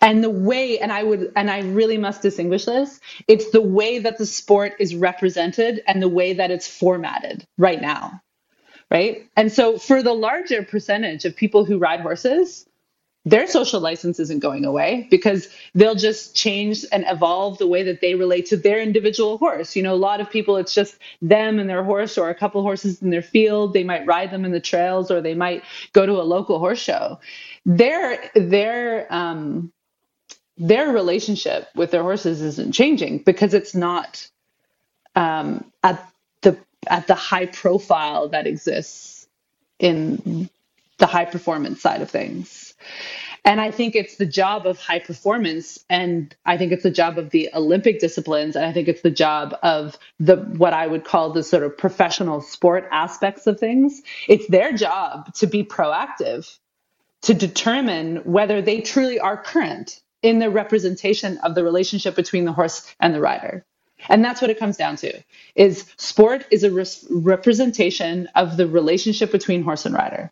And 0.00 0.24
the 0.24 0.30
way, 0.30 0.78
and 0.78 0.90
I 0.90 1.02
would, 1.02 1.32
and 1.36 1.50
I 1.50 1.60
really 1.60 1.98
must 1.98 2.22
distinguish 2.22 2.64
this, 2.64 3.00
it's 3.28 3.50
the 3.50 3.60
way 3.60 3.98
that 3.98 4.18
the 4.18 4.26
sport 4.26 4.74
is 4.78 4.94
represented 4.94 5.82
and 5.86 6.00
the 6.00 6.08
way 6.08 6.32
that 6.34 6.50
it's 6.50 6.66
formatted 6.66 7.46
right 7.58 7.80
now. 7.80 8.22
Right. 8.90 9.28
And 9.36 9.52
so 9.52 9.78
for 9.78 10.02
the 10.02 10.14
larger 10.14 10.64
percentage 10.64 11.24
of 11.24 11.36
people 11.36 11.64
who 11.64 11.78
ride 11.78 12.00
horses, 12.00 12.66
their 13.26 13.46
social 13.46 13.80
license 13.80 14.18
isn't 14.18 14.40
going 14.40 14.64
away 14.64 15.06
because 15.10 15.48
they'll 15.74 15.94
just 15.94 16.34
change 16.34 16.84
and 16.90 17.04
evolve 17.06 17.58
the 17.58 17.66
way 17.66 17.82
that 17.82 18.00
they 18.00 18.14
relate 18.14 18.46
to 18.46 18.56
their 18.56 18.80
individual 18.80 19.36
horse. 19.36 19.76
You 19.76 19.82
know, 19.82 19.94
a 19.94 19.96
lot 19.96 20.20
of 20.20 20.30
people, 20.30 20.56
it's 20.56 20.74
just 20.74 20.96
them 21.20 21.58
and 21.58 21.68
their 21.68 21.84
horse 21.84 22.16
or 22.16 22.30
a 22.30 22.34
couple 22.34 22.62
horses 22.62 23.02
in 23.02 23.10
their 23.10 23.22
field. 23.22 23.74
They 23.74 23.84
might 23.84 24.06
ride 24.06 24.30
them 24.30 24.46
in 24.46 24.52
the 24.52 24.60
trails 24.60 25.10
or 25.10 25.20
they 25.20 25.34
might 25.34 25.62
go 25.92 26.06
to 26.06 26.12
a 26.12 26.24
local 26.24 26.58
horse 26.58 26.80
show. 26.80 27.20
Their, 27.66 28.30
their, 28.34 29.06
um, 29.12 29.70
their 30.60 30.92
relationship 30.92 31.68
with 31.74 31.90
their 31.90 32.02
horses 32.02 32.42
isn't 32.42 32.72
changing 32.72 33.18
because 33.18 33.54
it's 33.54 33.74
not 33.74 34.28
um, 35.16 35.64
at 35.82 36.06
the 36.42 36.58
at 36.86 37.06
the 37.06 37.14
high 37.14 37.46
profile 37.46 38.28
that 38.28 38.46
exists 38.46 39.26
in 39.78 40.50
the 40.98 41.06
high 41.06 41.24
performance 41.24 41.80
side 41.80 42.02
of 42.02 42.10
things. 42.10 42.74
And 43.42 43.58
I 43.58 43.70
think 43.70 43.96
it's 43.96 44.16
the 44.16 44.26
job 44.26 44.66
of 44.66 44.78
high 44.78 44.98
performance, 44.98 45.82
and 45.88 46.34
I 46.44 46.58
think 46.58 46.72
it's 46.72 46.82
the 46.82 46.90
job 46.90 47.16
of 47.16 47.30
the 47.30 47.48
Olympic 47.54 47.98
disciplines, 47.98 48.54
and 48.54 48.66
I 48.66 48.72
think 48.74 48.86
it's 48.86 49.00
the 49.00 49.10
job 49.10 49.56
of 49.62 49.96
the 50.18 50.36
what 50.36 50.74
I 50.74 50.86
would 50.86 51.04
call 51.04 51.32
the 51.32 51.42
sort 51.42 51.62
of 51.62 51.78
professional 51.78 52.42
sport 52.42 52.86
aspects 52.92 53.46
of 53.46 53.58
things. 53.58 54.02
It's 54.28 54.46
their 54.48 54.74
job 54.74 55.32
to 55.36 55.46
be 55.46 55.64
proactive, 55.64 56.54
to 57.22 57.32
determine 57.32 58.16
whether 58.24 58.60
they 58.60 58.82
truly 58.82 59.18
are 59.18 59.42
current 59.42 60.02
in 60.22 60.38
the 60.38 60.50
representation 60.50 61.38
of 61.38 61.54
the 61.54 61.64
relationship 61.64 62.16
between 62.16 62.44
the 62.44 62.52
horse 62.52 62.94
and 63.00 63.14
the 63.14 63.20
rider. 63.20 63.64
And 64.08 64.24
that's 64.24 64.40
what 64.40 64.50
it 64.50 64.58
comes 64.58 64.76
down 64.76 64.96
to. 64.96 65.22
Is 65.56 65.86
sport 65.98 66.46
is 66.50 66.64
a 66.64 66.70
res- 66.72 67.06
representation 67.10 68.28
of 68.36 68.56
the 68.56 68.66
relationship 68.66 69.32
between 69.32 69.62
horse 69.62 69.86
and 69.86 69.94
rider 69.94 70.30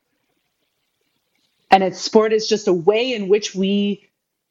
and 1.70 1.84
it's 1.84 2.00
sport 2.00 2.34
is 2.34 2.48
just 2.48 2.68
a 2.68 2.74
way 2.74 3.14
in 3.14 3.28
which 3.28 3.54
we 3.54 4.08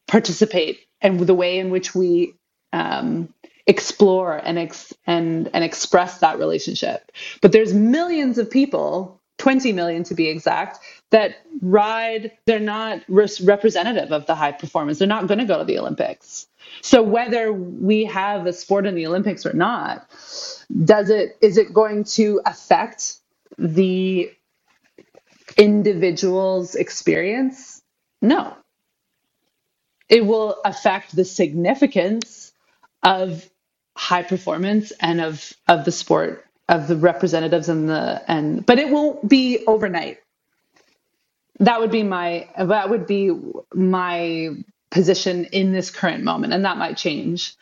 participate 0.08 0.82
and 1.02 1.20
the 1.22 1.36
way 1.36 1.60
in 1.60 1.72
which 1.72 1.96
we 1.96 2.36
um, 2.74 3.34
explore 3.68 4.38
and 4.38 4.60
ex- 4.60 4.94
and 5.08 5.50
and 5.54 5.64
express 5.64 6.20
that 6.20 6.40
relationship. 6.40 7.12
But 7.42 7.54
there's 7.54 7.74
millions 7.74 8.38
of 8.38 8.52
people, 8.52 9.22
20 9.40 9.74
million 9.74 10.04
to 10.06 10.16
be 10.16 10.30
exact, 10.30 10.80
that 11.12 11.38
ride. 11.62 12.32
They're 12.46 12.60
not 12.60 13.04
res- 13.10 13.42
representative 13.42 14.12
of 14.12 14.26
the 14.28 14.36
high 14.36 14.54
performance. 14.54 15.00
They're 15.00 15.08
not 15.08 15.28
going 15.28 15.40
to 15.40 15.46
go 15.46 15.60
to 15.60 15.66
the 15.66 15.80
Olympics. 15.80 16.48
So 16.82 17.04
whether 17.04 17.54
we 17.54 18.06
have 18.06 18.48
a 18.48 18.54
sport 18.54 18.86
in 18.88 18.96
the 18.96 19.08
Olympics 19.08 19.46
or 19.46 19.54
not, 19.54 20.04
Does 20.86 21.10
it 21.12 21.38
is 21.42 21.58
it 21.58 21.74
going 21.74 22.06
to 22.06 22.42
affect 22.46 23.18
the 23.58 24.32
individual's 25.58 26.76
experience? 26.76 27.82
No. 28.22 28.56
It 30.10 30.26
will 30.26 30.62
affect 30.66 31.16
the 31.16 31.26
significance 31.26 32.54
of 33.04 33.50
high 33.98 34.24
performance 34.24 34.94
and 35.02 35.22
of 35.22 35.54
of 35.70 35.86
the 35.86 35.94
sport 35.94 36.47
of 36.70 36.88
the 36.88 36.96
representatives 36.96 37.70
and 37.70 37.90
the 37.90 38.22
and 38.28 38.66
but 38.66 38.80
it 38.80 38.90
won't 38.90 39.28
be 39.28 39.64
overnight. 39.68 40.20
That 41.60 41.80
would 41.80 41.92
be 41.92 42.04
my 42.04 42.50
that 42.58 42.90
would 42.90 43.08
be 43.08 43.32
my 43.74 44.50
position 44.90 45.46
in 45.46 45.74
this 45.74 45.92
current 45.92 46.24
moment 46.24 46.54
and 46.54 46.66
that 46.66 46.78
might 46.78 46.98
change. 46.98 47.56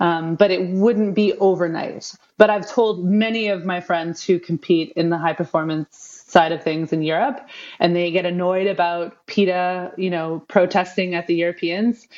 Um, 0.00 0.34
but 0.34 0.50
it 0.50 0.68
wouldn't 0.68 1.14
be 1.14 1.34
overnight. 1.34 2.12
But 2.36 2.50
i've 2.50 2.68
told 2.68 3.04
many 3.04 3.48
of 3.48 3.64
my 3.64 3.80
friends 3.80 4.24
who 4.24 4.38
compete 4.38 4.92
in 4.96 5.10
the 5.10 5.18
high 5.18 5.34
performance 5.34 5.96
side 6.26 6.50
of 6.50 6.64
things 6.64 6.92
in 6.92 7.02
europe 7.02 7.46
and 7.78 7.94
they 7.94 8.10
get 8.10 8.26
annoyed 8.26 8.66
about 8.66 9.24
peta 9.26 9.92
you 9.96 10.10
know 10.10 10.42
protesting 10.48 11.14
at 11.14 11.28
the 11.28 11.34
europeans 11.34 12.08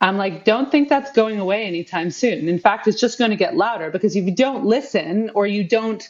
I'm 0.00 0.18
like, 0.18 0.44
don't 0.44 0.70
think 0.70 0.88
that's 0.88 1.12
going 1.12 1.40
away 1.40 1.64
anytime 1.66 2.10
soon. 2.10 2.48
In 2.48 2.58
fact, 2.58 2.86
it's 2.86 3.00
just 3.00 3.18
going 3.18 3.30
to 3.30 3.36
get 3.36 3.56
louder 3.56 3.90
because 3.90 4.16
if 4.16 4.24
you 4.24 4.34
don't 4.34 4.64
listen 4.66 5.30
or 5.34 5.46
you 5.46 5.64
don't 5.64 6.08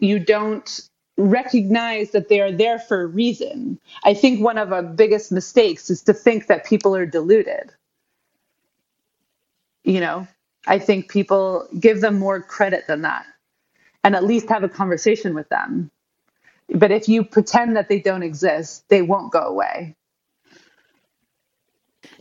you 0.00 0.18
don't 0.18 0.80
recognize 1.18 2.10
that 2.12 2.28
they 2.28 2.40
are 2.40 2.52
there 2.52 2.78
for 2.78 3.02
a 3.02 3.06
reason. 3.06 3.80
I 4.04 4.14
think 4.14 4.40
one 4.42 4.58
of 4.58 4.72
our 4.72 4.82
biggest 4.82 5.32
mistakes 5.32 5.90
is 5.90 6.02
to 6.02 6.14
think 6.14 6.46
that 6.48 6.66
people 6.66 6.94
are 6.94 7.06
deluded. 7.06 7.72
You 9.84 10.00
know, 10.00 10.28
I 10.66 10.78
think 10.78 11.10
people 11.10 11.68
give 11.80 12.00
them 12.02 12.18
more 12.18 12.42
credit 12.42 12.86
than 12.86 13.02
that 13.02 13.26
and 14.04 14.16
at 14.16 14.24
least 14.24 14.48
have 14.50 14.64
a 14.64 14.68
conversation 14.68 15.34
with 15.34 15.48
them. 15.48 15.90
But 16.74 16.92
if 16.92 17.08
you 17.08 17.24
pretend 17.24 17.76
that 17.76 17.88
they 17.88 18.00
don't 18.00 18.22
exist, 18.22 18.84
they 18.88 19.02
won't 19.02 19.32
go 19.32 19.40
away. 19.40 19.96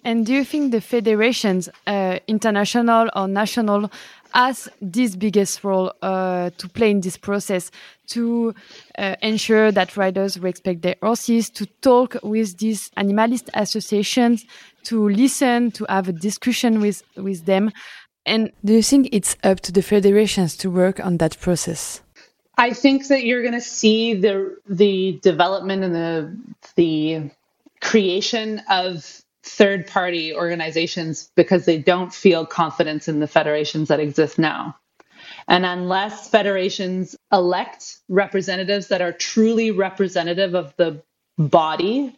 And 0.05 0.23
do 0.23 0.33
you 0.33 0.45
think 0.45 0.71
the 0.71 0.81
federations, 0.81 1.67
uh, 1.87 2.19
international 2.27 3.09
or 3.15 3.27
national, 3.27 3.91
has 4.35 4.69
this 4.79 5.15
biggest 5.15 5.63
role 5.63 5.91
uh, 6.03 6.51
to 6.59 6.69
play 6.69 6.91
in 6.91 7.01
this 7.01 7.17
process 7.17 7.71
to 8.07 8.53
uh, 8.99 9.15
ensure 9.23 9.71
that 9.71 9.97
riders 9.97 10.37
respect 10.37 10.83
their 10.83 10.95
horses, 11.01 11.49
to 11.49 11.65
talk 11.81 12.17
with 12.21 12.59
these 12.59 12.91
animalist 12.97 13.49
associations, 13.55 14.45
to 14.83 15.09
listen, 15.09 15.71
to 15.71 15.87
have 15.89 16.07
a 16.07 16.13
discussion 16.13 16.81
with, 16.81 17.01
with 17.15 17.45
them? 17.45 17.71
And 18.27 18.51
do 18.63 18.73
you 18.73 18.83
think 18.83 19.09
it's 19.11 19.35
up 19.43 19.61
to 19.61 19.71
the 19.71 19.81
federations 19.81 20.55
to 20.57 20.69
work 20.69 21.03
on 21.03 21.17
that 21.17 21.39
process? 21.39 22.01
I 22.59 22.73
think 22.73 23.07
that 23.07 23.25
you're 23.25 23.41
going 23.41 23.53
to 23.53 23.59
see 23.59 24.13
the 24.13 24.55
the 24.67 25.19
development 25.21 25.83
and 25.83 25.93
the 25.93 26.37
the 26.75 27.31
creation 27.81 28.61
of 28.69 29.24
third 29.45 29.85
party 29.87 30.33
organizations 30.33 31.29
because 31.35 31.65
they 31.65 31.77
don't 31.77 32.13
feel 32.13 32.45
confidence 32.45 33.07
in 33.07 33.19
the 33.19 33.27
federations 33.27 33.89
that 33.89 33.99
exist 33.99 34.39
now. 34.39 34.75
And 35.47 35.65
unless 35.65 36.29
federations 36.29 37.15
elect 37.31 37.97
representatives 38.09 38.87
that 38.87 39.01
are 39.01 39.11
truly 39.11 39.69
representative 39.69 40.55
of 40.55 40.75
the 40.77 41.03
body 41.37 42.17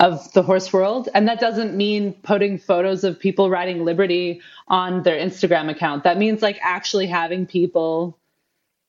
of 0.00 0.32
the 0.32 0.42
horse 0.42 0.72
world, 0.72 1.08
and 1.14 1.28
that 1.28 1.38
doesn't 1.38 1.76
mean 1.76 2.12
putting 2.24 2.58
photos 2.58 3.04
of 3.04 3.20
people 3.20 3.48
riding 3.48 3.84
Liberty 3.84 4.40
on 4.66 5.04
their 5.04 5.16
Instagram 5.16 5.70
account. 5.70 6.02
That 6.02 6.18
means 6.18 6.42
like 6.42 6.58
actually 6.60 7.06
having 7.06 7.46
people 7.46 8.18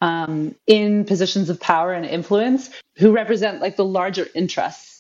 um, 0.01 0.55
in 0.65 1.05
positions 1.05 1.49
of 1.49 1.59
power 1.59 1.93
and 1.93 2.05
influence 2.05 2.71
who 2.97 3.11
represent 3.11 3.61
like 3.61 3.75
the 3.75 3.85
larger 3.85 4.27
interests 4.33 4.94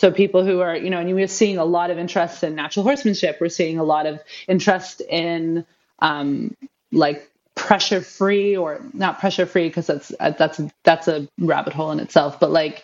so 0.00 0.10
people 0.10 0.46
who 0.46 0.60
are, 0.60 0.74
you 0.74 0.88
know, 0.88 0.98
and 0.98 1.14
we're 1.14 1.28
seeing 1.28 1.58
a 1.58 1.64
lot 1.66 1.90
of 1.90 1.98
interest 1.98 2.42
in 2.42 2.54
natural 2.54 2.84
horsemanship. 2.84 3.36
We're 3.38 3.50
seeing 3.50 3.78
a 3.78 3.84
lot 3.84 4.06
of 4.06 4.18
interest 4.48 5.02
in 5.02 5.66
um, 5.98 6.56
like 6.90 7.30
pressure 7.54 8.00
free 8.00 8.56
or 8.56 8.80
not 8.94 9.20
pressure 9.20 9.44
free 9.44 9.68
because 9.68 9.86
that's 9.86 10.10
that's 10.18 10.58
that's 10.84 11.06
a 11.06 11.28
rabbit 11.38 11.74
hole 11.74 11.90
in 11.90 12.00
itself. 12.00 12.40
But 12.40 12.50
like 12.50 12.82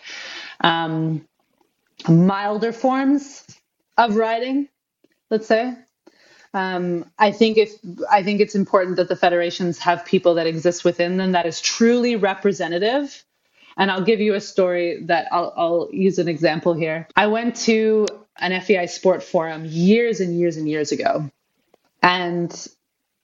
um, 0.61 1.25
milder 2.07 2.71
forms 2.71 3.43
of 3.97 4.15
riding, 4.15 4.69
let's 5.31 5.47
say. 5.47 5.73
Um, 6.53 7.09
I 7.17 7.31
think 7.31 7.57
if 7.57 7.71
I 8.11 8.21
think 8.21 8.41
it's 8.41 8.53
important 8.53 8.97
that 8.97 9.09
the 9.09 9.15
federations 9.15 9.79
have 9.79 10.05
people 10.05 10.35
that 10.35 10.45
exist 10.45 10.85
within 10.85 11.17
them 11.17 11.31
that 11.31 11.47
is 11.47 11.61
truly 11.61 12.15
representative 12.15 13.23
and 13.77 13.91
I'll 13.91 14.03
give 14.03 14.19
you 14.19 14.33
a 14.33 14.41
story 14.41 15.03
that 15.03 15.27
I'll, 15.31 15.53
I'll 15.55 15.89
use 15.91 16.17
an 16.19 16.27
example 16.27 16.73
here. 16.73 17.07
I 17.15 17.27
went 17.27 17.55
to 17.67 18.07
an 18.39 18.59
FEI 18.61 18.87
sport 18.87 19.23
forum 19.23 19.65
years 19.65 20.19
and 20.19 20.37
years 20.37 20.57
and 20.57 20.67
years 20.67 20.91
ago. 20.91 21.29
And 22.01 22.67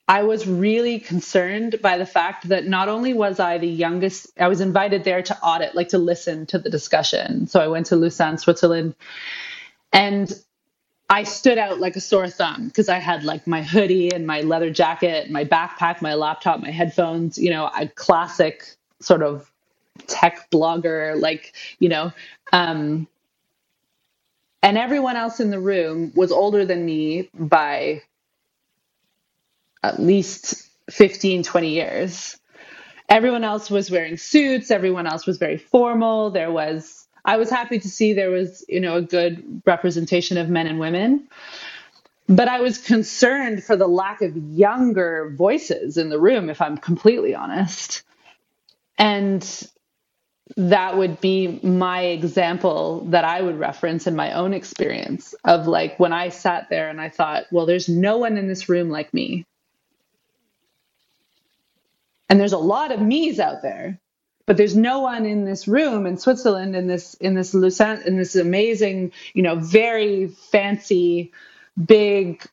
I 0.07 0.23
was 0.23 0.47
really 0.47 0.99
concerned 0.99 1.81
by 1.81 1.97
the 1.97 2.05
fact 2.05 2.49
that 2.49 2.67
not 2.67 2.89
only 2.89 3.13
was 3.13 3.39
I 3.39 3.57
the 3.57 3.67
youngest, 3.67 4.27
I 4.37 4.47
was 4.47 4.61
invited 4.61 5.03
there 5.03 5.21
to 5.21 5.39
audit, 5.39 5.75
like 5.75 5.89
to 5.89 5.97
listen 5.97 6.45
to 6.47 6.59
the 6.59 6.69
discussion. 6.69 7.47
So 7.47 7.59
I 7.59 7.67
went 7.67 7.87
to 7.87 7.95
Lausanne, 7.95 8.37
Switzerland, 8.37 8.95
and 9.91 10.31
I 11.09 11.23
stood 11.23 11.57
out 11.57 11.79
like 11.79 11.95
a 11.95 12.01
sore 12.01 12.27
thumb 12.27 12.67
because 12.67 12.89
I 12.89 12.97
had 12.97 13.23
like 13.23 13.47
my 13.47 13.61
hoodie 13.61 14.13
and 14.13 14.27
my 14.27 14.41
leather 14.41 14.71
jacket, 14.71 15.29
my 15.29 15.45
backpack, 15.45 16.01
my 16.01 16.15
laptop, 16.15 16.59
my 16.59 16.71
headphones, 16.71 17.37
you 17.37 17.49
know, 17.49 17.69
a 17.73 17.87
classic 17.87 18.75
sort 18.99 19.21
of 19.23 19.49
tech 20.07 20.49
blogger, 20.51 21.19
like, 21.19 21.53
you 21.79 21.89
know, 21.89 22.11
um, 22.51 23.07
and 24.63 24.77
everyone 24.77 25.15
else 25.17 25.39
in 25.39 25.49
the 25.51 25.59
room 25.59 26.11
was 26.15 26.31
older 26.31 26.65
than 26.65 26.85
me 26.85 27.29
by 27.33 28.01
at 29.83 29.99
least 29.99 30.69
15, 30.91 31.43
20 31.43 31.69
years. 31.69 32.37
Everyone 33.09 33.43
else 33.43 33.69
was 33.69 33.91
wearing 33.91 34.17
suits, 34.17 34.71
everyone 34.71 35.07
else 35.07 35.25
was 35.27 35.37
very 35.37 35.57
formal. 35.57 36.31
There 36.31 36.51
was, 36.51 37.07
I 37.25 37.37
was 37.37 37.49
happy 37.49 37.79
to 37.79 37.89
see 37.89 38.13
there 38.13 38.31
was, 38.31 38.65
you 38.69 38.79
know, 38.79 38.97
a 38.97 39.01
good 39.01 39.61
representation 39.65 40.37
of 40.37 40.49
men 40.49 40.67
and 40.67 40.79
women. 40.79 41.27
But 42.27 42.47
I 42.47 42.61
was 42.61 42.77
concerned 42.79 43.63
for 43.63 43.75
the 43.75 43.87
lack 43.87 44.21
of 44.21 44.35
younger 44.37 45.33
voices 45.37 45.97
in 45.97 46.09
the 46.09 46.19
room, 46.19 46.49
if 46.49 46.61
I'm 46.61 46.77
completely 46.77 47.35
honest. 47.35 48.03
And 48.97 49.43
that 50.55 50.97
would 50.97 51.19
be 51.19 51.59
my 51.63 52.01
example 52.01 53.05
that 53.05 53.23
I 53.23 53.41
would 53.41 53.57
reference 53.57 54.07
in 54.07 54.15
my 54.15 54.33
own 54.33 54.53
experience 54.53 55.33
of 55.43 55.67
like 55.67 55.99
when 55.99 56.13
I 56.13 56.29
sat 56.29 56.69
there 56.69 56.89
and 56.89 57.01
I 57.01 57.09
thought, 57.09 57.45
well, 57.51 57.65
there's 57.65 57.89
no 57.89 58.17
one 58.17 58.37
in 58.37 58.47
this 58.47 58.69
room 58.69 58.89
like 58.89 59.13
me. 59.13 59.45
And 62.29 62.39
there's 62.39 62.53
a 62.53 62.57
lot 62.57 62.91
of 62.91 63.01
me's 63.01 63.39
out 63.39 63.61
there, 63.61 63.99
but 64.45 64.57
there's 64.57 64.75
no 64.75 65.01
one 65.01 65.25
in 65.25 65.45
this 65.45 65.67
room 65.67 66.05
in 66.05 66.17
Switzerland 66.17 66.75
in 66.75 66.87
this 66.87 67.13
in 67.15 67.35
this 67.35 67.53
Lausanne 67.53 68.03
in 68.05 68.17
this 68.17 68.35
amazing, 68.35 69.11
you 69.33 69.43
know, 69.43 69.55
very 69.55 70.27
fancy, 70.27 71.31
big 71.83 72.43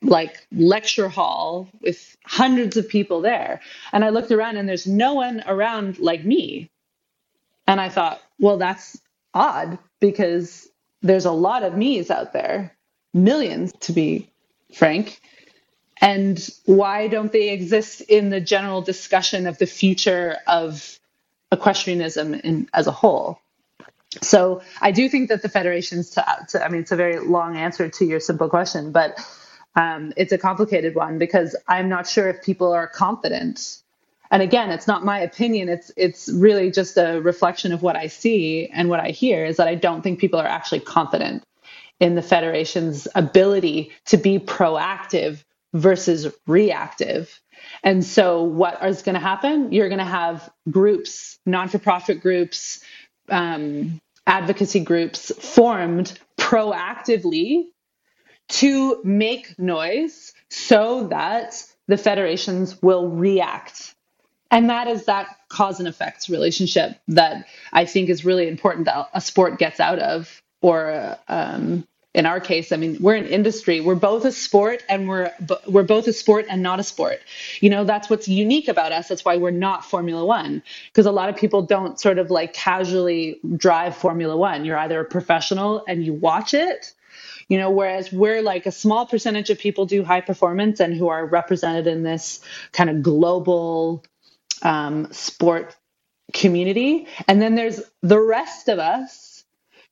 like 0.00 0.46
lecture 0.52 1.08
hall 1.08 1.68
with 1.80 2.16
hundreds 2.24 2.76
of 2.76 2.88
people 2.88 3.20
there. 3.20 3.60
And 3.92 4.04
I 4.04 4.10
looked 4.10 4.30
around 4.30 4.56
and 4.56 4.68
there's 4.68 4.86
no 4.86 5.14
one 5.14 5.42
around 5.46 5.98
like 5.98 6.24
me 6.24 6.70
and 7.68 7.80
I 7.82 7.90
thought, 7.90 8.20
well, 8.40 8.56
that's 8.56 8.98
odd 9.34 9.78
because 10.00 10.68
there's 11.02 11.26
a 11.26 11.30
lot 11.30 11.62
of 11.62 11.76
me's 11.76 12.10
out 12.10 12.32
there, 12.32 12.74
millions 13.12 13.72
to 13.80 13.92
be 13.92 14.30
frank. 14.74 15.20
And 16.00 16.48
why 16.64 17.08
don't 17.08 17.30
they 17.30 17.50
exist 17.50 18.00
in 18.00 18.30
the 18.30 18.40
general 18.40 18.80
discussion 18.80 19.46
of 19.46 19.58
the 19.58 19.66
future 19.66 20.38
of 20.46 20.98
equestrianism 21.52 22.34
in, 22.34 22.68
as 22.72 22.86
a 22.86 22.92
whole? 22.92 23.38
So 24.22 24.62
I 24.80 24.90
do 24.90 25.06
think 25.10 25.28
that 25.28 25.42
the 25.42 25.50
federations, 25.50 26.10
to, 26.10 26.24
to 26.48 26.64
I 26.64 26.70
mean, 26.70 26.80
it's 26.80 26.92
a 26.92 26.96
very 26.96 27.18
long 27.20 27.58
answer 27.58 27.90
to 27.90 28.04
your 28.06 28.20
simple 28.20 28.48
question, 28.48 28.92
but 28.92 29.20
um, 29.76 30.14
it's 30.16 30.32
a 30.32 30.38
complicated 30.38 30.94
one 30.94 31.18
because 31.18 31.54
I'm 31.68 31.90
not 31.90 32.08
sure 32.08 32.30
if 32.30 32.42
people 32.42 32.72
are 32.72 32.86
confident 32.86 33.82
and 34.30 34.42
again 34.42 34.70
it's 34.70 34.86
not 34.86 35.04
my 35.04 35.20
opinion. 35.20 35.68
It's 35.68 35.90
it's 35.96 36.28
really 36.28 36.70
just 36.70 36.96
a 36.96 37.20
reflection 37.20 37.72
of 37.72 37.82
what 37.82 37.96
i 37.96 38.06
see 38.06 38.68
and 38.72 38.88
what 38.88 39.00
i 39.00 39.08
hear 39.10 39.44
is 39.44 39.56
that 39.56 39.68
i 39.68 39.74
don't 39.74 40.02
think 40.02 40.18
people 40.18 40.40
are 40.40 40.46
actually 40.46 40.80
confident 40.80 41.42
in 42.00 42.14
the 42.14 42.22
federation's 42.22 43.08
ability 43.14 43.90
to 44.06 44.16
be 44.16 44.38
proactive 44.38 45.42
versus 45.74 46.32
reactive. 46.46 47.40
And 47.82 48.04
so 48.04 48.42
what 48.44 48.82
is 48.84 49.02
going 49.02 49.14
to 49.14 49.20
happen? 49.20 49.72
You're 49.72 49.88
going 49.88 49.98
to 49.98 50.04
have 50.04 50.48
groups 50.70 51.38
non-for-profit 51.44 52.20
groups 52.20 52.80
um, 53.28 54.00
advocacy 54.26 54.80
groups 54.80 55.32
formed 55.38 56.18
proactively 56.38 57.64
to 58.48 59.00
make 59.04 59.58
noise 59.58 60.32
so 60.50 61.08
that 61.08 61.62
the 61.88 61.96
federations 61.96 62.80
will 62.82 63.08
react 63.08 63.94
and 64.50 64.70
that 64.70 64.88
is 64.88 65.04
that 65.06 65.36
cause 65.48 65.78
and 65.78 65.88
effects 65.88 66.28
relationship 66.28 66.98
that 67.08 67.46
I 67.72 67.84
think 67.84 68.08
is 68.08 68.24
really 68.24 68.48
important 68.48 68.86
that 68.86 69.08
a 69.12 69.20
sport 69.20 69.58
gets 69.58 69.80
out 69.80 69.98
of, 69.98 70.42
or 70.62 71.16
um, 71.28 71.86
in 72.14 72.26
our 72.26 72.40
case, 72.40 72.72
I 72.72 72.76
mean, 72.76 72.96
we're 73.00 73.14
an 73.14 73.26
industry. 73.26 73.80
We're 73.80 73.94
both 73.94 74.24
a 74.24 74.32
sport, 74.32 74.82
and 74.88 75.08
we're 75.08 75.30
we're 75.66 75.82
both 75.82 76.06
a 76.08 76.12
sport 76.12 76.46
and 76.48 76.62
not 76.62 76.80
a 76.80 76.82
sport. 76.82 77.20
You 77.60 77.70
know, 77.70 77.84
that's 77.84 78.08
what's 78.08 78.26
unique 78.26 78.68
about 78.68 78.92
us. 78.92 79.08
That's 79.08 79.24
why 79.24 79.36
we're 79.36 79.50
not 79.50 79.84
Formula 79.84 80.24
One, 80.24 80.62
because 80.88 81.06
a 81.06 81.12
lot 81.12 81.28
of 81.28 81.36
people 81.36 81.62
don't 81.62 82.00
sort 82.00 82.18
of 82.18 82.30
like 82.30 82.54
casually 82.54 83.38
drive 83.56 83.96
Formula 83.96 84.36
One. 84.36 84.64
You're 84.64 84.78
either 84.78 85.00
a 85.00 85.04
professional 85.04 85.84
and 85.86 86.02
you 86.02 86.14
watch 86.14 86.54
it, 86.54 86.92
you 87.48 87.58
know 87.58 87.70
whereas 87.70 88.12
we're 88.12 88.42
like 88.42 88.66
a 88.66 88.72
small 88.72 89.06
percentage 89.06 89.50
of 89.50 89.58
people 89.58 89.86
do 89.86 90.04
high 90.04 90.20
performance 90.20 90.80
and 90.80 90.94
who 90.94 91.08
are 91.08 91.26
represented 91.26 91.86
in 91.86 92.02
this 92.02 92.40
kind 92.72 92.90
of 92.90 93.02
global 93.02 94.04
um, 94.62 95.12
sport 95.12 95.74
community. 96.32 97.06
And 97.26 97.40
then 97.40 97.54
there's 97.54 97.80
the 98.02 98.20
rest 98.20 98.68
of 98.68 98.78
us 98.78 99.44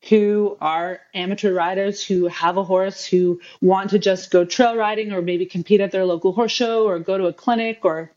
who 0.09 0.57
are 0.61 1.01
amateur 1.15 1.53
riders 1.53 2.05
who 2.05 2.29
have 2.29 2.57
a 2.57 2.65
horse 2.65 3.05
who 3.05 3.41
want 3.61 3.91
to 3.91 3.99
just 3.99 4.31
go 4.31 4.45
trail 4.45 4.77
riding 4.77 5.13
or 5.13 5.23
maybe 5.23 5.47
compete 5.47 5.81
at 5.81 5.91
their 5.91 6.05
local 6.05 6.33
horse 6.33 6.53
show 6.53 6.87
or 6.87 6.99
go 6.99 7.19
to 7.19 7.27
a 7.27 7.33
clinic 7.33 7.81
or 7.85 8.11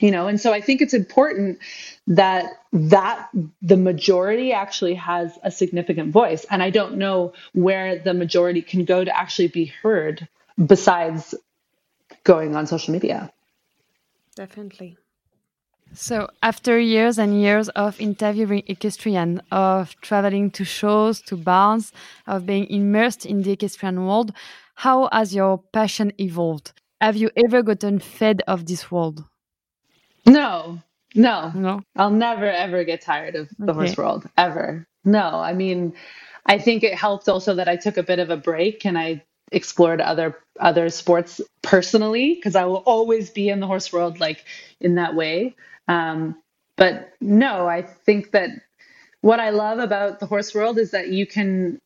you 0.00 0.12
know. 0.12 0.28
And 0.28 0.40
so 0.40 0.52
i 0.52 0.60
think 0.60 0.80
it's 0.80 0.94
important 0.94 1.58
that 2.06 2.52
that 2.72 3.28
the 3.62 3.76
majority 3.76 4.52
actually 4.52 4.94
has 4.94 5.36
a 5.42 5.50
significant 5.50 6.12
voice. 6.12 6.44
And 6.50 6.62
i 6.62 6.70
don't 6.70 6.98
know 6.98 7.32
where 7.52 7.98
the 7.98 8.14
majority 8.14 8.62
can 8.62 8.84
go 8.84 9.02
to 9.02 9.16
actually 9.16 9.48
be 9.48 9.64
heard 9.64 10.28
besides 10.64 11.34
going 12.22 12.54
on 12.54 12.66
social 12.66 12.92
media. 12.92 13.32
Definitely 14.36 14.98
so, 15.94 16.28
after 16.42 16.78
years 16.78 17.18
and 17.18 17.40
years 17.40 17.68
of 17.70 18.00
interviewing 18.00 18.62
equestrian, 18.66 19.42
of 19.50 19.94
traveling 20.00 20.50
to 20.52 20.64
shows, 20.64 21.20
to 21.22 21.36
barns, 21.36 21.92
of 22.26 22.46
being 22.46 22.66
immersed 22.70 23.26
in 23.26 23.42
the 23.42 23.52
equestrian 23.52 24.06
world, 24.06 24.32
how 24.74 25.08
has 25.12 25.34
your 25.34 25.58
passion 25.72 26.12
evolved? 26.20 26.72
Have 27.00 27.16
you 27.16 27.30
ever 27.36 27.62
gotten 27.62 27.98
fed 27.98 28.42
of 28.46 28.66
this 28.66 28.90
world? 28.90 29.24
No, 30.26 30.80
no, 31.14 31.50
no. 31.54 31.80
I'll 31.96 32.10
never 32.10 32.46
ever 32.46 32.84
get 32.84 33.00
tired 33.00 33.34
of 33.34 33.48
the 33.58 33.72
okay. 33.72 33.72
horse 33.72 33.96
world 33.96 34.28
ever. 34.36 34.86
No, 35.04 35.40
I 35.40 35.52
mean, 35.54 35.94
I 36.46 36.58
think 36.58 36.82
it 36.82 36.94
helped 36.94 37.28
also 37.28 37.54
that 37.54 37.68
I 37.68 37.76
took 37.76 37.96
a 37.96 38.02
bit 38.02 38.18
of 38.18 38.30
a 38.30 38.36
break 38.36 38.84
and 38.84 38.98
I 38.98 39.22
explored 39.50 40.00
other 40.00 40.36
other 40.60 40.90
sports 40.90 41.40
personally 41.62 42.34
because 42.34 42.54
I 42.54 42.64
will 42.64 42.82
always 42.84 43.30
be 43.30 43.48
in 43.48 43.60
the 43.60 43.66
horse 43.66 43.92
world 43.92 44.20
like 44.20 44.44
in 44.80 44.96
that 44.96 45.14
way. 45.14 45.56
Um, 45.88 46.36
but 46.76 47.14
no, 47.20 47.66
I 47.66 47.82
think 47.82 48.32
that 48.32 48.50
what 49.20 49.40
I 49.40 49.50
love 49.50 49.78
about 49.80 50.20
the 50.20 50.26
horse 50.26 50.54
world 50.54 50.78
is 50.78 50.92
that 50.92 51.08
you 51.08 51.26
can 51.26 51.80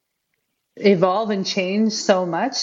evolve 0.77 1.31
and 1.31 1.47
change 1.47 1.93
so 1.93 2.27
much. 2.27 2.57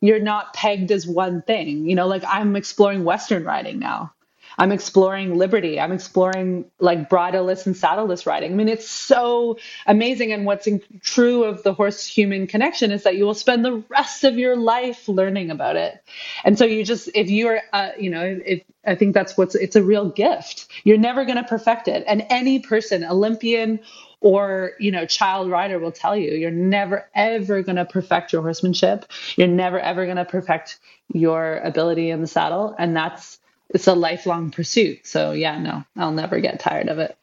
You're 0.00 0.20
not 0.20 0.54
pegged 0.54 0.92
as 0.92 1.06
one 1.06 1.42
thing. 1.42 1.88
You 1.88 1.96
know, 1.96 2.06
like 2.06 2.24
I'm 2.26 2.56
exploring 2.56 3.04
Western 3.04 3.44
riding 3.44 3.78
now. 3.78 4.12
I'm 4.58 4.72
exploring 4.72 5.36
liberty. 5.36 5.80
I'm 5.80 5.92
exploring 5.92 6.64
like 6.78 7.08
bridleless 7.08 7.66
and 7.66 7.76
saddleless 7.76 8.26
riding. 8.26 8.52
I 8.52 8.54
mean, 8.54 8.68
it's 8.68 8.88
so 8.88 9.58
amazing. 9.86 10.32
And 10.32 10.46
what's 10.46 10.66
in, 10.66 10.82
true 11.00 11.44
of 11.44 11.62
the 11.62 11.74
horse 11.74 12.06
human 12.06 12.46
connection 12.46 12.90
is 12.90 13.02
that 13.04 13.16
you 13.16 13.24
will 13.24 13.34
spend 13.34 13.64
the 13.64 13.82
rest 13.88 14.24
of 14.24 14.38
your 14.38 14.56
life 14.56 15.08
learning 15.08 15.50
about 15.50 15.76
it. 15.76 16.02
And 16.44 16.58
so 16.58 16.64
you 16.64 16.84
just, 16.84 17.08
if 17.14 17.30
you're, 17.30 17.60
uh, 17.72 17.90
you 17.98 18.10
know, 18.10 18.40
if 18.44 18.62
I 18.86 18.94
think 18.94 19.14
that's 19.14 19.36
what's, 19.36 19.54
it's 19.54 19.76
a 19.76 19.82
real 19.82 20.08
gift. 20.08 20.68
You're 20.84 20.98
never 20.98 21.24
going 21.24 21.36
to 21.36 21.44
perfect 21.44 21.88
it. 21.88 22.04
And 22.06 22.26
any 22.28 22.58
person, 22.58 23.04
Olympian 23.04 23.80
or 24.22 24.72
you 24.78 24.90
know 24.90 25.04
child 25.04 25.50
rider 25.50 25.78
will 25.78 25.92
tell 25.92 26.16
you 26.16 26.30
you're 26.32 26.50
never 26.50 27.08
ever 27.14 27.60
going 27.62 27.76
to 27.76 27.84
perfect 27.84 28.32
your 28.32 28.40
horsemanship 28.40 29.04
you're 29.36 29.48
never 29.48 29.78
ever 29.80 30.04
going 30.04 30.16
to 30.16 30.24
perfect 30.24 30.78
your 31.12 31.58
ability 31.58 32.08
in 32.10 32.20
the 32.20 32.26
saddle 32.26 32.74
and 32.78 32.96
that's 32.96 33.40
it's 33.72 33.86
a 33.86 33.94
lifelong 33.94 34.50
pursuit. 34.50 35.06
So 35.06 35.32
yeah, 35.32 35.58
no, 35.58 35.84
I'll 35.96 36.12
never 36.12 36.40
get 36.40 36.60
tired 36.60 36.88
of 36.88 36.98
it. 36.98 37.16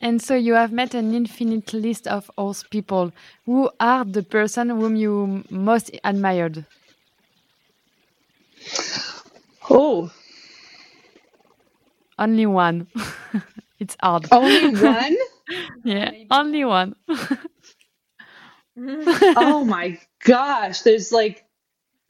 And 0.00 0.22
so 0.22 0.34
you 0.34 0.54
have 0.54 0.72
met 0.72 0.94
an 0.94 1.14
infinite 1.14 1.74
list 1.74 2.06
of 2.06 2.30
horse 2.38 2.62
people. 2.62 3.12
Who 3.44 3.70
are 3.80 4.04
the 4.04 4.22
person 4.22 4.70
whom 4.70 4.96
you 4.96 5.44
most 5.50 5.90
admired? 6.02 6.64
Oh, 9.68 10.10
only 12.18 12.46
one. 12.46 12.86
it's 13.78 13.96
hard. 14.02 14.26
Only 14.30 14.74
one? 14.82 15.16
yeah, 15.84 16.12
only 16.30 16.64
one. 16.64 16.94
oh 18.78 19.64
my 19.64 19.98
gosh, 20.24 20.80
there's 20.82 21.12
like 21.12 21.44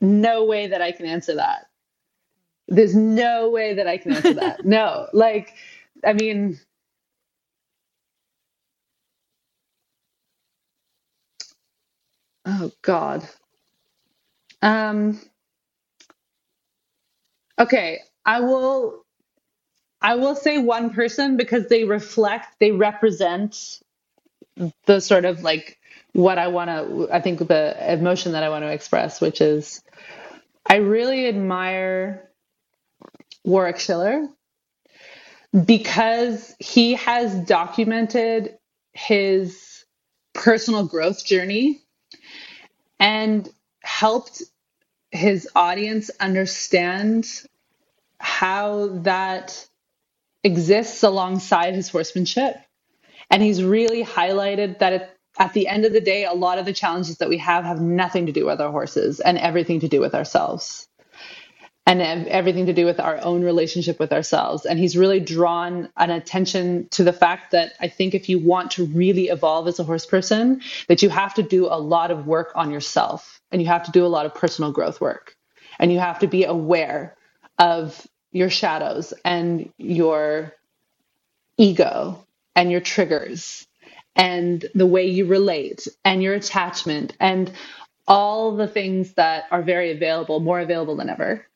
no 0.01 0.45
way 0.45 0.69
that 0.69 0.83
I 0.83 0.93
can 0.93 1.07
answer 1.07 1.37
that. 1.37 1.70
There's 2.71 2.97
no 2.97 3.51
way 3.51 3.75
that 3.75 3.89
I 3.89 3.99
can 3.99 4.13
answer 4.13 4.35
that. 4.35 4.65
no, 4.65 5.09
like, 5.13 5.55
I 6.05 6.15
mean, 6.15 6.61
oh 12.47 12.73
God. 12.83 13.29
Um, 14.63 15.21
okay, 17.59 18.01
I 18.25 18.41
will. 18.41 19.05
I 20.03 20.17
will 20.17 20.37
say 20.37 20.59
one 20.59 20.91
person 20.91 21.37
because 21.37 21.69
they 21.69 21.85
reflect, 21.85 22.59
they 22.61 22.73
represent 22.73 23.81
the 24.87 25.01
sort 25.01 25.25
of 25.27 25.43
like 25.43 25.79
what 26.13 26.39
I 26.39 26.49
want 26.49 26.71
to, 26.71 27.09
I 27.13 27.21
think 27.21 27.41
the 27.41 27.93
emotion 27.93 28.33
that 28.33 28.43
I 28.43 28.49
want 28.49 28.65
to 28.65 28.73
express, 28.73 29.21
which 29.21 29.41
is 29.41 29.83
I 30.67 30.77
really 30.77 31.29
admire 31.29 32.30
Warwick 33.45 33.79
Schiller 33.79 34.29
because 35.65 36.55
he 36.59 36.95
has 36.95 37.35
documented 37.47 38.57
his 38.93 39.85
personal 40.33 40.87
growth 40.87 41.25
journey 41.25 41.83
and 42.99 43.49
helped 43.83 44.43
his 45.11 45.49
audience 45.57 46.11
understand 46.21 47.27
how 48.21 48.89
that 48.89 49.67
exists 50.45 51.03
alongside 51.03 51.75
his 51.75 51.89
horsemanship. 51.89 52.57
And 53.31 53.43
he's 53.43 53.63
really 53.63 54.05
highlighted 54.05 54.79
that 54.79 54.93
it, 54.93 55.11
at 55.39 55.53
the 55.53 55.67
end 55.67 55.85
of 55.85 55.93
the 55.93 56.01
day, 56.01 56.25
a 56.25 56.33
lot 56.33 56.59
of 56.59 56.65
the 56.65 56.73
challenges 56.73 57.19
that 57.19 57.29
we 57.29 57.39
have 57.39 57.65
have 57.65 57.81
nothing 57.81 58.27
to 58.27 58.33
do 58.33 58.47
with 58.47 58.61
our 58.61 58.71
horses 58.71 59.21
and 59.21 59.39
everything 59.39 59.81
to 59.81 59.89
do 59.89 60.01
with 60.01 60.15
ourselves 60.15 60.87
and 61.99 62.29
everything 62.29 62.67
to 62.67 62.73
do 62.73 62.87
with 62.87 63.01
our 63.01 63.19
own 63.21 63.43
relationship 63.43 63.99
with 63.99 64.13
ourselves. 64.13 64.65
And 64.65 64.79
he's 64.79 64.97
really 64.97 65.19
drawn 65.19 65.89
an 65.97 66.11
attention 66.11 66.87
to 66.93 67.03
the 67.03 67.13
fact 67.13 67.51
that 67.51 67.73
I 67.81 67.89
think 67.89 68.15
if 68.15 68.29
you 68.29 68.39
want 68.39 68.71
to 68.73 68.87
really 68.87 69.27
evolve 69.27 69.67
as 69.67 69.81
a 69.81 69.85
horse 69.85 70.07
person, 70.07 70.63
that 70.87 71.03
you 71.03 71.09
have 71.09 71.35
to 71.35 71.43
do 71.43 71.67
a 71.67 71.81
lot 71.81 72.13
of 72.13 72.29
work 72.29 72.53
on 72.55 72.71
yourself 72.71 73.41
and 73.51 73.61
you 73.61 73.67
have 73.67 73.83
to 73.83 73.91
do 73.91 74.07
a 74.07 74.09
lot 74.09 74.25
of 74.25 74.37
personal 74.37 74.71
growth 74.71 75.01
work. 75.01 75.35
And 75.81 75.93
you 75.93 75.99
have 75.99 76.21
to 76.21 76.29
be 76.29 76.45
aware 76.45 77.17
of 77.59 78.07
your 78.31 78.51
shadows 78.51 79.13
and 79.25 79.73
your 79.77 80.55
ego 81.59 82.25
and 82.55 82.71
your 82.71 82.81
triggers 82.81 83.67
and 84.15 84.65
the 84.77 84.87
way 84.87 85.07
you 85.07 85.27
relate 85.27 85.89
and 86.05 86.23
your 86.23 86.35
attachment 86.35 87.17
and 87.19 87.51
all 88.07 88.55
the 88.55 88.69
things 88.69 89.15
that 89.15 89.47
are 89.51 89.63
very 89.63 89.91
available, 89.91 90.39
more 90.39 90.61
available 90.61 90.95
than 90.95 91.11
ever. 91.11 91.47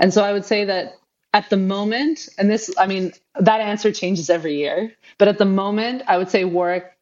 And 0.00 0.12
so 0.12 0.22
I 0.24 0.32
would 0.32 0.44
say 0.44 0.64
that 0.64 0.94
at 1.32 1.50
the 1.50 1.56
moment, 1.56 2.28
and 2.38 2.50
this, 2.50 2.72
I 2.78 2.86
mean, 2.86 3.12
that 3.40 3.60
answer 3.60 3.92
changes 3.92 4.30
every 4.30 4.56
year, 4.56 4.92
but 5.18 5.28
at 5.28 5.38
the 5.38 5.44
moment, 5.44 6.02
I 6.06 6.18
would 6.18 6.30
say 6.30 6.44
Warwick 6.44 6.92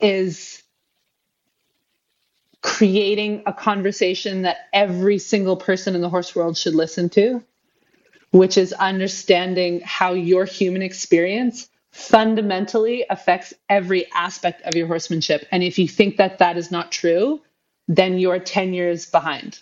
is 0.00 0.62
creating 2.62 3.42
a 3.46 3.52
conversation 3.52 4.42
that 4.42 4.56
every 4.72 5.18
single 5.18 5.56
person 5.56 5.94
in 5.94 6.00
the 6.00 6.08
horse 6.08 6.34
world 6.34 6.56
should 6.56 6.74
listen 6.74 7.10
to, 7.10 7.44
which 8.30 8.56
is 8.56 8.72
understanding 8.72 9.80
how 9.84 10.14
your 10.14 10.46
human 10.46 10.82
experience 10.82 11.68
fundamentally 11.92 13.04
affects 13.10 13.54
every 13.68 14.10
aspect 14.12 14.62
of 14.62 14.74
your 14.74 14.86
horsemanship. 14.86 15.46
And 15.52 15.62
if 15.62 15.78
you 15.78 15.86
think 15.86 16.16
that 16.16 16.38
that 16.38 16.56
is 16.56 16.70
not 16.70 16.90
true, 16.90 17.42
then 17.86 18.18
you're 18.18 18.40
10 18.40 18.72
years 18.72 19.06
behind. 19.06 19.60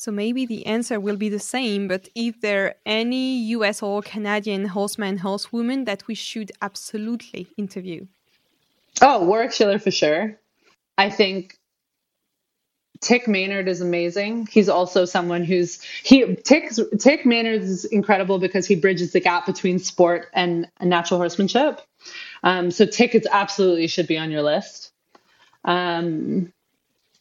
So 0.00 0.10
maybe 0.10 0.46
the 0.46 0.64
answer 0.64 0.98
will 0.98 1.18
be 1.18 1.28
the 1.28 1.38
same, 1.38 1.86
but 1.86 2.08
is 2.14 2.32
there 2.40 2.76
any 2.86 3.36
US 3.56 3.82
or 3.82 4.00
Canadian 4.00 4.64
horseman, 4.64 5.18
horsewoman 5.18 5.84
that 5.84 6.06
we 6.06 6.14
should 6.14 6.50
absolutely 6.62 7.48
interview? 7.58 8.06
Oh, 9.02 9.26
Warwick 9.26 9.52
Schiller 9.52 9.78
for 9.78 9.90
sure. 9.90 10.40
I 10.96 11.10
think 11.10 11.58
Tik 13.02 13.28
Maynard 13.28 13.68
is 13.68 13.82
amazing. 13.82 14.48
He's 14.50 14.70
also 14.70 15.04
someone 15.04 15.44
who's 15.44 15.82
he 15.82 16.34
Tik 16.34 16.70
Tik 16.98 17.26
Maynard 17.26 17.60
is 17.60 17.84
incredible 17.84 18.38
because 18.38 18.66
he 18.66 18.76
bridges 18.76 19.12
the 19.12 19.20
gap 19.20 19.44
between 19.44 19.78
sport 19.78 20.28
and 20.32 20.66
natural 20.80 21.20
horsemanship. 21.20 21.82
Um, 22.42 22.70
so 22.70 22.86
Tik 22.86 23.14
is 23.14 23.28
absolutely 23.30 23.86
should 23.86 24.06
be 24.06 24.16
on 24.16 24.30
your 24.30 24.40
list. 24.40 24.92
Um, 25.66 26.54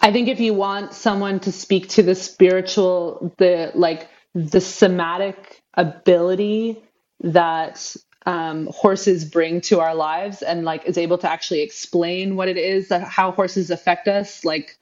I 0.01 0.11
think 0.13 0.29
if 0.29 0.39
you 0.39 0.53
want 0.53 0.93
someone 0.93 1.39
to 1.41 1.51
speak 1.51 1.89
to 1.91 2.03
the 2.03 2.15
spiritual, 2.15 3.33
the 3.37 3.71
like 3.75 4.09
the 4.35 4.61
somatic 4.61 5.61
ability 5.75 6.81
that 7.21 7.95
um, 8.25 8.67
horses 8.73 9.25
bring 9.25 9.61
to 9.61 9.79
our 9.81 9.95
lives 9.95 10.41
and 10.43 10.65
like 10.65 10.85
is 10.85 10.97
able 10.97 11.17
to 11.19 11.31
actually 11.31 11.61
explain 11.61 12.35
what 12.37 12.47
it 12.47 12.57
is 12.57 12.89
that 12.89 13.03
how 13.03 13.31
horses 13.31 13.71
affect 13.71 14.07
us, 14.07 14.45
like 14.45 14.77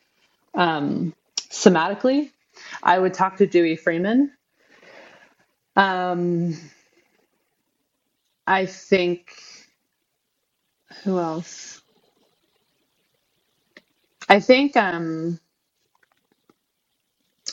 um, 0.55 1.13
somatically, 1.51 2.31
I 2.83 2.99
would 2.99 3.13
talk 3.13 3.37
to 3.37 3.47
Dewey 3.47 3.75
Freeman. 3.77 4.31
Um, 5.75 6.57
I 8.47 8.65
think 8.67 9.31
who 11.03 11.19
else? 11.19 11.81
I 14.29 14.39
think 14.39 14.77
um, 14.77 15.39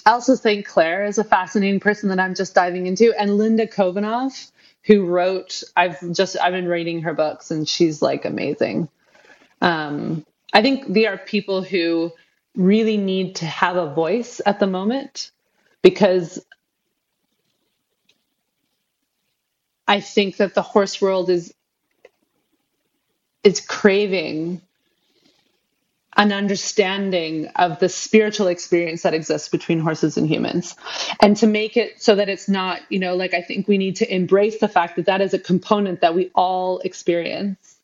I 0.07 0.13
also 0.13 0.37
think 0.37 0.67
Claire 0.67 1.07
is 1.07 1.19
a 1.19 1.25
fascinating 1.25 1.81
person 1.81 2.09
that 2.11 2.21
I'm 2.21 2.35
just 2.35 2.55
diving 2.55 2.87
into, 2.87 3.13
and 3.19 3.37
Linda 3.39 3.67
Kohanov, 3.67 4.51
who 4.85 5.07
wrote. 5.07 5.63
I've 5.77 5.99
just 6.13 6.37
I've 6.41 6.53
been 6.53 6.69
reading 6.69 7.03
her 7.03 7.15
books, 7.15 7.51
and 7.51 7.69
she's 7.69 8.03
like 8.03 8.25
amazing. 8.25 8.89
Um, 9.63 10.27
I 10.53 10.63
think 10.63 10.87
there 10.93 11.15
are 11.15 11.19
people 11.19 11.63
who 11.63 12.13
really 12.57 12.97
need 12.99 13.37
to 13.37 13.47
have 13.47 13.77
a 13.77 13.93
voice 13.95 14.41
at 14.47 14.61
the 14.61 14.67
moment 14.67 15.31
because 15.83 16.45
I 19.89 20.01
think 20.01 20.39
that 20.39 20.55
the 20.55 20.63
horse 20.63 21.01
world 21.01 21.31
is 21.31 21.55
is 23.45 23.61
craving 23.61 24.63
an 26.17 26.33
understanding 26.33 27.49
of 27.57 27.79
the 27.79 27.89
spiritual 27.89 28.47
experience 28.47 29.03
that 29.03 29.15
exists 29.15 29.49
between 29.49 29.81
horses 29.81 30.17
and 30.17 30.29
humans. 30.29 30.77
And 31.21 31.37
to 31.39 31.47
make 31.47 31.77
it 31.77 32.03
so 32.03 32.15
that 32.15 32.29
it's 32.29 32.49
not 32.49 32.81
you 32.89 32.99
know 32.99 33.17
like 33.17 33.35
i 33.35 33.43
think 33.43 33.69
we 33.69 33.79
need 33.79 33.97
to 33.97 34.15
embrace 34.15 34.59
the 34.59 34.69
fact 34.69 34.97
that 34.97 35.07
that 35.07 35.21
is 35.21 35.35
a 35.35 35.39
component 35.39 36.01
that 36.01 36.15
we 36.15 36.31
all 36.35 36.79
experience. 36.81 37.77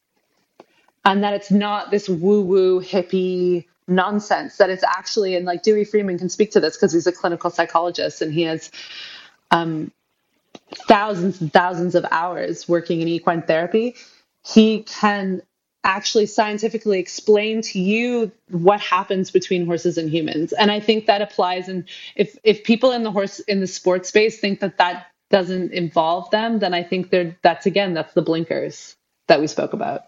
And 1.05 1.25
that 1.25 1.35
it's 1.35 1.51
not 1.51 1.91
this 1.91 2.09
woo 2.09 2.43
woo 2.43 2.81
hippie 2.81 3.67
nonsense 3.89 4.57
that 4.59 4.71
it's 4.71 4.85
actually 4.85 5.35
and 5.35 5.45
like 5.45 5.63
dewey 5.63 5.85
freeman 5.85 6.17
can 6.17 6.29
speak 6.29 6.53
to 6.53 6.61
this 6.61 6.77
because 6.77 6.93
he's 6.93 7.09
a 7.09 7.13
clinical 7.13 7.51
psychologist 7.51 8.23
and 8.23 8.33
he 8.33 8.43
has 8.43 8.71
um, 9.51 9.91
thousands 10.87 11.41
and 11.41 11.53
thousands 11.53 11.95
of 11.95 12.07
hours 12.11 12.69
working 12.69 13.01
in 13.01 13.09
equine 13.09 13.43
therapy. 13.43 13.97
He 14.47 14.83
can 14.85 15.43
actually 15.85 16.27
scientifically 16.27 16.99
explain 16.99 17.63
to 17.63 17.81
you 17.81 18.31
what 18.51 18.81
happens 18.81 19.31
between 19.31 19.67
horses 19.67 19.99
and 19.99 20.11
humans. 20.11 20.53
And 20.53 20.71
i 20.71 20.81
think 20.81 21.07
that 21.07 21.23
applies 21.23 21.69
and 21.69 21.85
if 22.17 22.37
if 22.45 22.65
people 22.65 22.93
in 22.93 23.03
the 23.03 23.11
horse 23.11 23.41
in 23.41 23.61
the 23.61 23.67
sports 23.67 24.09
space 24.09 24.39
think 24.41 24.61
that 24.61 24.79
that 24.79 25.07
doesn't 25.31 25.73
involve 25.73 26.31
them 26.31 26.59
then 26.59 26.75
i 26.75 26.83
think 26.83 27.11
they're 27.11 27.37
that's 27.43 27.67
again 27.67 27.95
that's 27.95 28.15
the 28.15 28.23
blinkers 28.23 28.97
that 29.29 29.41
we 29.41 29.47
spoke 29.47 29.73
about 29.73 30.03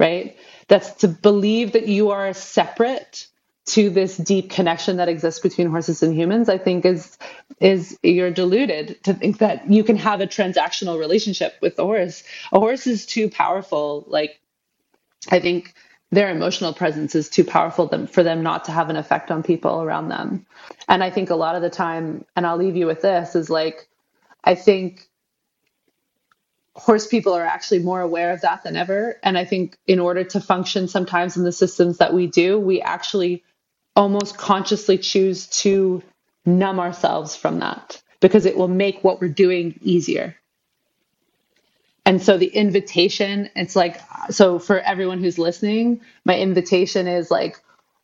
right? 0.00 0.36
That's 0.68 0.90
to 0.94 1.08
believe 1.08 1.72
that 1.72 1.86
you 1.86 2.10
are 2.10 2.32
separate 2.32 3.28
to 3.66 3.90
this 3.90 4.16
deep 4.16 4.50
connection 4.50 4.96
that 4.96 5.08
exists 5.08 5.38
between 5.40 5.68
horses 5.70 6.02
and 6.02 6.16
humans 6.16 6.48
i 6.48 6.56
think 6.56 6.84
is 6.86 7.18
is 7.60 7.98
you're 8.02 8.30
deluded 8.30 9.02
to 9.04 9.12
think 9.12 9.38
that 9.38 9.70
you 9.70 9.84
can 9.84 9.96
have 9.96 10.20
a 10.20 10.26
transactional 10.26 10.98
relationship 10.98 11.54
with 11.60 11.76
the 11.76 11.84
horse. 11.84 12.24
A 12.52 12.58
horse 12.58 12.86
is 12.86 13.04
too 13.04 13.28
powerful 13.28 14.04
like 14.08 14.39
i 15.30 15.40
think 15.40 15.74
their 16.12 16.30
emotional 16.30 16.74
presence 16.74 17.14
is 17.14 17.30
too 17.30 17.44
powerful 17.44 17.86
them, 17.86 18.06
for 18.06 18.22
them 18.22 18.42
not 18.42 18.64
to 18.64 18.72
have 18.72 18.90
an 18.90 18.96
effect 18.96 19.30
on 19.30 19.42
people 19.42 19.82
around 19.82 20.08
them 20.08 20.46
and 20.88 21.04
i 21.04 21.10
think 21.10 21.30
a 21.30 21.36
lot 21.36 21.56
of 21.56 21.62
the 21.62 21.70
time 21.70 22.24
and 22.36 22.46
i'll 22.46 22.56
leave 22.58 22.76
you 22.76 22.86
with 22.86 23.02
this 23.02 23.34
is 23.36 23.50
like 23.50 23.88
i 24.44 24.54
think 24.54 25.08
horse 26.76 27.06
people 27.08 27.34
are 27.34 27.44
actually 27.44 27.80
more 27.80 28.00
aware 28.00 28.32
of 28.32 28.40
that 28.42 28.62
than 28.64 28.76
ever 28.76 29.18
and 29.24 29.38
i 29.38 29.44
think 29.44 29.76
in 29.86 30.00
order 30.00 30.24
to 30.24 30.40
function 30.40 30.88
sometimes 30.88 31.36
in 31.36 31.44
the 31.44 31.52
systems 31.52 31.98
that 31.98 32.14
we 32.14 32.26
do 32.26 32.58
we 32.58 32.80
actually 32.82 33.36
almost 33.96 34.38
consciously 34.38 34.98
choose 34.98 35.48
to 35.48 36.02
numb 36.46 36.80
ourselves 36.80 37.36
from 37.36 37.60
that 37.60 38.02
because 38.20 38.46
it 38.46 38.56
will 38.58 38.68
make 38.68 39.04
what 39.04 39.20
we're 39.22 39.28
doing 39.28 39.78
easier. 39.82 40.36
And 42.06 42.22
so 42.22 42.38
the 42.38 42.46
invitation, 42.46 43.50
it's 43.54 43.76
like, 43.76 44.00
so 44.30 44.58
for 44.58 44.80
everyone 44.80 45.18
who's 45.18 45.38
listening, 45.38 46.00
my 46.24 46.38
invitation 46.38 47.06
is 47.06 47.30
like, 47.30 47.60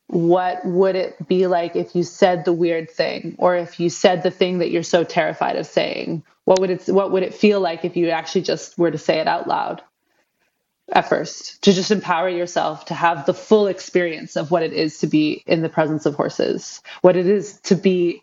what 0.09 0.65
would 0.65 0.95
it 0.95 1.27
be 1.27 1.47
like 1.47 1.75
if 1.75 1.97
you 1.97 2.05
said 2.05 2.45
the 2.45 2.53
weird 2.53 2.91
thing 2.91 3.35
or 3.39 3.57
if 3.57 3.81
you 3.81 3.91
said 3.91 4.23
the 4.23 4.31
thing 4.31 4.59
that 4.59 4.71
you're 4.71 4.83
so 4.83 5.03
terrified 5.03 5.57
of 5.57 5.67
saying? 5.67 6.23
What 6.45 6.61
would 6.61 6.71
it 6.71 6.87
what 6.87 7.11
would 7.11 7.25
it 7.25 7.35
feel 7.35 7.61
like 7.61 7.85
if 7.85 7.97
you 7.97 8.11
actually 8.11 8.43
just 8.43 8.79
were 8.79 8.91
to 8.91 8.99
say 8.99 9.19
it 9.19 9.27
out 9.27 9.49
loud? 9.49 9.83
at 10.93 11.09
first 11.09 11.61
to 11.63 11.73
just 11.73 11.91
empower 11.91 12.29
yourself 12.29 12.85
to 12.85 12.95
have 12.95 13.27
the 13.27 13.35
full 13.35 13.67
experience 13.67 14.37
of 14.37 14.51
what 14.51 14.63
it 14.63 14.73
is 14.73 14.99
to 14.99 15.07
be 15.07 15.43
in 15.47 15.63
the 15.63 15.69
presence 15.69 16.07
of 16.07 16.15
horses, 16.15 16.81
what 17.03 17.17
it 17.17 17.27
is 17.27 17.61
to 17.63 17.75
be 17.75 18.23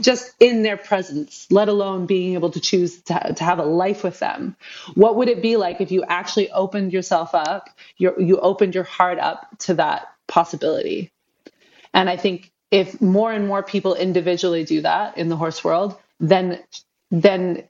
just 0.00 0.34
in 0.38 0.62
their 0.62 0.76
presence, 0.76 1.46
let 1.50 1.68
alone 1.68 2.06
being 2.06 2.34
able 2.34 2.50
to 2.50 2.60
choose 2.60 3.00
to, 3.02 3.34
to 3.34 3.44
have 3.44 3.58
a 3.58 3.64
life 3.64 4.04
with 4.04 4.20
them. 4.20 4.56
What 4.94 5.16
would 5.16 5.28
it 5.28 5.42
be 5.42 5.56
like 5.56 5.80
if 5.80 5.90
you 5.90 6.04
actually 6.04 6.50
opened 6.50 6.92
yourself 6.92 7.34
up, 7.34 7.68
you 7.96 8.14
you 8.18 8.38
opened 8.38 8.74
your 8.74 8.84
heart 8.84 9.18
up 9.18 9.58
to 9.60 9.74
that 9.74 10.08
possibility? 10.28 11.10
And 11.92 12.08
I 12.08 12.16
think 12.16 12.52
if 12.70 13.00
more 13.00 13.32
and 13.32 13.46
more 13.46 13.62
people 13.62 13.94
individually 13.94 14.64
do 14.64 14.82
that 14.82 15.18
in 15.18 15.28
the 15.28 15.36
horse 15.36 15.64
world, 15.64 15.96
then 16.20 16.62
then 17.10 17.64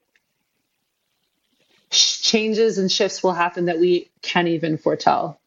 changes 1.90 2.78
and 2.78 2.90
shifts 2.90 3.22
will 3.22 3.32
happen 3.32 3.66
that 3.66 3.78
we 3.78 4.10
can't 4.20 4.48
even 4.48 4.76
foretell. 4.76 5.40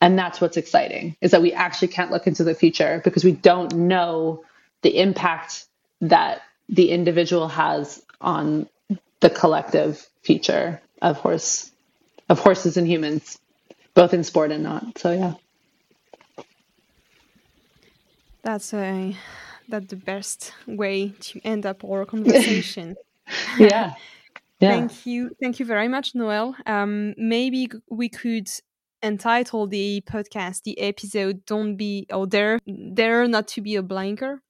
And 0.00 0.18
that's 0.18 0.40
what's 0.40 0.56
exciting 0.56 1.16
is 1.20 1.32
that 1.32 1.42
we 1.42 1.52
actually 1.52 1.88
can't 1.88 2.10
look 2.10 2.26
into 2.26 2.44
the 2.44 2.54
future 2.54 3.00
because 3.02 3.24
we 3.24 3.32
don't 3.32 3.74
know 3.74 4.44
the 4.82 4.98
impact 4.98 5.66
that 6.00 6.42
the 6.68 6.90
individual 6.90 7.48
has 7.48 8.02
on 8.20 8.68
the 9.20 9.30
collective 9.30 10.08
future 10.22 10.80
of 11.02 11.16
horse 11.16 11.70
of 12.28 12.38
horses 12.38 12.76
and 12.76 12.86
humans, 12.86 13.38
both 13.94 14.12
in 14.12 14.22
sport 14.22 14.52
and 14.52 14.62
not. 14.62 14.98
So 14.98 15.12
yeah. 15.12 15.34
That's 18.42 18.72
a 18.74 19.16
that's 19.68 19.86
the 19.86 19.96
best 19.96 20.52
way 20.66 21.10
to 21.20 21.40
end 21.44 21.66
up 21.66 21.84
our 21.84 22.04
conversation. 22.04 22.96
yeah. 23.58 23.94
Yeah. 24.60 24.70
Thank 24.70 25.06
you. 25.06 25.30
Thank 25.40 25.60
you 25.60 25.66
very 25.66 25.88
much, 25.88 26.14
Noelle. 26.14 26.56
Um, 26.66 27.14
maybe 27.16 27.70
we 27.90 28.08
could 28.08 28.48
entitle 29.02 29.66
the 29.66 30.02
podcast, 30.06 30.62
the 30.62 30.78
episode, 30.80 31.44
Don't 31.44 31.76
Be 31.76 32.06
or 32.10 32.26
Dare, 32.26 32.58
Dare 32.94 33.28
Not 33.28 33.46
to 33.48 33.60
Be 33.60 33.76
a 33.76 33.82
Blinker. 33.82 34.42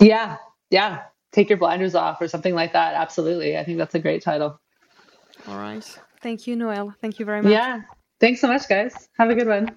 Yeah. 0.00 0.36
Yeah. 0.70 1.02
Take 1.32 1.48
your 1.48 1.58
blinders 1.58 1.94
off 1.94 2.20
or 2.20 2.28
something 2.28 2.54
like 2.54 2.72
that. 2.72 2.94
Absolutely. 2.94 3.56
I 3.56 3.64
think 3.64 3.78
that's 3.78 3.94
a 3.94 4.00
great 4.00 4.22
title. 4.22 4.60
All 5.48 5.56
right. 5.56 5.84
Thank 6.22 6.46
you, 6.46 6.56
Noelle. 6.56 6.94
Thank 7.00 7.18
you 7.18 7.24
very 7.24 7.42
much. 7.42 7.52
Yeah. 7.52 7.82
Thanks 8.20 8.40
so 8.40 8.48
much, 8.48 8.68
guys. 8.68 9.08
Have 9.18 9.30
a 9.30 9.34
good 9.34 9.48
one. 9.48 9.68